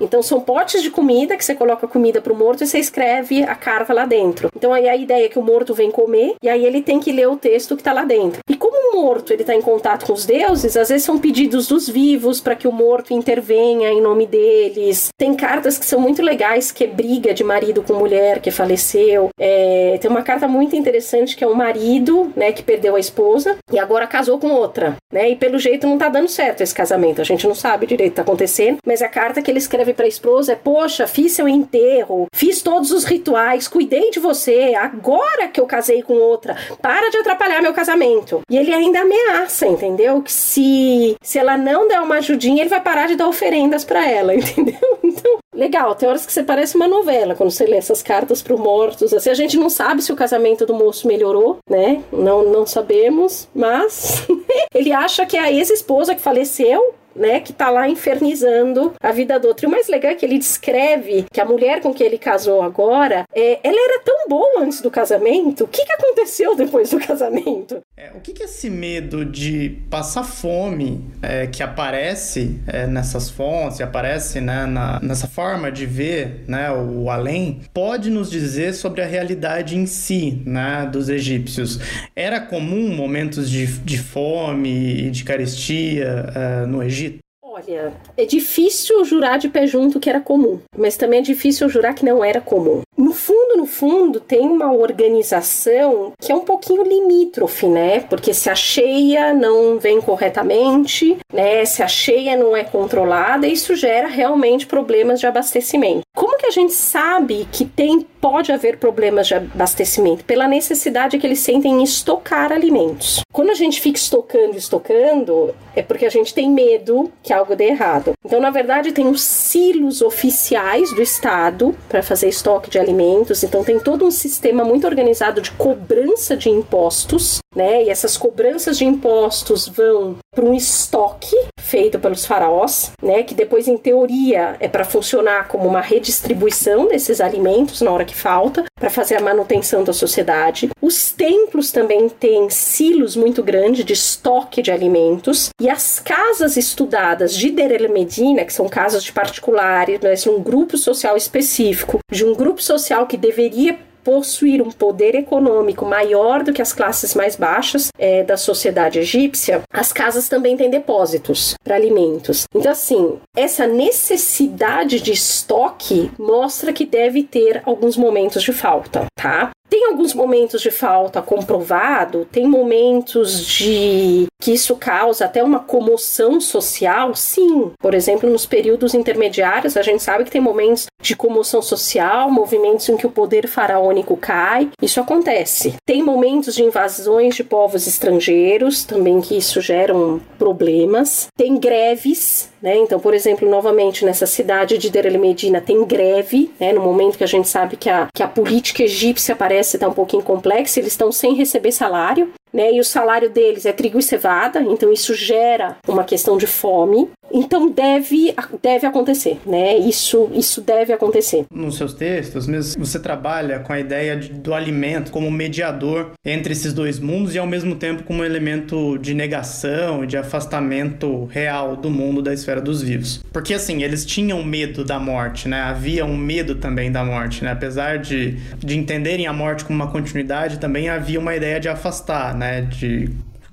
Então 0.00 0.22
são 0.22 0.40
potes 0.40 0.82
de 0.82 0.90
comida 0.90 1.36
que 1.36 1.44
você 1.44 1.54
coloca 1.54 1.88
comida 1.88 2.20
para 2.20 2.32
o 2.32 2.36
morto 2.36 2.62
e 2.62 2.66
você 2.66 2.78
escreve 2.78 3.42
a 3.42 3.54
carta 3.54 3.94
lá 3.94 4.04
dentro. 4.04 4.50
Então 4.54 4.72
aí 4.72 4.88
a 4.88 4.96
ideia 4.96 5.24
é 5.24 5.28
que 5.28 5.38
o 5.38 5.42
morto 5.42 5.72
vem 5.72 5.90
comer 5.90 6.34
e 6.42 6.48
aí 6.48 6.64
ele 6.64 6.82
tem 6.82 7.00
que 7.00 7.10
ler 7.10 7.28
o 7.28 7.36
texto 7.36 7.74
que 7.74 7.80
está 7.80 7.92
lá 7.92 8.04
dentro. 8.04 8.40
E 8.48 8.56
como 8.56 8.76
o 8.90 9.02
morto 9.02 9.32
ele 9.32 9.42
está 9.42 9.54
em 9.54 9.62
contato 9.62 10.06
com 10.06 10.12
os 10.12 10.26
deuses, 10.26 10.76
às 10.76 10.88
vezes 10.88 11.04
são 11.04 11.18
pedidos 11.18 11.68
dos 11.68 11.88
vivos 11.88 12.40
para 12.40 12.54
que 12.54 12.68
o 12.68 12.72
morto 12.72 13.14
intervenha 13.14 13.90
em 13.90 14.00
nome 14.00 14.26
deles. 14.26 15.08
Tem 15.16 15.34
cartas 15.34 15.78
que 15.78 15.86
são 15.86 16.00
muito 16.00 16.22
legais, 16.22 16.70
que 16.70 16.84
é 16.84 16.86
briga 16.86 17.32
de 17.32 17.42
marido 17.42 17.82
com 17.82 17.94
mulher 17.94 18.40
que 18.40 18.50
faleceu. 18.50 19.30
É, 19.38 19.98
tem 20.00 20.10
uma 20.10 20.22
carta 20.22 20.46
muito 20.46 20.76
interessante 20.76 21.36
que 21.36 21.44
é 21.44 21.46
o 21.46 21.54
marido, 21.54 22.32
né, 22.36 22.52
que 22.52 22.62
perdeu 22.62 22.96
a 22.96 23.00
esposa 23.00 23.56
e 23.72 23.78
agora 23.78 24.06
casou 24.06 24.38
com 24.38 24.48
outra, 24.48 24.96
né? 25.10 25.30
E 25.30 25.36
pelo 25.36 25.58
jeito 25.58 25.86
não 25.86 25.96
tá 25.96 26.08
dando 26.08 26.28
certo 26.28 26.60
esse 26.60 26.74
casamento. 26.74 27.20
A 27.20 27.24
gente 27.24 27.46
não 27.46 27.54
sabe 27.54 27.86
direito 27.86 28.10
o 28.10 28.12
que 28.12 28.16
tá 28.16 28.22
acontecendo, 28.22 28.78
mas 28.84 29.02
a 29.02 29.08
carta 29.08 29.29
que 29.42 29.50
ele 29.50 29.58
escreve 29.58 29.92
para 29.92 30.06
a 30.06 30.08
esposa 30.08 30.52
é: 30.52 30.56
"Poxa, 30.56 31.06
fiz 31.06 31.32
seu 31.32 31.46
enterro, 31.48 32.26
fiz 32.34 32.62
todos 32.62 32.90
os 32.90 33.04
rituais, 33.04 33.68
cuidei 33.68 34.10
de 34.10 34.18
você. 34.18 34.74
Agora 34.74 35.48
que 35.48 35.60
eu 35.60 35.66
casei 35.66 36.02
com 36.02 36.14
outra, 36.14 36.56
para 36.80 37.10
de 37.10 37.18
atrapalhar 37.18 37.62
meu 37.62 37.72
casamento". 37.72 38.40
E 38.50 38.56
ele 38.56 38.72
ainda 38.72 39.00
ameaça, 39.00 39.66
entendeu? 39.66 40.22
Que 40.22 40.32
se 40.32 41.16
se 41.22 41.38
ela 41.38 41.56
não 41.56 41.86
der 41.86 42.00
uma 42.00 42.16
ajudinha, 42.16 42.62
ele 42.62 42.70
vai 42.70 42.80
parar 42.80 43.06
de 43.06 43.16
dar 43.16 43.28
oferendas 43.28 43.84
para 43.84 44.08
ela, 44.08 44.34
entendeu? 44.34 44.98
Então, 45.02 45.38
legal, 45.54 45.94
tem 45.94 46.08
horas 46.08 46.24
que 46.24 46.32
você 46.32 46.42
parece 46.42 46.76
uma 46.76 46.88
novela 46.88 47.34
quando 47.34 47.50
você 47.50 47.66
lê 47.66 47.76
essas 47.76 48.02
cartas 48.02 48.42
pro 48.42 48.58
mortos. 48.58 49.12
Assim, 49.12 49.30
a 49.30 49.34
gente 49.34 49.56
não 49.56 49.68
sabe 49.68 50.02
se 50.02 50.12
o 50.12 50.16
casamento 50.16 50.64
do 50.64 50.74
moço 50.74 51.06
melhorou, 51.06 51.58
né? 51.68 52.02
Não, 52.12 52.44
não 52.44 52.66
sabemos, 52.66 53.48
mas 53.54 54.26
ele 54.74 54.92
acha 54.92 55.26
que 55.26 55.36
é 55.36 55.40
a 55.40 55.52
ex-esposa 55.52 56.14
que 56.14 56.20
faleceu 56.20 56.94
né, 57.20 57.40
que 57.40 57.52
tá 57.52 57.70
lá 57.70 57.88
infernizando 57.88 58.94
a 59.00 59.12
vida 59.12 59.38
do 59.38 59.48
outro. 59.48 59.66
E 59.66 59.68
o 59.68 59.70
mais 59.70 59.88
legal 59.88 60.12
é 60.12 60.14
que 60.14 60.24
ele 60.24 60.38
descreve 60.38 61.26
que 61.30 61.40
a 61.40 61.44
mulher 61.44 61.80
com 61.82 61.92
que 61.92 62.02
ele 62.02 62.18
casou 62.18 62.62
agora, 62.62 63.24
é, 63.34 63.60
ela 63.62 63.78
era 63.78 64.02
tão 64.02 64.26
boa 64.28 64.62
antes 64.62 64.80
do 64.80 64.90
casamento. 64.90 65.64
O 65.64 65.68
que, 65.68 65.84
que 65.84 65.92
aconteceu 65.92 66.56
depois 66.56 66.90
do 66.90 66.98
casamento? 67.04 67.80
É, 67.96 68.10
o 68.14 68.20
que, 68.20 68.32
que 68.32 68.42
esse 68.42 68.70
medo 68.70 69.24
de 69.24 69.78
passar 69.90 70.24
fome 70.24 71.04
é, 71.22 71.46
que 71.46 71.62
aparece 71.62 72.58
é, 72.66 72.86
nessas 72.86 73.28
fontes, 73.28 73.80
aparece 73.80 74.40
né, 74.40 74.64
na, 74.64 74.98
nessa 75.00 75.26
forma 75.26 75.70
de 75.70 75.84
ver 75.84 76.44
né, 76.48 76.72
o 76.72 77.10
além, 77.10 77.60
pode 77.74 78.08
nos 78.08 78.30
dizer 78.30 78.72
sobre 78.72 79.02
a 79.02 79.06
realidade 79.06 79.76
em 79.76 79.84
si 79.84 80.42
né, 80.46 80.88
dos 80.90 81.10
egípcios? 81.10 81.78
Era 82.16 82.40
comum 82.40 82.88
momentos 82.94 83.50
de, 83.50 83.66
de 83.66 83.98
fome 83.98 85.06
e 85.06 85.10
de 85.10 85.22
carestia 85.22 86.32
é, 86.34 86.66
no 86.66 86.82
Egito? 86.82 87.09
Olha, 87.52 87.92
é 88.16 88.24
difícil 88.24 89.04
jurar 89.04 89.36
de 89.36 89.48
pé 89.48 89.66
junto 89.66 89.98
que 89.98 90.08
era 90.08 90.20
comum, 90.20 90.60
mas 90.78 90.96
também 90.96 91.18
é 91.18 91.22
difícil 91.22 91.68
jurar 91.68 91.94
que 91.94 92.04
não 92.04 92.22
era 92.22 92.40
comum. 92.40 92.82
No 92.96 93.12
fundo, 93.12 93.56
no 93.56 93.66
fundo, 93.66 94.20
tem 94.20 94.42
uma 94.42 94.72
organização 94.72 96.12
que 96.20 96.30
é 96.30 96.34
um 96.34 96.44
pouquinho 96.44 96.84
limítrofe, 96.84 97.66
né? 97.66 98.00
Porque 98.00 98.32
se 98.32 98.48
a 98.48 98.54
cheia 98.54 99.34
não 99.34 99.80
vem 99.80 100.00
corretamente, 100.00 101.16
né? 101.32 101.64
Se 101.64 101.82
a 101.82 101.88
cheia 101.88 102.36
não 102.36 102.56
é 102.56 102.62
controlada, 102.62 103.48
isso 103.48 103.74
gera 103.74 104.06
realmente 104.06 104.64
problemas 104.64 105.18
de 105.18 105.26
abastecimento. 105.26 106.02
Como 106.14 106.38
que 106.38 106.46
a 106.46 106.50
gente 106.52 106.72
sabe 106.72 107.48
que 107.50 107.64
tem 107.64 108.06
pode 108.20 108.52
haver 108.52 108.78
problemas 108.78 109.26
de 109.26 109.34
abastecimento? 109.34 110.24
Pela 110.24 110.46
necessidade 110.46 111.18
que 111.18 111.26
eles 111.26 111.40
sentem 111.40 111.72
em 111.72 111.82
estocar 111.82 112.52
alimentos. 112.52 113.20
Quando 113.32 113.50
a 113.50 113.54
gente 113.54 113.80
fica 113.80 113.98
estocando, 113.98 114.56
estocando, 114.56 115.54
é 115.74 115.82
porque 115.82 116.06
a 116.06 116.10
gente 116.10 116.34
tem 116.34 116.50
medo 116.50 117.10
que 117.22 117.32
algo 117.32 117.56
dê 117.56 117.68
errado. 117.68 118.12
Então, 118.24 118.40
na 118.40 118.50
verdade, 118.50 118.92
tem 118.92 119.08
os 119.08 119.22
silos 119.22 120.02
oficiais 120.02 120.92
do 120.92 121.02
Estado 121.02 121.74
para 121.88 122.02
fazer 122.02 122.28
estoque 122.28 122.70
de 122.70 122.78
alimentos. 122.78 123.42
Então, 123.42 123.64
tem 123.64 123.78
todo 123.78 124.04
um 124.04 124.10
sistema 124.10 124.64
muito 124.64 124.86
organizado 124.86 125.40
de 125.40 125.50
cobrança 125.52 126.36
de 126.36 126.50
impostos, 126.50 127.38
né? 127.54 127.84
E 127.84 127.90
essas 127.90 128.16
cobranças 128.16 128.78
de 128.78 128.84
impostos 128.84 129.68
vão 129.68 130.16
para 130.34 130.44
um 130.44 130.54
estoque 130.54 131.36
feito 131.60 131.98
pelos 131.98 132.26
faraós, 132.26 132.92
né? 133.02 133.22
Que 133.22 133.34
depois, 133.34 133.68
em 133.68 133.76
teoria, 133.76 134.56
é 134.60 134.68
para 134.68 134.84
funcionar 134.84 135.48
como 135.48 135.68
uma 135.68 135.80
redistribuição 135.80 136.88
desses 136.88 137.20
alimentos 137.20 137.80
na 137.80 137.90
hora 137.90 138.04
que 138.10 138.16
falta, 138.16 138.64
para 138.74 138.90
fazer 138.90 139.16
a 139.16 139.20
manutenção 139.20 139.84
da 139.84 139.92
sociedade. 139.92 140.70
Os 140.80 141.12
templos 141.12 141.70
também 141.70 142.08
têm 142.08 142.50
silos 142.50 143.14
muito 143.14 143.42
grandes 143.42 143.84
de 143.84 143.92
estoque 143.92 144.62
de 144.62 144.70
alimentos 144.70 145.50
e 145.60 145.70
as 145.70 146.00
casas 146.00 146.56
estudadas 146.56 147.34
de 147.34 147.50
Der 147.50 147.72
el 147.72 147.88
Medina, 147.92 148.44
que 148.44 148.52
são 148.52 148.68
casas 148.68 149.04
de 149.04 149.12
particulares, 149.12 150.00
mas 150.02 150.26
um 150.26 150.42
grupo 150.42 150.76
social 150.76 151.16
específico, 151.16 151.98
de 152.10 152.24
um 152.24 152.34
grupo 152.34 152.62
social 152.62 153.06
que 153.06 153.16
deveria 153.16 153.78
possuir 154.04 154.62
um 154.62 154.70
poder 154.70 155.14
econômico 155.14 155.84
maior 155.84 156.42
do 156.42 156.52
que 156.52 156.62
as 156.62 156.72
classes 156.72 157.14
mais 157.14 157.36
baixas 157.36 157.88
é, 157.98 158.22
da 158.22 158.36
sociedade 158.36 158.98
egípcia, 158.98 159.62
as 159.72 159.92
casas 159.92 160.28
também 160.28 160.56
têm 160.56 160.70
depósitos 160.70 161.54
para 161.62 161.76
alimentos. 161.76 162.44
Então, 162.54 162.72
assim, 162.72 163.18
essa 163.36 163.66
necessidade 163.66 165.00
de 165.00 165.12
estoque 165.12 166.10
mostra 166.18 166.72
que 166.72 166.84
deve 166.84 167.22
ter 167.22 167.62
alguns 167.64 167.96
momentos 167.96 168.42
de 168.42 168.52
falta, 168.52 169.06
tá? 169.14 169.50
Tem 169.70 169.86
alguns 169.86 170.12
momentos 170.12 170.60
de 170.60 170.70
falta 170.72 171.22
comprovado, 171.22 172.26
tem 172.32 172.44
momentos 172.44 173.46
de 173.46 174.26
que 174.40 174.52
isso 174.52 174.74
causa 174.74 175.26
até 175.26 175.44
uma 175.44 175.60
comoção 175.60 176.40
social, 176.40 177.14
sim. 177.14 177.70
Por 177.78 177.94
exemplo, 177.94 178.28
nos 178.28 178.44
períodos 178.44 178.94
intermediários, 178.94 179.76
a 179.76 179.82
gente 179.82 180.02
sabe 180.02 180.24
que 180.24 180.30
tem 180.30 180.40
momentos 180.40 180.86
de 181.00 181.14
comoção 181.14 181.62
social, 181.62 182.30
movimentos 182.30 182.88
em 182.88 182.96
que 182.96 183.06
o 183.06 183.10
poder 183.10 183.46
faraônico 183.46 184.16
cai. 184.16 184.70
Isso 184.82 184.98
acontece. 184.98 185.76
Tem 185.86 186.02
momentos 186.02 186.56
de 186.56 186.64
invasões 186.64 187.36
de 187.36 187.44
povos 187.44 187.86
estrangeiros, 187.86 188.82
também 188.82 189.20
que 189.20 189.36
isso 189.36 189.60
geram 189.60 190.20
problemas. 190.36 191.28
Tem 191.36 191.56
greves 191.56 192.49
né? 192.62 192.76
Então, 192.76 193.00
por 193.00 193.14
exemplo, 193.14 193.48
novamente 193.48 194.04
nessa 194.04 194.26
cidade 194.26 194.78
de 194.78 194.90
Der 194.90 195.06
el 195.06 195.18
Medina 195.18 195.60
tem 195.60 195.84
greve, 195.84 196.52
né? 196.58 196.72
no 196.72 196.80
momento 196.80 197.16
que 197.16 197.24
a 197.24 197.28
gente 197.28 197.48
sabe 197.48 197.76
que 197.76 197.88
a, 197.88 198.08
que 198.14 198.22
a 198.22 198.28
política 198.28 198.82
egípcia 198.82 199.34
parece 199.34 199.76
estar 199.76 199.88
um 199.88 199.92
pouquinho 199.92 200.22
complexa, 200.22 200.80
eles 200.80 200.92
estão 200.92 201.10
sem 201.10 201.34
receber 201.34 201.72
salário, 201.72 202.32
né? 202.52 202.72
E 202.72 202.80
o 202.80 202.84
salário 202.84 203.30
deles 203.30 203.66
é 203.66 203.72
trigo 203.72 203.98
e 203.98 204.02
cevada, 204.02 204.60
então 204.62 204.92
isso 204.92 205.14
gera 205.14 205.76
uma 205.86 206.04
questão 206.04 206.36
de 206.36 206.46
fome. 206.46 207.08
Então 207.32 207.70
deve, 207.70 208.34
deve 208.60 208.86
acontecer, 208.86 209.38
né? 209.46 209.76
Isso, 209.76 210.28
isso 210.34 210.60
deve 210.60 210.92
acontecer. 210.92 211.46
Nos 211.52 211.76
seus 211.76 211.94
textos, 211.94 212.46
mesmo 212.46 212.84
você 212.84 212.98
trabalha 212.98 213.60
com 213.60 213.72
a 213.72 213.78
ideia 213.78 214.16
de, 214.16 214.30
do 214.30 214.52
alimento 214.52 215.12
como 215.12 215.30
mediador 215.30 216.10
entre 216.24 216.52
esses 216.52 216.72
dois 216.72 216.98
mundos 216.98 217.34
e 217.34 217.38
ao 217.38 217.46
mesmo 217.46 217.76
tempo 217.76 218.02
como 218.02 218.22
um 218.22 218.24
elemento 218.24 218.98
de 218.98 219.14
negação 219.14 220.02
e 220.02 220.06
de 220.06 220.16
afastamento 220.16 221.26
real 221.26 221.76
do 221.76 221.88
mundo 221.88 222.20
da 222.20 222.34
esfera 222.34 222.60
dos 222.60 222.82
vivos. 222.82 223.22
Porque 223.32 223.54
assim, 223.54 223.82
eles 223.82 224.04
tinham 224.04 224.42
medo 224.42 224.84
da 224.84 224.98
morte, 224.98 225.48
né? 225.48 225.60
Havia 225.60 226.04
um 226.04 226.16
medo 226.16 226.56
também 226.56 226.90
da 226.90 227.04
morte, 227.04 227.44
né? 227.44 227.52
Apesar 227.52 227.98
de, 227.98 228.36
de 228.58 228.76
entenderem 228.76 229.28
a 229.28 229.32
morte 229.32 229.64
como 229.64 229.76
uma 229.76 229.90
continuidade, 229.90 230.58
também 230.58 230.88
havia 230.88 231.20
uma 231.20 231.34
ideia 231.36 231.60
de 231.60 231.68
afastar, 231.68 232.36
né? 232.40 232.62
De 232.62 233.10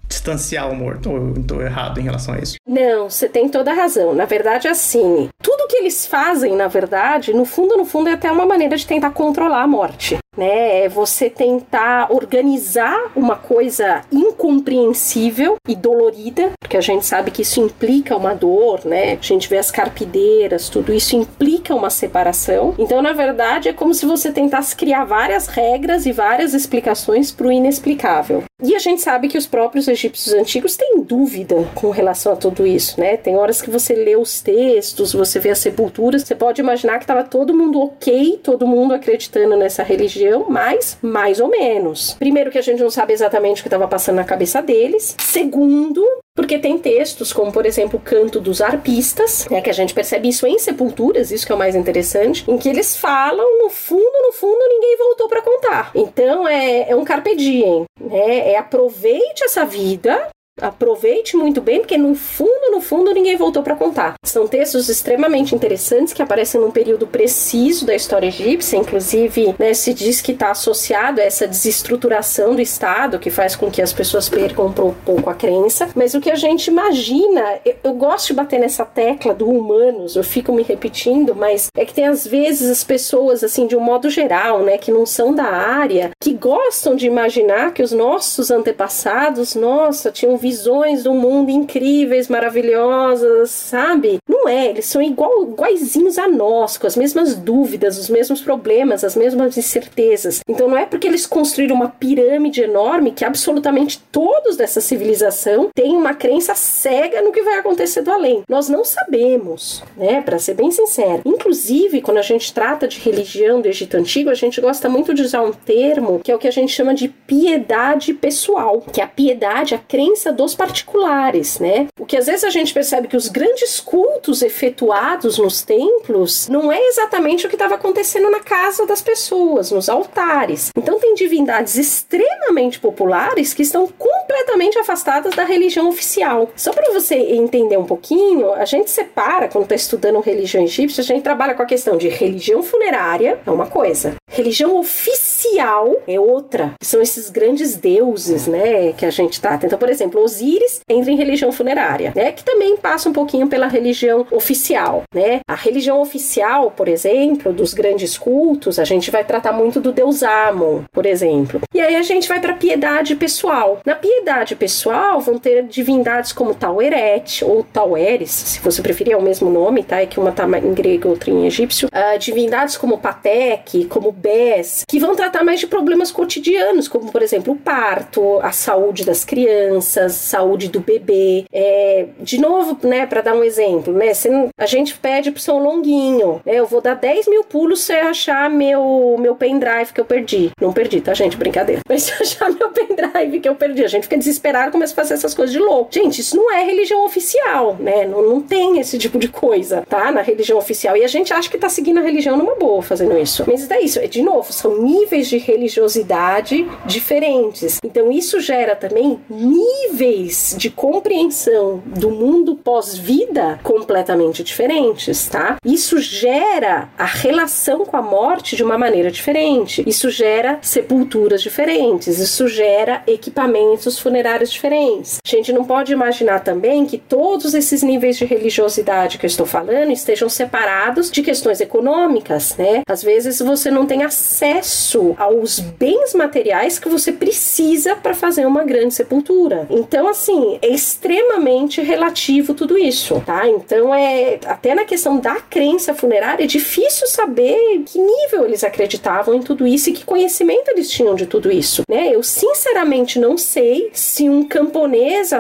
distanciar 0.08 0.72
o 0.72 0.76
morto. 0.76 1.12
Ou 1.12 1.18
eu 1.18 1.34
estou 1.42 1.62
errado 1.62 2.00
em 2.00 2.04
relação 2.04 2.34
a 2.34 2.40
isso? 2.40 2.56
Não, 2.66 3.10
você 3.10 3.28
tem 3.28 3.50
toda 3.50 3.72
a 3.72 3.76
razão. 3.76 4.16
Na 4.16 4.26
verdade, 4.26 4.68
assim, 4.68 5.30
tudo 5.44 5.68
que 5.68 5.78
eles 5.78 6.08
fazem, 6.08 6.56
na 6.56 6.68
verdade, 6.68 7.34
no 7.34 7.46
fundo, 7.46 7.78
no 7.78 7.86
fundo, 7.86 8.10
é 8.10 8.14
até 8.14 8.32
uma 8.32 8.46
maneira 8.46 8.78
de 8.78 8.88
tentar 8.88 9.12
controlar 9.12 9.62
a 9.62 9.68
morte. 9.68 10.18
Né? 10.38 10.86
É 10.86 10.90
você 10.90 11.30
tentar 11.30 12.12
organizar 12.12 13.12
uma 13.16 13.36
coisa 13.36 14.04
incompreensível 14.12 15.56
e 15.68 15.76
dolorida, 15.76 16.52
porque 16.60 16.78
a 16.78 16.82
gente 16.82 17.06
sabe 17.06 17.32
que 17.32 17.42
isso 17.42 17.60
implica 17.60 18.16
uma 18.16 18.34
dor, 18.34 18.82
né? 18.86 19.14
A 19.14 19.22
gente 19.22 19.50
vê 19.50 19.58
as 19.58 19.72
carpideiras, 19.72 20.70
tudo 20.70 20.94
isso 20.94 21.16
implica 21.16 21.74
uma 21.74 21.90
separação. 21.90 22.76
Então, 22.78 23.02
na 23.02 23.14
verdade, 23.14 23.70
é 23.70 23.74
como 23.74 23.94
se 23.94 24.06
você 24.06 24.32
tentasse 24.32 24.76
criar 24.76 25.06
várias 25.06 25.48
regras 25.48 26.06
e 26.06 26.12
várias 26.12 26.54
explicações 26.54 27.32
para 27.32 27.48
o 27.48 27.52
inexplicável. 27.52 28.44
E 28.64 28.76
a 28.76 28.80
gente 28.80 29.02
sabe 29.02 29.28
que 29.28 29.38
os 29.38 29.46
próprios 29.46 29.88
egípcios 29.88 30.34
antigos 30.34 30.76
têm 30.76 31.00
dúvida 31.02 31.68
com 31.76 31.92
relação 31.92 32.34
a 32.34 32.36
tudo 32.36 32.66
isso, 32.66 33.00
né? 33.00 33.16
Tem 33.16 33.36
horas 33.36 33.62
que 33.62 33.70
você 33.70 33.94
lê 33.94 34.16
os 34.16 34.42
textos, 34.42 35.14
você 35.14 35.40
vê 35.40 35.52
as 35.52 35.60
sepulturas, 35.60 36.24
você 36.24 36.34
pode 36.34 36.60
imaginar 36.60 36.98
que 36.98 37.04
estava 37.04 37.24
todo 37.24 37.54
mundo 37.54 37.80
ok, 37.80 38.40
todo 38.44 38.66
mundo 38.66 38.96
acreditando 38.96 39.56
nessa 39.56 39.84
religião, 39.84 40.27
mas 40.50 40.98
mais 41.02 41.40
ou 41.40 41.48
menos. 41.50 42.16
Primeiro 42.20 42.52
que 42.52 42.58
a 42.58 42.62
gente 42.62 42.82
não 42.82 42.90
sabe 42.90 43.14
exatamente 43.14 43.62
o 43.62 43.64
que 43.64 43.68
estava 43.68 43.88
passando 43.88 44.18
na 44.18 44.24
cabeça 44.24 44.62
deles. 44.62 45.16
Segundo, 45.20 46.04
porque 46.36 46.60
tem 46.60 46.78
textos, 46.78 47.34
como 47.34 47.52
por 47.52 47.66
exemplo 47.66 48.00
o 48.00 48.02
canto 48.02 48.40
dos 48.40 48.62
arpistas, 48.62 49.48
né, 49.50 49.60
que 49.60 49.70
a 49.70 49.74
gente 49.74 49.94
percebe 49.94 50.30
isso 50.30 50.46
em 50.46 50.60
sepulturas, 50.60 51.32
isso 51.32 51.46
que 51.46 51.52
é 51.52 51.56
o 51.56 51.58
mais 51.58 51.76
interessante, 51.76 52.46
em 52.48 52.58
que 52.58 52.70
eles 52.70 52.96
falam, 52.96 53.64
no 53.64 53.70
fundo, 53.70 54.22
no 54.24 54.32
fundo, 54.34 54.60
ninguém 54.70 54.98
voltou 54.98 55.28
para 55.28 55.42
contar. 55.42 55.92
Então 55.96 56.48
é, 56.48 56.90
é 56.90 56.96
um 56.96 57.04
carpe 57.04 57.36
diem, 57.36 57.86
né? 58.00 58.52
É 58.52 58.58
aproveite 58.58 59.44
essa 59.44 59.66
vida, 59.66 60.30
Aproveite 60.60 61.38
muito 61.38 61.62
bem, 61.62 61.80
porque 61.80 61.98
no 61.98 62.16
fundo, 62.16 62.72
no 62.72 62.82
fundo, 62.82 63.14
ninguém 63.14 63.38
voltou 63.38 63.62
para 63.62 63.76
contar. 63.76 64.16
São 64.24 64.48
textos 64.48 64.90
extremamente 64.90 65.54
interessantes 65.54 66.14
que 66.14 66.22
aparecem 66.22 66.60
num 66.60 66.72
período 66.72 67.06
preciso 67.06 67.86
da 67.86 67.96
história 67.96 68.28
egípcia, 68.28 68.78
inclusive 68.78 69.56
né, 69.60 69.74
se 69.74 69.94
diz 69.94 70.22
que 70.22 70.32
está 70.32 70.52
associado 70.52 71.22
a 71.22 71.24
essa 71.24 71.48
desestruturação 71.48 72.56
do 72.56 72.62
Estado, 72.62 73.20
que 73.20 73.30
faz 73.30 73.56
com 73.56 73.70
que 73.70 73.82
as 73.82 73.94
pessoas 73.94 74.28
percam 74.30 74.68
um 74.68 74.74
pouco 74.74 75.30
a 75.30 75.36
crença. 75.36 75.90
Mas 75.96 76.14
o 76.14 76.20
que 76.20 76.32
a 76.32 76.36
gente 76.36 76.68
imagina, 76.68 77.60
eu, 77.64 77.76
eu 77.84 77.94
gosto 77.94 78.28
de 78.28 78.34
bater 78.34 78.60
nessa 78.60 78.86
tecla 78.86 79.34
do 79.34 79.48
humanos, 79.50 80.16
eu 80.16 80.24
fico 80.24 80.52
me 80.52 80.64
repetindo, 80.64 81.36
mas 81.36 81.68
é 81.76 81.86
que 81.86 81.94
tem 81.94 82.08
às 82.08 82.26
vezes 82.26 82.70
as 82.70 82.84
pessoas, 82.84 83.44
assim, 83.44 83.68
de 83.68 83.76
um 83.76 83.80
modo 83.80 84.10
geral, 84.10 84.64
né, 84.64 84.78
que 84.78 84.92
não 84.92 85.06
são 85.06 85.34
da 85.34 85.46
área, 85.46 86.12
que 86.22 86.34
gostam 86.34 86.96
de 86.96 87.06
imaginar 87.06 87.74
que 87.74 87.84
os 87.84 87.92
nossos 87.92 88.50
antepassados, 88.50 89.56
nossa, 89.56 90.12
tinham 90.12 90.38
visões 90.48 91.04
do 91.04 91.14
mundo 91.14 91.52
incríveis, 91.52 92.30
maravilhosas, 92.30 93.50
sabe? 93.50 94.20
É, 94.48 94.68
eles 94.68 94.86
são 94.86 95.02
igual, 95.02 95.44
iguaizinhos 95.44 96.18
a 96.18 96.28
nós, 96.28 96.78
com 96.78 96.88
as 96.88 96.96
mesmas 96.96 97.36
dúvidas, 97.36 97.98
os 97.98 98.10
mesmos 98.10 98.42
problemas, 98.42 99.04
as 99.04 99.16
mesmas 99.16 99.58
incertezas. 99.58 100.42
Então 100.48 100.68
não 100.68 100.78
é 100.78 100.86
porque 100.86 101.08
eles 101.08 101.26
construíram 101.26 101.76
uma 101.76 101.90
pirâmide 101.90 102.62
enorme 102.62 103.12
que 103.12 103.26
absolutamente 103.26 104.00
todos 104.12 104.56
dessa 104.56 104.82
civilização 104.82 105.70
têm 105.74 105.96
uma 105.96 106.14
crença 106.14 106.56
cega 106.56 107.22
no 107.22 107.32
que 107.32 107.42
vai 107.42 107.60
acontecer 107.60 108.02
do 108.02 108.12
além. 108.12 108.44
Nós 108.50 108.70
não 108.70 108.84
sabemos, 108.84 109.84
né? 109.96 110.22
Para 110.22 110.40
ser 110.40 110.54
bem 110.54 110.72
sincero. 110.72 111.22
Inclusive, 111.26 112.02
quando 112.02 112.18
a 112.18 112.22
gente 112.24 112.54
trata 112.54 112.88
de 112.88 113.00
religião 113.00 113.62
do 113.62 113.68
Egito 113.68 113.98
Antigo, 113.98 114.30
a 114.30 114.36
gente 114.36 114.62
gosta 114.62 114.90
muito 114.90 115.14
de 115.14 115.22
usar 115.22 115.42
um 115.42 115.52
termo 115.52 116.20
que 116.24 116.32
é 116.32 116.36
o 116.36 116.40
que 116.40 116.48
a 116.48 116.52
gente 116.52 116.72
chama 116.72 116.94
de 116.94 117.08
piedade 117.08 118.14
pessoal, 118.14 118.82
que 118.82 119.02
é 119.02 119.04
a 119.04 119.08
piedade, 119.08 119.76
a 119.76 119.80
crença 119.80 120.32
dos 120.32 120.56
particulares, 120.56 121.60
né? 121.60 121.88
O 122.00 122.06
que 122.06 122.18
às 122.18 122.26
vezes 122.28 122.44
a 122.44 122.50
gente 122.50 122.74
percebe 122.74 123.08
que 123.08 123.18
os 123.18 123.28
grandes 123.28 123.80
cultos 123.80 124.37
efetuados 124.42 125.38
nos 125.38 125.62
templos 125.62 126.48
não 126.48 126.72
é 126.72 126.80
exatamente 126.88 127.46
o 127.46 127.50
que 127.50 127.56
estava 127.56 127.76
acontecendo 127.76 128.30
na 128.30 128.40
casa 128.40 128.86
das 128.86 129.02
pessoas, 129.02 129.72
nos 129.72 129.90
altares. 129.90 130.72
Então 130.76 131.00
tem 131.00 131.14
divindades 131.14 131.76
extremamente 131.76 132.80
populares 132.80 133.54
que 133.54 133.64
estão 133.64 133.88
completamente 133.88 134.78
afastadas 134.80 135.36
da 135.36 135.44
religião 135.44 135.90
oficial. 135.90 136.50
Só 136.56 136.72
para 136.72 136.94
você 136.94 137.16
entender 137.16 137.78
um 137.78 137.86
pouquinho, 137.86 138.54
a 138.54 138.66
gente 138.66 138.90
separa 138.90 139.48
quando 139.48 139.64
está 139.64 139.76
estudando 139.76 140.20
religião 140.20 140.64
egípcia, 140.64 141.02
a 141.02 141.06
gente 141.06 141.24
trabalha 141.24 141.54
com 141.54 141.64
a 141.64 141.66
questão 141.66 141.98
de 141.98 142.08
religião 142.08 142.62
funerária, 142.64 143.40
é 143.46 143.52
uma 143.52 143.68
coisa, 143.68 144.16
religião 144.30 144.78
oficial 144.78 145.96
é 146.08 146.20
outra. 146.20 146.74
São 146.82 147.02
esses 147.02 147.30
grandes 147.30 147.76
deuses, 147.76 148.48
né, 148.48 148.94
que 148.94 149.06
a 149.06 149.10
gente 149.10 149.40
trata. 149.40 149.66
Então, 149.66 149.80
por 149.80 149.90
exemplo, 149.90 150.22
Osíris 150.22 150.82
entra 150.90 151.12
em 151.12 151.16
religião 151.16 151.52
funerária, 151.52 152.12
né? 152.16 152.32
Que 152.32 152.44
também 152.44 152.76
passa 152.78 153.10
um 153.10 153.14
pouquinho 153.14 153.48
pela 153.48 153.68
religião 153.68 154.27
oficial, 154.32 155.04
né? 155.14 155.40
A 155.48 155.56
religião 155.56 156.02
oficial, 156.02 156.72
por 156.72 156.88
exemplo, 156.88 157.52
dos 157.54 157.74
grandes 157.74 158.18
cultos, 158.18 158.80
a 158.80 158.84
gente 158.84 159.12
vai 159.12 159.24
tratar 159.24 159.52
muito 159.52 159.80
do 159.80 159.92
deus 159.92 160.24
Amon, 160.24 160.84
por 160.92 161.06
exemplo. 161.06 161.62
E 161.74 161.82
aí 161.82 161.96
a 161.96 162.02
gente 162.02 162.28
vai 162.28 162.40
para 162.40 162.54
piedade 162.54 163.16
pessoal. 163.16 163.80
Na 163.86 163.96
piedade 163.96 164.56
pessoal 164.56 165.20
vão 165.20 165.38
ter 165.38 165.64
divindades 165.64 166.32
como 166.32 166.54
Taueret 166.54 167.44
ou 167.44 167.64
Taueres, 167.64 168.32
se 168.32 168.60
você 168.60 168.82
preferir 168.82 169.14
é 169.14 169.18
o 169.18 169.22
mesmo 169.22 169.50
nome, 169.50 169.84
tá? 169.84 170.02
É 170.02 170.06
que 170.06 170.20
uma 170.20 170.32
tá 170.32 170.48
em 170.58 170.74
grego, 170.74 171.10
outra 171.10 171.30
em 171.30 171.46
egípcio. 171.46 171.88
Uh, 171.88 172.20
divindades 172.20 172.78
como 172.78 172.98
Patek, 172.98 173.86
como 173.86 174.12
Bes, 174.12 174.84
que 174.88 175.00
vão 175.00 175.16
tratar 175.16 175.44
mais 175.44 175.60
de 175.60 175.68
problemas 175.68 176.12
cotidianos, 176.12 176.88
como 176.88 177.12
por 177.12 177.22
exemplo 177.22 177.54
o 177.54 177.58
parto, 177.58 178.40
a 178.42 178.52
saúde 178.52 179.06
das 179.06 179.24
crianças, 179.24 180.14
saúde 180.14 180.70
do 180.70 180.80
bebê. 180.80 181.46
É, 181.52 182.08
de 182.20 182.40
novo, 182.40 182.78
né, 182.84 183.06
para 183.06 183.22
dar 183.22 183.36
um 183.36 183.44
exemplo, 183.44 183.94
né, 183.94 184.07
se 184.14 184.30
a 184.58 184.66
gente 184.66 184.98
pede 184.98 185.32
pro 185.32 185.42
São 185.42 185.60
Longuinho, 185.60 186.42
né, 186.46 186.56
eu 186.56 186.66
vou 186.66 186.82
dar 186.82 186.96
10 186.96 187.28
mil 187.28 187.44
pulos 187.44 187.82
se 187.82 187.94
achar 187.94 188.50
meu, 188.50 189.16
meu 189.20 189.36
pendrive 189.36 189.94
que 189.94 190.02
eu 190.02 190.06
perdi. 190.06 190.52
Não 190.60 190.74
perdi, 190.74 191.02
tá, 191.02 191.14
gente? 191.14 191.38
Brincadeira. 191.38 191.82
Mas 191.88 192.04
se 192.04 192.14
achar 192.22 192.50
meu 192.52 192.70
pendrive 192.70 193.40
que 193.40 193.50
eu 193.50 193.56
perdi, 193.56 193.84
a 193.84 193.88
gente 193.88 194.04
fica 194.04 194.18
desesperado 194.18 194.70
e 194.70 194.72
começa 194.72 194.94
a 194.94 194.96
fazer 194.96 195.14
essas 195.14 195.34
coisas 195.34 195.54
de 195.54 195.60
louco. 195.60 195.94
Gente, 195.94 196.22
isso 196.22 196.36
não 196.36 196.54
é 196.54 196.64
religião 196.64 197.06
oficial, 197.06 197.76
né? 197.80 198.06
Não, 198.06 198.22
não 198.22 198.42
tem 198.42 198.80
esse 198.80 198.98
tipo 198.98 199.18
de 199.18 199.28
coisa, 199.28 199.84
tá? 199.88 200.12
Na 200.12 200.22
religião 200.22 200.58
oficial. 200.58 200.96
E 200.98 201.04
a 201.04 201.08
gente 201.08 201.34
acha 201.34 201.50
que 201.50 201.58
tá 201.58 201.70
seguindo 201.70 202.00
a 202.00 202.04
religião 202.04 202.38
numa 202.38 202.56
boa 202.56 202.82
fazendo 202.82 203.18
isso. 203.18 203.44
Mas 203.48 203.70
é 203.70 203.82
isso. 203.82 204.06
De 204.08 204.22
novo, 204.22 204.52
são 204.52 204.82
níveis 204.82 205.28
de 205.28 205.38
religiosidade 205.38 206.68
diferentes. 206.86 207.80
Então 207.84 208.12
isso 208.12 208.40
gera 208.40 208.76
também 208.76 209.20
níveis 209.30 210.56
de 210.58 210.70
compreensão 210.70 211.82
do 211.86 212.10
mundo 212.10 212.56
pós-vida 212.56 213.60
completamente 213.98 214.44
diferentes, 214.44 215.28
tá? 215.28 215.58
Isso 215.66 216.00
gera 216.00 216.90
a 216.98 217.06
relação 217.06 217.84
com 217.84 217.98
a 217.98 218.02
morte 218.02 218.56
de 218.56 218.64
uma 218.64 218.78
maneira 218.78 219.10
diferente. 219.10 219.84
Isso 219.88 220.10
gera 220.12 220.60
sepulturas 220.62 221.42
diferentes. 221.42 222.20
Isso 222.20 222.48
gera 222.48 223.02
equipamentos 223.08 223.98
funerários 223.98 224.52
diferentes. 224.52 225.18
A 225.26 225.30
gente 225.30 225.52
não 225.52 225.64
pode 225.64 225.92
imaginar 225.92 226.42
também 226.42 226.86
que 226.86 226.98
todos 226.98 227.56
esses 227.56 227.82
níveis 227.82 228.18
de 228.18 228.26
religiosidade 228.26 229.18
que 229.18 229.26
eu 229.26 229.30
estou 229.30 229.46
falando 229.46 229.92
estejam 229.92 230.30
separados 230.30 231.10
de 231.10 231.24
questões 231.24 231.60
econômicas, 231.60 232.56
né? 232.56 232.82
Às 232.88 233.02
vezes 233.02 233.40
você 233.40 233.72
não 233.72 233.86
tem 233.86 234.04
acesso 234.04 235.16
aos 235.18 235.60
bens 235.60 236.14
materiais 236.14 236.78
que 236.78 236.90
você 236.90 237.12
precisa 237.12 237.96
para 237.96 238.14
fazer 238.14 238.46
uma 238.46 238.64
grande 238.64 238.94
sepultura. 238.94 239.66
Então, 239.70 240.08
assim, 240.08 240.60
é 240.62 240.68
extremamente 240.68 241.82
relativo 241.82 242.54
tudo 242.54 242.78
isso, 242.78 243.22
tá? 243.26 243.48
Então, 243.48 243.87
é 243.94 244.40
até 244.46 244.74
na 244.74 244.86
questão 244.86 245.20
da 245.20 245.36
crença 245.36 245.94
funerária, 245.94 246.44
é 246.44 246.48
difícil 246.48 247.08
saber 247.08 247.84
que 247.86 248.00
nível 248.00 248.46
eles 248.46 248.64
acreditavam 248.64 249.34
em 249.36 249.42
tudo 249.42 249.66
isso 249.68 249.90
e 249.90 249.94
que 249.94 250.06
conhecimento 250.06 250.70
eles 250.70 250.90
tinham 250.90 251.16
de 251.16 251.26
tudo 251.26 251.52
isso, 251.52 251.84
né? 251.90 252.10
Eu 252.14 252.24
sinceramente 252.24 253.20
não 253.20 253.38
sei 253.38 253.90
se 253.94 254.30
um 254.30 254.44
camponês 254.44 255.32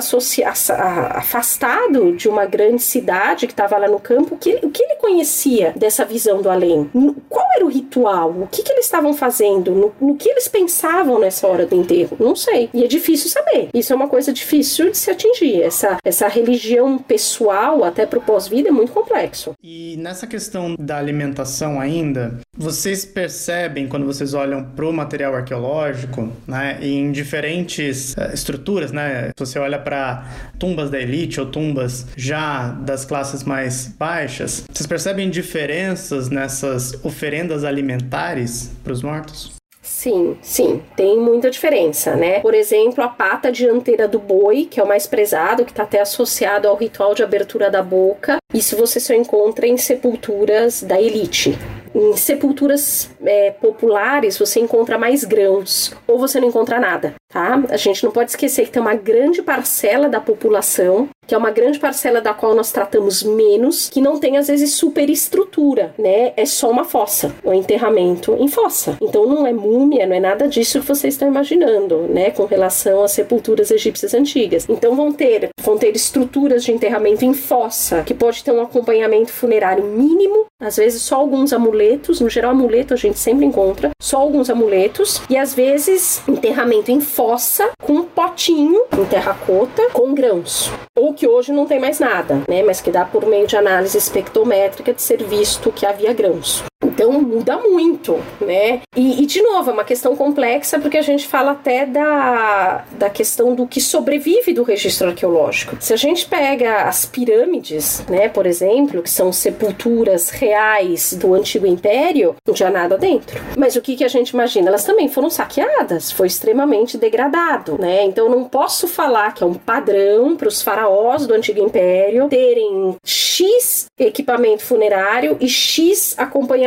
afastado 1.14 2.14
de 2.14 2.28
uma 2.28 2.45
grande 2.45 2.82
cidade 2.82 3.48
que 3.48 3.54
estava 3.54 3.78
lá 3.78 3.88
no 3.88 4.00
campo, 4.00 4.36
o 4.36 4.38
que, 4.38 4.60
o 4.64 4.70
que 4.70 4.84
ele 4.84 4.95
conhecia 4.95 5.74
dessa 5.76 6.06
visão 6.06 6.41
do 6.41 6.50
além? 6.50 6.89
Qual 7.30 7.45
era 7.56 7.66
o 7.66 7.70
ritual? 7.70 8.30
O 8.32 8.48
que, 8.48 8.64
que 8.64 8.72
eles 8.72 8.86
estavam 8.86 9.14
fazendo? 9.14 9.72
No, 9.72 9.93
no 10.00 10.16
que 10.16 10.30
eles 10.30 10.48
pensavam 10.48 11.20
nessa 11.20 11.48
hora 11.48 11.66
do 11.66 11.76
enterro? 11.76 12.18
Não 12.20 12.36
sei. 12.36 12.70
E 12.74 12.84
é 12.84 12.88
difícil 12.88 13.30
saber. 13.30 13.70
Isso 13.74 13.93
é 13.93 13.95
uma 13.95 14.08
coisa 14.08 14.32
difícil 14.32 14.91
de 14.91 14.98
se 14.98 15.10
atingir. 15.10 15.62
Essa, 15.62 15.98
essa 16.04 16.28
religião 16.28 16.98
pessoal, 16.98 17.84
até 17.84 18.06
pro 18.06 18.22
pós-vida, 18.38 18.70
é 18.70 18.72
muito 18.72 18.92
complexo. 18.92 19.54
E 19.64 19.98
nessa 19.98 20.28
questão 20.28 20.76
da 20.78 20.98
alimentação 20.98 21.80
ainda, 21.82 22.40
vocês 22.56 23.04
percebem 23.04 23.88
quando 23.88 24.06
vocês 24.06 24.36
olham 24.36 24.64
pro 24.64 24.94
material 24.94 25.34
arqueológico, 25.34 26.32
né, 26.46 26.78
em 26.80 27.12
diferentes 27.12 28.14
uh, 28.14 28.32
estruturas, 28.32 28.92
né? 28.92 29.30
Se 29.30 29.46
você 29.46 29.58
olha 29.58 29.80
para 29.80 30.24
tumbas 30.60 30.92
da 30.92 31.00
elite 31.00 31.40
ou 31.40 31.48
tumbas 31.48 32.06
já 32.16 32.70
das 32.70 33.06
classes 33.06 33.44
mais 33.44 33.88
baixas, 33.98 34.64
vocês 34.72 34.86
percebem 34.86 35.32
diferenças 35.32 36.30
nessas 36.30 36.94
oferendas 37.04 37.64
alimentares 37.64 38.72
para 38.84 38.94
os 38.94 39.02
mortos? 39.02 39.57
Sim, 39.88 40.38
sim, 40.42 40.84
tem 40.98 41.18
muita 41.18 41.50
diferença, 41.50 42.14
né? 42.14 42.42
Por 42.42 42.54
exemplo, 42.54 43.02
a 43.02 43.08
pata 43.08 43.50
dianteira 43.50 44.06
do 44.06 44.20
boi, 44.20 44.68
que 44.70 44.82
é 44.82 44.84
o 44.84 44.88
mais 44.88 45.08
prezado, 45.08 45.64
que 45.64 45.72
está 45.72 45.84
até 45.84 46.02
associado 46.02 46.68
ao 46.68 46.76
ritual 46.76 47.16
de 47.16 47.24
abertura 47.24 47.72
da 47.72 47.82
boca, 47.82 48.38
isso 48.54 48.76
você 48.76 49.00
só 49.00 49.14
encontra 49.14 49.66
em 49.66 49.78
sepulturas 49.78 50.84
da 50.84 51.02
elite. 51.02 51.58
Em 51.98 52.16
sepulturas 52.16 53.10
é, 53.26 53.52
populares 53.52 54.38
você 54.38 54.60
encontra 54.60 54.98
mais 54.98 55.24
grãos 55.24 55.93
ou 56.08 56.20
você 56.20 56.39
não 56.39 56.48
encontra 56.48 56.80
nada, 56.80 57.16
tá? 57.28 57.62
A 57.70 57.78
gente 57.78 58.04
não 58.04 58.12
pode 58.12 58.30
esquecer 58.30 58.66
que 58.66 58.72
tem 58.72 58.82
uma 58.82 58.93
grande 58.93 59.41
parcela 59.41 60.08
da 60.08 60.22
população 60.22 61.10
que 61.28 61.36
é 61.36 61.38
uma 61.38 61.52
grande 61.52 61.78
parcela 61.78 62.22
da 62.22 62.34
qual 62.34 62.56
nós 62.56 62.72
tratamos 62.72 63.22
menos, 63.22 63.89
que 63.89 64.00
não 64.00 64.18
tem 64.18 64.38
às 64.38 64.48
vezes 64.48 64.74
superestrutura, 64.74 65.93
né? 66.00 66.32
É 66.38 66.45
só 66.45 66.72
uma 66.72 66.86
fossa, 66.86 67.36
um 67.43 67.54
enterramento 67.54 68.34
em 68.39 68.48
fossa. 68.48 68.98
Então 69.02 69.28
não 69.28 69.45
é 69.45 69.52
múmia, 69.52 70.08
não 70.08 70.16
é 70.16 70.20
nada 70.20 70.48
disso 70.48 70.80
que 70.80 70.88
vocês 70.88 71.14
estão 71.14 71.28
imaginando, 71.28 72.04
né? 72.04 72.32
Com 72.32 72.45
relação 72.45 73.04
às 73.04 73.12
sepulturas 73.12 73.70
egípcias 73.70 74.14
antigas. 74.14 74.66
Então 74.70 74.95
vão 74.95 75.12
ter, 75.12 75.50
vão 75.62 75.78
ter 75.78 75.93
estruturas 75.95 76.64
de 76.64 76.72
enterramento 76.72 77.26
em 77.26 77.34
fossa, 77.34 78.04
que 78.04 78.14
pode 78.14 78.41
ter 78.43 78.52
um 78.52 78.62
acompanhamento 78.62 79.32
funerário 79.34 79.84
mínimo, 79.84 80.45
às 80.62 80.78
vezes 80.78 81.02
só 81.02 81.18
alguns 81.18 81.52
amuletos, 81.52 81.87
no 82.20 82.30
geral 82.30 82.52
amuleto 82.52 82.94
a 82.94 82.98
gente 82.98 83.20
sempre 83.20 83.46
encontra, 83.46 83.92
só 84.02 84.18
alguns 84.18 84.50
amuletos, 84.50 85.22
e 85.30 85.38
às 85.38 85.54
vezes 85.54 86.22
enterramento 86.28 86.92
em 86.92 87.02
fossa 87.02 87.70
com 87.82 87.94
um 87.94 88.04
potinho 88.04 88.84
em 88.98 89.06
terracota 89.06 89.90
com 89.94 90.14
grãos. 90.14 90.72
Ou 90.96 91.14
que 91.14 91.28
hoje 91.28 91.52
não 91.52 91.66
tem 91.66 91.80
mais 91.80 92.00
nada, 92.00 92.42
né? 92.48 92.64
Mas 92.64 92.82
que 92.82 92.92
dá 92.92 93.06
por 93.06 93.26
meio 93.26 93.48
de 93.48 93.56
análise 93.56 93.98
espectrométrica 93.98 94.94
de 94.94 95.02
ser 95.02 95.24
visto 95.24 95.72
que 95.72 95.86
havia 95.86 96.14
grãos. 96.14 96.64
Então 96.84 97.11
muda 97.13 97.57
muito, 97.57 98.23
né? 98.39 98.82
E, 98.95 99.23
e, 99.23 99.25
de 99.25 99.41
novo, 99.41 99.71
é 99.71 99.73
uma 99.73 99.84
questão 99.84 100.15
complexa 100.15 100.80
porque 100.80 100.97
a 100.97 101.01
gente 101.01 101.28
fala 101.28 101.51
até 101.51 101.88
da, 101.88 102.86
da 102.91 103.09
questão 103.09 103.55
do 103.55 103.65
que 103.65 103.82
sobrevive 103.82 104.53
do 104.53 104.61
registro 104.61 105.07
arqueológico. 105.07 105.75
Se 105.80 105.91
a 105.91 105.97
gente 105.97 106.28
pega 106.28 106.84
as 106.84 107.03
pirâmides, 107.03 108.05
né, 108.07 108.30
por 108.30 108.45
exemplo, 108.45 109.01
que 109.01 109.09
são 109.09 109.34
sepulturas 109.34 110.30
reais 110.30 111.13
do 111.13 111.34
Antigo 111.34 111.65
Império, 111.65 112.36
não 112.45 112.53
tinha 112.53 112.69
nada 112.69 112.95
dentro. 112.95 113.41
Mas 113.57 113.75
o 113.75 113.82
que, 113.82 113.95
que 113.95 114.03
a 114.03 114.07
gente 114.07 114.30
imagina? 114.30 114.69
Elas 114.69 114.84
também 114.84 115.09
foram 115.09 115.32
saqueadas, 115.32 116.11
foi 116.11 116.28
extremamente 116.28 116.95
degradado, 116.97 117.78
né? 117.80 118.03
Então 118.03 118.30
não 118.30 118.43
posso 118.43 118.88
falar 118.88 119.34
que 119.34 119.43
é 119.43 119.47
um 119.47 119.55
padrão 119.55 120.36
para 120.36 120.47
os 120.47 120.61
faraós 120.61 121.25
do 121.25 121.34
Antigo 121.34 121.59
Império 121.59 122.28
terem 122.30 122.95
X 123.03 123.88
equipamento 123.97 124.63
funerário 124.63 125.38
e 125.39 125.49
X 125.49 126.13
acompanhamento 126.17 126.66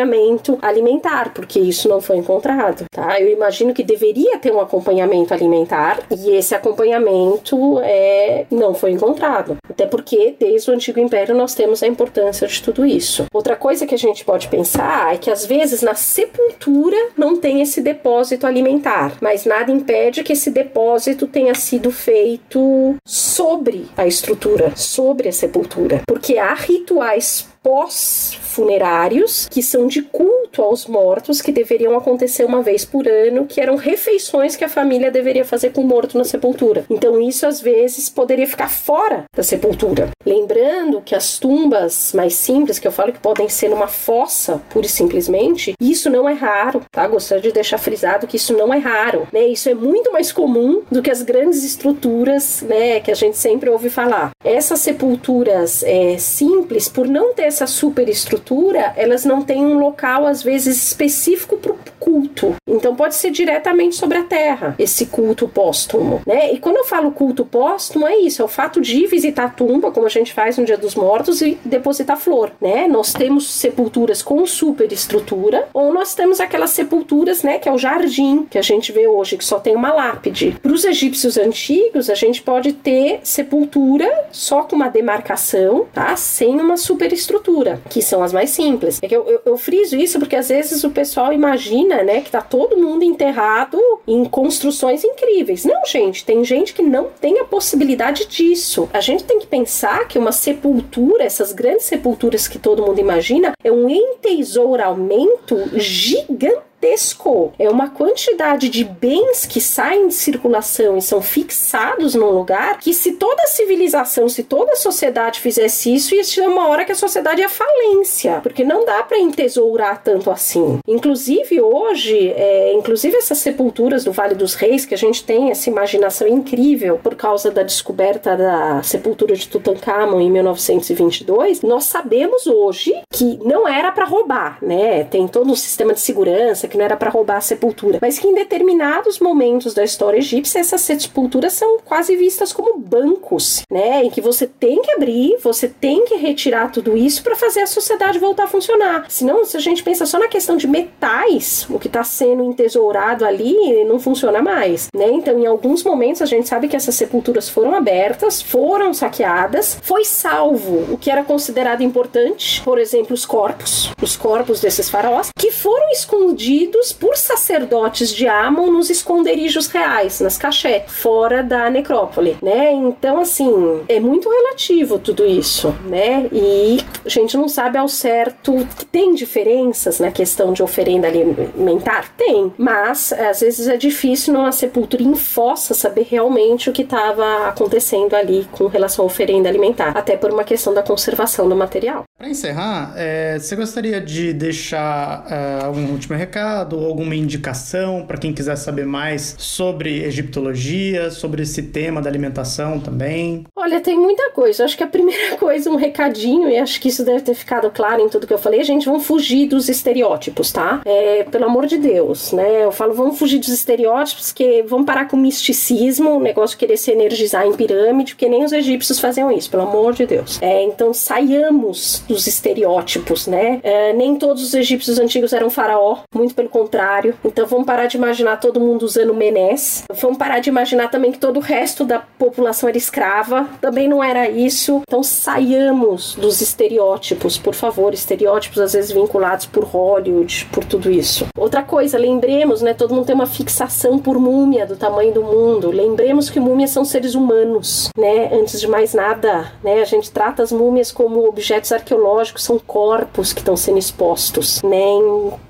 alimentar, 0.63 1.33
porque 1.35 1.59
isso 1.59 1.89
não 1.89 2.01
foi 2.01 2.17
encontrado, 2.17 2.85
tá? 2.91 3.21
Eu 3.21 3.31
imagino 3.31 3.75
que 3.75 3.83
deveria 3.83 4.39
ter 4.39 4.53
um 4.53 4.61
acompanhamento 4.61 5.35
alimentar 5.35 6.01
e 6.11 6.31
esse 6.31 6.55
acompanhamento 6.55 7.81
é 7.81 8.47
não 8.51 8.75
foi 8.75 8.93
encontrado. 8.93 9.57
Até 9.69 9.87
porque 9.87 10.35
desde 10.39 10.71
o 10.71 10.75
Antigo 10.75 11.01
Império 11.01 11.35
nós 11.35 11.55
temos 11.55 11.83
a 11.83 11.87
importância 11.87 12.47
de 12.47 12.63
tudo 12.63 12.85
isso. 12.85 13.27
Outra 13.33 13.57
coisa 13.57 13.87
que 13.87 13.95
a 13.95 13.99
gente 13.99 14.25
pode 14.25 14.49
pensar 14.49 15.15
é 15.15 15.19
que 15.19 15.31
às 15.31 15.45
vezes 15.47 15.83
na 15.83 15.95
sepultura 15.95 16.97
não 17.17 17.37
tem 17.37 17.63
esse 17.63 17.81
depósito 17.81 18.47
alimentar, 18.47 19.17
mas 19.21 19.45
nada 19.45 19.71
impede 19.71 20.23
que 20.23 20.33
esse 20.33 20.51
depósito 20.51 21.27
tenha 21.27 21.55
sido 21.55 21.91
feito 21.91 22.97
sobre 23.07 23.87
a 23.97 24.07
estrutura, 24.07 24.73
sobre 24.77 25.29
a 25.29 25.33
sepultura, 25.33 26.03
porque 26.07 26.39
há 26.39 26.55
rituais 26.55 27.50
pós-funerários, 27.63 29.49
que 29.51 29.63
são 29.63 29.87
de 29.87 30.03
culto 30.03 30.63
aos 30.63 30.87
mortos, 30.87 31.41
que 31.41 31.53
deveriam 31.53 31.97
acontecer 31.97 32.45
uma 32.45 32.63
vez 32.63 32.85
por 32.85 33.07
ano, 33.07 33.47
que 33.47 33.61
eram 33.61 33.77
refeições 33.77 34.57
que 34.57 34.65
a 34.65 34.69
família 34.69 35.11
deveria 35.11 35.45
fazer 35.45 35.71
com 35.71 35.83
o 35.83 35.87
morto 35.87 36.17
na 36.17 36.25
sepultura. 36.25 36.85
Então, 36.89 37.21
isso 37.21 37.47
às 37.47 37.61
vezes 37.61 38.09
poderia 38.09 38.47
ficar 38.47 38.69
fora 38.69 39.25
da 39.35 39.43
sepultura. 39.43 40.11
Lembrando 40.25 41.01
que 41.01 41.15
as 41.15 41.39
tumbas 41.39 42.13
mais 42.15 42.35
simples, 42.35 42.79
que 42.79 42.87
eu 42.87 42.93
falo 42.93 43.13
que 43.13 43.19
podem 43.19 43.49
ser 43.49 43.69
numa 43.69 43.89
fossa, 43.89 44.61
pura 44.71 44.87
e 44.87 44.89
simplesmente, 44.89 45.75
isso 45.81 46.11
não 46.11 46.29
é 46.29 46.33
raro, 46.33 46.83
tá? 46.91 47.07
Gostaria 47.07 47.43
de 47.43 47.53
deixar 47.53 47.79
frisado 47.79 48.27
que 48.27 48.37
isso 48.37 48.57
não 48.57 48.73
é 48.73 48.79
raro, 48.79 49.27
né? 49.33 49.47
Isso 49.47 49.69
é 49.69 49.75
muito 49.75 50.13
mais 50.13 50.33
comum 50.33 50.83
do 50.91 51.03
que 51.03 51.11
as 51.11 51.23
grandes 51.23 51.65
estruturas, 51.65 52.63
né, 52.63 53.01
que 53.01 53.11
a 53.11 53.15
gente 53.15 53.37
sempre 53.37 53.71
ouve 53.71 53.91
falar. 53.91 54.31
Essas 54.45 54.81
sepulturas 54.81 55.83
é, 55.83 56.17
simples, 56.19 56.89
por 56.89 57.07
não 57.07 57.35
ter 57.35 57.50
essa 57.51 57.67
superestrutura, 57.67 58.95
elas 58.97 59.25
não 59.25 59.43
têm 59.43 59.67
um 59.67 59.79
local, 59.79 60.27
às 60.27 60.43
vezes, 60.43 60.77
específico 60.77 61.57
para 61.57 61.73
o 61.73 61.79
culto. 61.99 62.55
Então, 62.71 62.95
pode 62.95 63.15
ser 63.15 63.31
diretamente 63.31 63.97
sobre 63.97 64.19
a 64.19 64.23
terra, 64.23 64.75
esse 64.79 65.07
culto 65.07 65.49
póstumo, 65.49 66.23
né? 66.27 66.53
E 66.53 66.59
quando 66.59 66.77
eu 66.77 66.85
falo 66.85 67.11
culto 67.13 67.45
póstumo, 67.45 68.07
é 68.07 68.17
isso, 68.19 68.43
é 68.43 68.45
o 68.45 68.49
fato 68.49 68.81
de 68.81 69.07
visitar 69.07 69.45
a 69.45 69.49
tumba, 69.49 69.91
como 69.91 70.07
a 70.07 70.11
gente 70.11 70.33
faz 70.33 70.59
no 70.59 70.65
Dia 70.65 70.77
dos 70.77 70.95
Mortos, 70.95 71.41
e 71.43 71.59
depositar 71.65 72.17
flor, 72.17 72.53
né? 72.61 72.87
Nós 72.89 73.13
temos 73.13 73.51
sepulturas 73.51 74.23
com 74.23 74.47
superestrutura, 74.47 75.69
ou 75.73 75.93
nós 75.93 76.15
temos 76.15 76.41
aquelas 76.41 76.71
sepulturas, 76.71 77.43
né, 77.43 77.59
que 77.59 77.69
é 77.69 77.73
o 77.73 77.79
jardim, 77.79 78.47
que 78.49 78.59
a 78.59 78.63
gente 78.63 78.93
vê 78.93 79.07
hoje, 79.07 79.37
que 79.37 79.45
só 79.45 79.59
tem 79.59 79.75
uma 79.75 79.93
lápide. 79.93 80.57
Para 80.63 80.73
os 80.73 80.85
egípcios 80.85 81.37
antigos, 81.37 82.09
a 82.09 82.15
gente 82.15 82.43
pode 82.43 82.73
ter 82.73 83.21
sepultura 83.23 84.09
só 84.31 84.63
com 84.63 84.77
uma 84.77 84.89
demarcação, 84.89 85.87
tá? 85.93 86.15
Sem 86.17 86.61
uma 86.61 86.77
superestrutura 86.77 87.21
estrutura, 87.21 87.81
que 87.89 88.03
são 88.03 88.23
as 88.23 88.33
mais 88.33 88.51
simples. 88.51 88.99
É 89.03 89.09
que 89.09 89.17
eu, 89.17 89.27
eu, 89.27 89.41
eu 89.45 89.57
friso 89.57 89.97
isso 89.97 90.19
porque 90.19 90.37
às 90.37 90.49
vezes 90.49 90.83
o 90.85 90.91
pessoal 90.91 91.33
imagina, 91.33 92.03
né, 92.03 92.21
que 92.21 92.31
tá 92.31 92.41
todo 92.41 92.60
mundo 92.77 93.05
enterrado 93.05 93.79
em 94.07 94.25
construções 94.25 95.05
incríveis. 95.05 95.65
Não, 95.65 95.85
gente, 95.87 96.25
tem 96.25 96.45
gente 96.45 96.73
que 96.73 96.83
não 96.83 97.09
tem 97.21 97.39
a 97.39 97.45
possibilidade 97.45 98.27
disso. 98.27 98.89
A 98.93 99.01
gente 99.01 99.25
tem 99.25 99.39
que 99.39 99.47
pensar 99.47 100.07
que 100.09 100.19
uma 100.19 100.33
sepultura, 100.33 101.25
essas 101.25 101.53
grandes 101.53 101.87
sepulturas 101.87 102.49
que 102.49 102.59
todo 102.59 102.85
mundo 102.85 103.01
imagina, 103.01 103.53
é 103.63 103.71
um 103.71 103.89
entesouramento 103.89 105.57
gigante 105.79 106.70
gigantesco. 106.81 107.53
É 107.59 107.69
uma 107.69 107.91
quantidade 107.91 108.69
de 108.69 108.85
bens 108.85 109.45
que 109.47 109.61
saem 109.61 110.09
de 110.09 110.15
circulação 110.15 110.97
e 110.97 111.03
são 111.03 111.21
fixados 111.21 112.15
num 112.15 112.31
lugar 112.31 112.79
que 112.79 112.95
se 112.95 113.13
toda 113.13 113.47
civilização, 113.47 114.29
se 114.29 114.43
toda 114.43 114.77
sociedade 114.77 115.41
fizesse 115.41 115.95
isso, 115.95 116.15
ia 116.15 116.25
chegar 116.25 116.49
uma 116.49 116.69
hora 116.69 116.85
que 116.85 116.93
a 116.93 116.97
sociedade 116.97 117.41
ia 117.41 117.49
falência, 117.49 118.41
porque 118.43 118.65
não 118.65 118.85
dá 118.85 119.03
para 119.03 119.19
entesourar 119.19 120.03
tanto 120.03 120.31
assim. 120.31 120.79
Inclusive 120.87 121.61
hoje, 121.61 122.33
é, 122.35 122.73
inclusive 122.73 123.17
essas 123.17 123.39
sepulturas 123.39 124.05
do 124.05 124.13
Vale 124.13 124.35
dos 124.35 124.55
Reis, 124.55 124.87
que 124.87 124.95
a 124.95 124.99
gente 124.99 125.25
tem 125.25 125.51
essa 125.51 125.69
imaginação 125.69 126.27
incrível 126.27 126.99
por 127.03 127.15
causa 127.15 127.51
da 127.51 127.63
descoberta 127.63 128.37
da 128.37 128.83
sepultura 128.83 129.35
de 129.35 129.49
Tutankhamon 129.49 130.21
em 130.21 130.31
1922, 130.31 131.63
nós 131.63 131.85
sabemos 131.85 132.47
hoje 132.47 132.95
que 133.13 133.39
não 133.45 133.69
era 133.69 133.93
para 133.93 134.05
roubar, 134.05 134.59
né? 134.63 135.05
Tem 135.05 135.27
todo 135.29 135.51
um 135.51 135.57
sistema 135.57 135.93
de 135.93 136.01
segurança 136.01 136.69
que 136.71 136.79
não 136.79 136.85
era 136.85 136.97
para 136.97 137.11
roubar 137.11 137.37
a 137.37 137.41
sepultura, 137.41 137.99
mas 138.01 138.19
que 138.19 138.27
em 138.27 138.35
determinados 138.35 139.19
momentos 139.19 139.75
da 139.75 139.85
história 139.85 140.19
egípcia 140.19 140.61
essas 140.61 140.81
sepulturas 140.81 141.53
são 141.53 141.79
quase 141.85 142.17
vistas 142.17 142.53
como 142.53 142.79
bancos, 142.79 143.63
né? 143.71 144.05
Em 144.05 144.11
que 144.11 144.21
você 144.21 144.47
tem 144.47 144.81
que 144.81 144.93
abrir, 144.93 145.37
você 145.43 145.69
tem 145.69 146.05
que 146.05 146.15
retirar 146.15 146.71
tudo 146.71 146.97
isso 146.97 147.23
para 147.23 147.37
fazer 147.37 147.61
a 147.61 147.67
sociedade 147.67 148.19
voltar 148.19 148.45
a 148.45 148.49
funcionar. 148.49 149.07
Senão, 149.09 149.45
se 149.45 149.57
a 149.57 149.61
gente 149.61 149.83
pensa 149.83 150.07
só 150.07 150.19
na 150.19 150.29
questão 150.29 150.57
de 150.57 150.67
metais, 150.67 151.67
o 151.69 151.79
que 151.79 151.89
está 151.89 152.05
sendo 152.05 152.45
entesourado 152.45 153.25
ali 153.25 153.85
não 153.85 153.99
funciona 153.99 154.41
mais, 154.41 154.89
né? 154.95 155.11
Então, 155.11 155.39
em 155.39 155.47
alguns 155.47 155.83
momentos 155.83 156.23
a 156.23 156.27
gente 156.27 156.49
sabe 156.49 156.69
que 156.69 156.77
essas 156.77 156.95
sepulturas 156.95 157.49
foram 157.49 157.75
abertas, 157.75 158.41
foram 158.41 158.95
saqueadas, 158.95 159.79
foi 159.83 160.05
salvo 160.05 160.93
o 160.93 160.99
que 160.99 161.11
era 161.11 161.25
considerado 161.25 161.83
importante, 161.83 162.63
por 162.63 162.79
exemplo, 162.79 163.15
os 163.15 163.27
corpos, 163.27 163.93
os 164.01 164.17
corpos 164.17 164.61
desses 164.61 164.89
faraós, 164.89 165.31
que 165.37 165.51
foram 165.51 165.91
escondidos 165.91 166.60
por 166.99 167.17
sacerdotes 167.17 168.11
de 168.11 168.27
Amon 168.27 168.71
nos 168.71 168.91
esconderijos 168.91 169.67
reais, 169.69 170.21
nas 170.21 170.37
cachés, 170.37 170.83
fora 170.87 171.43
da 171.43 171.71
necrópole, 171.71 172.37
né? 172.43 172.73
Então, 172.73 173.21
assim, 173.21 173.83
é 173.89 174.01
muito 174.01 174.29
relativo 174.29 174.99
tudo 174.99 175.27
isso, 175.27 175.75
né? 175.87 176.29
E 176.33 176.79
a 177.05 177.09
gente 177.09 177.37
não 177.37 177.49
sabe 177.49 177.79
ao 177.79 177.89
certo 177.89 178.67
tem 178.91 179.15
diferenças 179.15 179.99
na 179.99 180.11
questão 180.11 180.53
de 180.53 180.63
oferenda 180.63 181.07
alimentar? 181.07 182.13
Tem, 182.17 182.53
mas 182.59 183.13
às 183.13 183.41
vezes 183.41 183.69
é 183.69 183.77
difícil 183.77 184.35
numa 184.35 184.53
sepultura 184.53 185.03
em 185.03 185.15
fossa 185.15 185.75
saber 185.75 186.07
realmente 186.11 186.69
o 186.69 186.73
que 186.73 186.83
estava 186.83 187.49
acontecendo 187.49 188.15
ali 188.15 188.47
com 188.53 188.67
relação 188.67 189.05
à 189.05 189.07
oferenda 189.07 189.49
alimentar, 189.49 189.93
até 189.97 190.17
por 190.17 190.31
uma 190.33 190.45
questão 190.45 190.75
da 190.75 190.83
conservação 190.83 191.49
do 191.49 191.57
material. 191.57 192.05
Para 192.19 192.29
encerrar, 192.29 192.93
é, 192.97 193.39
você 193.39 193.57
gostaria 193.57 194.01
de 194.01 194.33
deixar 194.33 195.25
é, 195.31 195.65
algum 195.65 195.91
último 195.93 196.17
recado 196.17 196.50
alguma 196.59 197.15
indicação 197.15 198.05
para 198.07 198.19
quem 198.19 198.33
quiser 198.33 198.57
saber 198.57 198.87
mais 198.87 199.35
sobre 199.39 200.05
egiptologia, 200.05 201.11
sobre 201.11 201.43
esse 201.43 201.63
tema 201.63 202.01
da 202.01 202.09
alimentação 202.09 202.79
também? 202.79 203.47
Olha, 203.57 203.81
tem 203.81 203.99
muita 203.99 204.31
coisa. 204.31 204.65
Acho 204.65 204.77
que 204.77 204.83
a 204.83 204.87
primeira 204.87 205.37
coisa, 205.39 205.71
um 205.71 205.77
recadinho, 205.77 206.49
e 206.49 206.59
acho 206.59 206.81
que 206.81 206.89
isso 206.89 207.05
deve 207.05 207.21
ter 207.21 207.35
ficado 207.35 207.71
claro 207.71 208.03
em 208.03 208.09
tudo 208.09 208.27
que 208.27 208.33
eu 208.33 208.39
falei. 208.39 208.63
Gente, 208.65 208.87
vamos 208.87 209.07
fugir 209.07 209.47
dos 209.47 209.69
estereótipos, 209.69 210.53
tá? 210.53 210.81
É, 210.85 211.25
pelo 211.25 211.45
amor 211.45 211.67
de 211.67 211.79
Deus, 211.79 212.33
né? 212.33 212.65
Eu 212.65 212.73
falo, 212.73 212.95
vamos 212.95 213.19
fugir 213.19 213.39
dos 213.39 213.49
estereótipos, 213.49 214.33
que 214.33 214.63
vamos 214.63 214.87
parar 214.87 215.09
com 215.09 215.17
o 215.17 215.21
misticismo, 215.21 216.17
o 216.17 216.21
negócio 216.21 216.57
de 216.57 216.61
querer 216.61 216.77
se 216.77 216.91
energizar 216.91 217.47
em 217.47 217.53
pirâmide, 217.55 218.15
porque 218.15 218.29
nem 218.29 218.45
os 218.45 218.53
egípcios 218.53 218.99
faziam 218.99 219.31
isso, 219.31 219.51
pelo 219.51 219.65
amor 219.65 219.95
de 219.95 220.07
Deus. 220.07 220.41
É, 220.43 220.63
então 220.63 220.93
saiamos 220.95 222.03
dos 222.09 222.27
estereótipos, 222.27 223.27
né? 223.27 223.61
É, 223.63 223.93
nem 223.93 224.17
todos 224.17 224.43
os 224.43 224.55
egípcios 224.55 224.99
antigos 224.99 225.33
eram 225.33 225.51
faraó, 225.51 225.99
muito 226.15 226.35
pelo 226.41 226.49
contrário. 226.49 227.15
Então 227.25 227.47
vamos 227.47 227.67
parar 227.67 227.87
de 227.87 227.97
imaginar 227.97 228.39
todo 228.39 228.61
mundo 228.61 228.83
usando 228.83 229.13
menés. 229.13 229.85
Vamos 230.01 230.17
parar 230.17 230.41
de 230.41 230.49
imaginar 230.49 230.91
também 230.91 231.13
que 231.13 231.19
todo 231.19 231.37
o 231.37 231.41
resto 231.41 231.85
da 231.85 231.99
população 231.99 232.69
era 232.69 232.79
escrava. 232.79 233.49
Também 233.61 233.89
não 233.89 234.03
era 234.03 234.29
isso. 234.29 234.83
Então 234.89 235.03
saiamos 235.03 236.15
dos 236.17 236.41
estereótipos, 236.41 237.37
por 237.37 237.55
favor, 237.55 237.93
estereótipos 237.93 238.59
às 238.61 238.73
vezes 238.73 238.91
vinculados 238.91 239.47
por 239.47 239.65
Hollywood, 239.65 240.49
por 240.53 240.65
tudo 240.65 240.91
isso. 240.91 241.27
Outra 241.37 241.63
coisa, 241.63 241.99
lembremos, 241.99 242.63
né? 242.63 242.73
Todo 242.73 242.95
mundo 242.95 243.07
tem 243.07 243.15
uma 243.15 243.27
fixação 243.27 243.99
por 243.99 244.19
múmia 244.19 244.67
do 244.67 244.77
tamanho 244.77 245.13
do 245.13 245.23
mundo. 245.23 245.71
Lembremos 245.71 246.31
que 246.31 246.41
múmias 246.41 246.71
são 246.71 246.85
seres 246.85 247.15
humanos, 247.15 247.91
né? 247.97 248.31
Antes 248.33 248.61
de 248.61 248.67
mais 248.67 248.95
nada, 248.95 249.53
né? 249.63 249.81
A 249.81 249.85
gente 249.85 250.11
trata 250.11 250.43
as 250.43 250.53
múmias 250.53 250.91
como 250.91 251.29
objetos 251.29 251.73
arqueológicos, 251.73 252.45
são 252.45 252.59
corpos 252.59 253.33
que 253.33 253.41
estão 253.41 253.57
sendo 253.57 253.79
expostos, 253.79 254.63
né? 254.63 254.81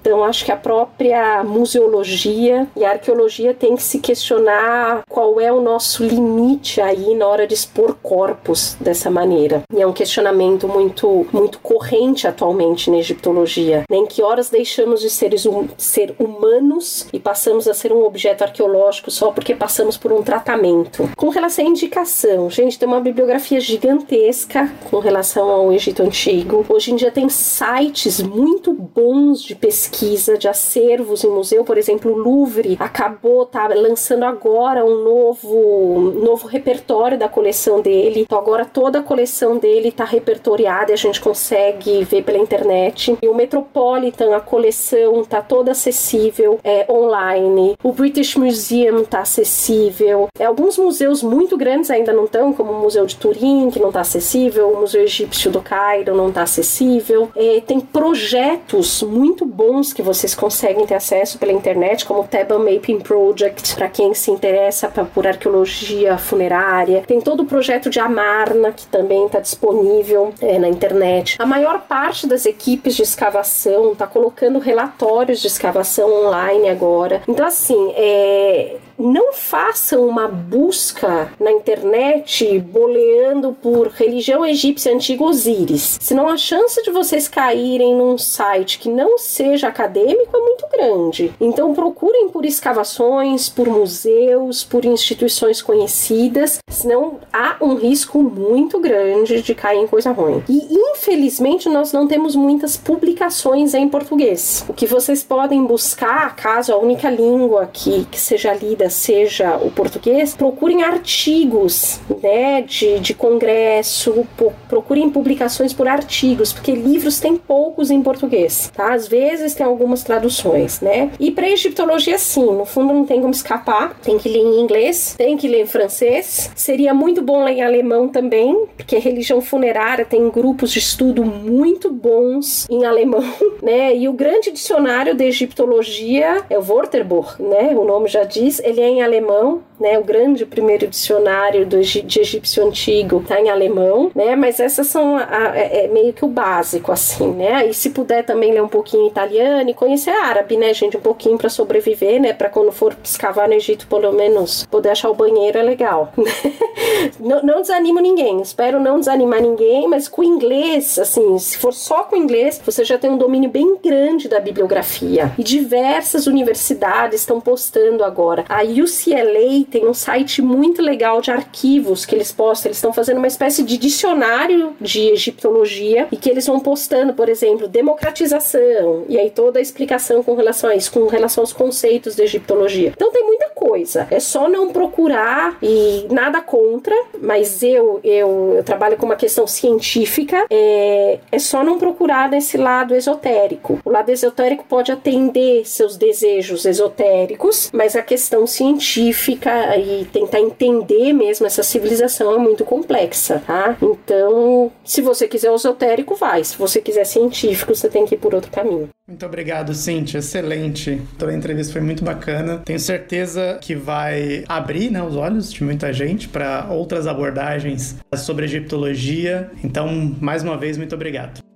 Então 0.01 0.25
acho 0.25 0.45
que 0.45 0.53
a 0.53 0.57
própria 0.81 1.45
museologia 1.45 2.67
e 2.75 2.85
a 2.85 2.93
arqueologia 2.93 3.53
tem 3.53 3.77
que 3.77 3.83
se 3.83 3.99
questionar 3.99 5.03
qual 5.09 5.39
é 5.39 5.53
o 5.53 5.61
nosso 5.61 6.03
limite 6.03 6.81
aí 6.81 7.15
na 7.15 7.27
hora 7.27 7.47
de 7.47 7.53
expor 7.53 7.97
corpos 8.03 8.77
dessa 8.81 9.11
maneira. 9.11 9.63
E 9.75 9.83
é 9.83 9.87
um 9.87 9.93
questionamento 9.93 10.67
muito 10.67 11.27
muito 11.33 11.59
corrente 11.59 12.27
atualmente 12.27 12.91
na 12.91 12.97
egiptologia. 12.97 13.83
Em 13.91 14.07
que 14.07 14.23
horas 14.23 14.49
deixamos 14.49 15.03
de 15.03 15.11
seres 15.11 15.45
hum, 15.45 15.69
ser 15.77 16.15
humanos 16.19 17.07
e 17.13 17.21
passamos 17.21 17.69
a 17.69 17.75
ser 17.75 17.93
um 17.93 18.05
objeto 18.05 18.43
arqueológico 18.43 19.11
só 19.11 19.31
porque 19.31 19.55
passamos 19.55 19.99
por 19.99 20.13
um 20.13 20.23
tratamento. 20.23 21.11
Com 21.15 21.29
relação 21.29 21.67
à 21.67 21.69
indicação, 21.69 22.49
gente, 22.49 22.79
tem 22.79 22.89
uma 22.89 23.01
bibliografia 23.01 23.61
gigantesca 23.61 24.73
com 24.91 24.99
relação 24.99 25.51
ao 25.51 25.73
Egito 25.73 26.03
Antigo. 26.03 26.65
Hoje 26.69 26.93
em 26.93 26.97
dia 26.97 27.11
tem 27.11 27.29
sites 27.29 28.23
muito 28.23 28.73
bons 28.73 29.43
de 29.43 29.55
pesquisa, 29.55 30.39
de 30.39 30.49
acervos 30.61 31.25
em 31.25 31.31
museu, 31.31 31.65
por 31.65 31.79
exemplo, 31.79 32.13
o 32.13 32.17
Louvre 32.17 32.77
acabou 32.79 33.47
tá 33.47 33.67
lançando 33.69 34.25
agora 34.25 34.85
um 34.85 35.03
novo 35.03 36.13
novo 36.23 36.47
repertório 36.47 37.19
da 37.19 37.29
coleção 37.29 37.81
dele. 37.81 38.21
Então 38.21 38.39
agora 38.39 38.65
toda 38.65 38.99
a 38.99 39.03
coleção 39.03 39.57
dele 39.57 39.89
está 39.89 40.05
repertoriada 40.05 40.93
a 40.93 40.97
gente 40.97 41.21
consegue 41.21 42.05
ver 42.05 42.23
pela 42.23 42.39
internet. 42.39 43.17
E 43.23 43.29
o 43.29 43.35
Metropolitan, 43.35 44.37
a 44.37 44.41
coleção 44.41 45.25
tá 45.25 45.41
toda 45.41 45.71
acessível 45.71 46.59
é, 46.63 46.87
online. 46.91 47.77
O 47.83 47.93
British 47.93 48.37
Museum 48.37 49.05
tá 49.05 49.21
acessível. 49.21 50.29
É, 50.39 50.45
alguns 50.45 50.77
museus 50.79 51.23
muito 51.23 51.57
grandes 51.57 51.91
ainda 51.91 52.13
não 52.13 52.25
estão, 52.25 52.53
como 52.53 52.73
o 52.73 52.81
Museu 52.81 53.07
de 53.07 53.17
Turim, 53.17 53.71
que 53.71 53.79
não 53.79 53.89
está 53.89 54.01
acessível, 54.01 54.71
o 54.71 54.81
Museu 54.81 55.03
Egípcio 55.03 55.51
do 55.51 55.61
Cairo 55.61 56.15
não 56.15 56.29
está 56.29 56.43
acessível. 56.43 57.29
É, 57.35 57.61
tem 57.61 57.81
projetos 57.81 59.03
muito 59.03 59.45
bons 59.47 59.93
que 59.93 60.03
vocês 60.03 60.35
conseguem 60.35 60.50
ter 60.87 60.95
acesso 60.95 61.39
pela 61.39 61.53
internet, 61.53 62.05
como 62.05 62.21
o 62.21 62.25
Theban 62.25 62.59
Mapping 62.59 63.01
Project, 63.01 63.75
para 63.75 63.89
quem 63.89 64.15
se 64.15 64.31
interessa 64.31 64.89
pra, 64.89 65.05
por 65.05 65.27
arqueologia 65.27 66.19
funerária. 66.19 67.03
Tem 67.07 67.21
todo 67.21 67.43
o 67.43 67.47
projeto 67.47 67.89
de 67.89 67.99
Amarna, 67.99 68.73
que 68.73 68.87
também 68.87 69.27
está 69.27 69.41
disponível 69.41 70.33
é, 70.41 70.59
na 70.59 70.69
internet. 70.69 71.37
A 71.39 71.47
maior 71.47 71.81
parte 71.83 72.27
das 72.27 72.47
equipes 72.47 72.95
de 72.95 73.03
escavação 73.03 73.93
está 73.93 74.07
colocando 74.07 74.59
relatórios 74.59 75.41
de 75.41 75.47
escavação 75.47 76.27
online 76.27 76.69
agora. 76.69 77.23
Então, 77.29 77.47
assim, 77.47 77.93
é, 77.97 78.77
não 79.01 79.33
façam 79.33 80.07
uma 80.07 80.29
busca 80.29 81.33
na 81.41 81.51
internet 81.51 82.59
boleando 82.59 83.57
por 83.63 83.89
religião 83.89 84.45
egípcia 84.45 84.95
antiga 84.95 85.25
Osíris. 85.25 85.99
Senão 86.01 86.29
a 86.29 86.37
chance 86.37 86.83
de 86.83 86.91
vocês 86.91 87.27
caírem 87.27 87.95
num 87.95 88.19
site 88.19 88.79
que 88.79 88.89
não 88.89 89.17
seja 89.17 89.69
acadêmico 89.69 90.37
é 90.37 90.41
muito 90.41 90.67
grande. 90.71 91.33
Então 91.41 91.73
procurem 91.73 92.29
por 92.29 92.45
escavações, 92.45 93.49
por 93.49 93.69
museus, 93.69 94.63
por 94.63 94.85
instituições 94.85 95.63
conhecidas, 95.63 96.59
senão 96.69 97.19
há 97.33 97.57
um 97.61 97.75
risco 97.77 98.23
muito 98.23 98.79
grande 98.79 99.41
de 99.41 99.55
cair 99.55 99.79
em 99.79 99.87
coisa 99.87 100.11
ruim. 100.11 100.43
E 100.49 100.69
infelizmente 100.93 101.69
nós 101.69 101.93
não 101.93 102.07
temos 102.07 102.37
muitas 102.37 102.77
publicações 102.77 103.73
em 103.75 103.89
português. 103.89 104.65
O 104.69 104.75
que 104.75 104.87
vocês 104.87 105.23
podem 105.23 105.65
buscar, 105.65 106.37
caso 106.37 106.73
a 106.73 106.79
única 106.79 107.09
língua 107.09 107.69
que, 107.73 108.05
que 108.11 108.21
seja 108.21 108.53
lida 108.53 108.90
seja 108.91 109.57
o 109.57 109.71
português, 109.71 110.35
procurem 110.35 110.83
artigos 110.83 112.01
né, 112.23 112.63
de, 112.63 113.01
de 113.01 113.15
congresso, 113.15 114.27
procurem 114.69 115.11
publicações 115.11 115.73
por 115.73 115.89
artigos, 115.89 116.53
porque 116.53 116.73
livros 116.73 117.21
tem 117.21 117.37
poucos 117.37 117.91
em 117.91 118.03
português, 118.03 118.71
tá? 118.75 118.95
Às 118.95 119.09
vezes 119.09 119.55
tem 119.55 119.65
algumas 119.65 120.03
traduções, 120.03 120.81
né? 120.81 121.11
E 121.19 121.31
para 121.31 121.49
egiptologia, 121.49 122.19
sim, 122.19 122.45
no 122.45 122.65
fundo 122.65 122.93
não 122.93 123.05
tem 123.05 123.21
como 123.21 123.33
escapar, 123.33 123.95
tem 124.03 124.19
que 124.19 124.29
ler 124.29 124.41
em 124.41 124.61
inglês, 124.61 125.15
tem 125.17 125.37
que 125.37 125.49
ler 125.49 125.63
em 125.63 125.67
francês, 125.67 126.51
seria 126.55 126.93
muito 126.93 127.23
bom 127.23 127.45
ler 127.45 127.53
em 127.53 127.63
alemão 127.63 128.09
também, 128.09 128.67
porque 128.77 128.99
religião 128.99 129.41
funerária 129.41 130.05
tem 130.05 130.29
grupos 130.29 130.73
de 130.73 130.79
estudo 130.79 131.25
muito 131.25 131.91
bons 131.91 132.67
em 132.71 132.85
alemão, 132.85 133.25
né? 133.63 133.97
E 133.97 134.09
o 134.09 134.13
grande 134.13 134.51
dicionário 134.51 135.15
de 135.15 135.25
egiptologia 135.25 136.45
é 136.49 136.59
o 136.59 136.63
Wörterbuch, 136.63 137.41
né? 137.43 137.75
O 137.77 137.85
nome 137.85 138.09
já 138.09 138.25
diz, 138.25 138.61
ele 138.61 138.80
em 138.89 139.03
alemão, 139.03 139.63
né? 139.81 139.99
O 139.99 140.05
grande 140.05 140.45
primeiro 140.45 140.87
dicionário 140.87 141.67
do, 141.67 141.81
de 141.81 142.21
egípcio 142.21 142.65
antigo 142.65 143.21
está 143.21 143.41
em 143.41 143.49
alemão, 143.49 144.11
né? 144.15 144.37
Mas 144.37 144.61
essas 144.61 144.87
são 144.87 145.17
a, 145.17 145.25
a, 145.25 145.57
é, 145.57 145.85
é 145.85 145.89
meio 145.89 146.13
que 146.13 146.25
o 146.25 146.29
básico, 146.29 146.93
assim, 146.93 147.29
né? 147.33 147.67
E 147.67 147.73
se 147.73 147.91
puder 147.91 148.25
também 148.25 148.53
ler 148.53 148.63
um 148.63 148.69
pouquinho 148.69 149.09
italiano 149.09 149.71
e 149.71 149.75
conhecer 149.75 150.11
árabe, 150.11 150.57
né, 150.57 150.75
gente? 150.75 150.97
Um 150.97 151.01
pouquinho 151.01 151.39
para 151.39 151.49
sobreviver, 151.49 152.21
né? 152.21 152.33
Para 152.33 152.51
quando 152.51 152.71
for 152.71 152.95
escavar 153.03 153.49
no 153.49 153.55
Egito, 153.55 153.87
pelo 153.87 154.13
menos 154.13 154.67
poder 154.67 154.91
achar 154.91 155.11
o 155.11 155.15
banheiro 155.15 155.59
é 155.59 155.63
legal. 155.63 156.13
não, 157.19 157.43
não 157.43 157.61
desanimo 157.63 158.01
ninguém, 158.01 158.41
espero 158.43 158.79
não 158.79 158.99
desanimar 158.99 159.41
ninguém, 159.41 159.89
mas 159.89 160.09
com 160.09 160.23
inglês, 160.23 160.99
assim, 160.99 161.39
se 161.39 161.57
for 161.57 161.73
só 161.73 162.05
com 162.05 162.17
inglês, 162.17 162.61
você 162.65 162.85
já 162.85 162.99
tem 162.99 163.11
um 163.11 163.19
domínio 163.19 163.49
bem 163.49 163.77
grande 163.83 164.29
da 164.29 164.41
bibliografia. 164.41 165.33
E 165.39 165.43
diversas 165.43 166.27
universidades 166.27 167.21
estão 167.21 167.41
postando 167.41 168.05
agora. 168.05 168.45
A 168.49 168.63
UCLA 168.63 169.70
tem 169.71 169.87
um 169.87 169.95
site 169.95 170.43
muito 170.43 170.83
legal 170.83 171.21
de 171.21 171.31
arquivos 171.31 172.05
que 172.05 172.15
eles 172.15 172.33
postam. 172.33 172.69
Eles 172.69 172.79
estão 172.79 172.93
fazendo 172.93 173.19
uma 173.19 173.27
espécie 173.27 173.63
de 173.63 173.79
dicionário 173.79 174.75
de 174.81 175.09
egiptologia 175.11 176.09
e 176.11 176.17
que 176.17 176.29
eles 176.29 176.47
vão 176.47 176.61
postando, 176.61 177.15
por 177.15 177.29
exemplo, 177.29 177.69
democratização 177.69 179.05
e 179.09 179.19
aí 179.19 179.31
toda 179.31 179.59
a 179.59 179.63
explicação 179.63 180.23
com 180.23 180.35
relação 180.35 180.71
a 180.71 180.77
isso, 180.77 180.93
com 180.93 181.07
relação 181.07 181.43
aos 181.43 181.53
conceitos 181.53 182.15
de 182.17 182.23
egiptologia. 182.23 182.93
Então 182.95 183.11
tem 183.11 183.25
muita 183.25 183.51
coisa. 183.51 184.07
É 184.11 184.21
só 184.21 184.49
não 184.49 184.69
procurar 184.71 185.57
e 185.63 186.07
nada 186.11 186.41
contra, 186.41 186.95
mas 187.21 187.63
eu 187.63 188.01
eu, 188.03 188.55
eu 188.57 188.65
trabalho 188.65 188.97
com 188.97 189.07
uma 189.07 189.17
questão 189.17 189.47
científica. 189.47 190.47
É, 190.51 191.19
é 191.31 191.39
só 191.39 191.63
não 191.65 191.79
procurar 191.79 192.29
nesse 192.29 192.57
lado 192.57 192.95
esotérico. 192.95 193.79
O 193.85 193.91
lado 193.91 194.11
esotérico 194.11 194.65
pode 194.69 194.93
atender 194.93 195.67
seus 195.67 195.97
desejos 195.97 196.65
esotéricos, 196.65 197.71
mas 197.73 197.97
a 197.97 198.03
questão 198.03 198.47
científica 198.47 199.51
e 199.79 200.05
tentar 200.07 200.41
entender 200.41 201.13
mesmo 201.13 201.47
essa 201.47 201.63
civilização 201.63 202.35
é 202.35 202.39
muito 202.39 202.65
complexa, 202.65 203.43
tá? 203.47 203.77
Então, 203.81 204.71
se 204.85 205.01
você 205.01 205.27
quiser 205.27 205.53
esotérico, 205.55 206.15
vai. 206.15 206.43
Se 206.45 206.57
você 206.57 206.81
quiser 206.81 207.05
científico, 207.05 207.75
você 207.75 207.89
tem 207.89 208.05
que 208.05 208.15
ir 208.15 208.19
por 208.19 208.35
outro 208.35 208.51
caminho. 208.51 208.89
Muito 209.09 209.27
obrigado, 209.27 209.75
Cintia. 209.75 210.19
Excelente. 210.19 211.03
Toda 211.19 211.33
a 211.33 211.35
entrevista 211.35 211.73
foi 211.73 211.83
muito 211.83 212.05
bacana. 212.05 212.63
Tenho 212.65 212.79
certeza 212.79 213.59
que 213.61 213.75
vai 213.75 214.45
abrir 214.49 214.91
né, 214.91 215.03
os 215.03 215.17
olhos 215.17 215.53
de 215.53 215.65
muita 215.65 215.93
gente 215.93 216.29
para 216.29 216.69
outras 216.71 217.07
abordagens 217.09 217.97
sobre 218.17 218.45
egiptologia. 218.45 219.51
Então, 219.65 220.17
mais 220.21 220.45
uma 220.45 220.57
vez, 220.57 220.79
muito 220.79 220.95
obrigado. 220.95 221.50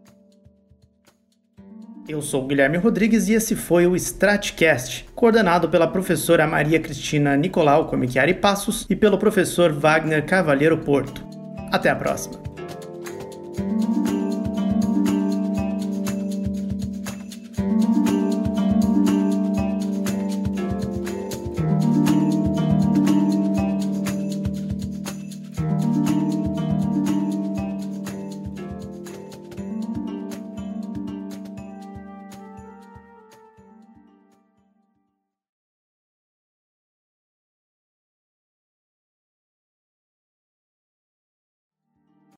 Eu 2.07 2.21
sou 2.21 2.47
Guilherme 2.47 2.77
Rodrigues 2.77 3.29
e 3.29 3.33
esse 3.33 3.57
foi 3.57 3.87
o 3.87 3.97
Stratcast, 3.97 5.07
coordenado 5.15 5.71
pela 5.71 5.87
professora 5.87 6.47
Maria 6.47 6.79
Cristina 6.79 7.35
Nicolau 7.35 7.87
Comichiari 7.87 8.35
Passos 8.35 8.85
e 8.91 8.95
pelo 8.95 9.17
professor 9.17 9.73
Wagner 9.73 10.27
Cavalheiro 10.27 10.77
Porto. 10.77 11.27
Até 11.73 11.89
a 11.89 11.97
próxima! 11.97 12.43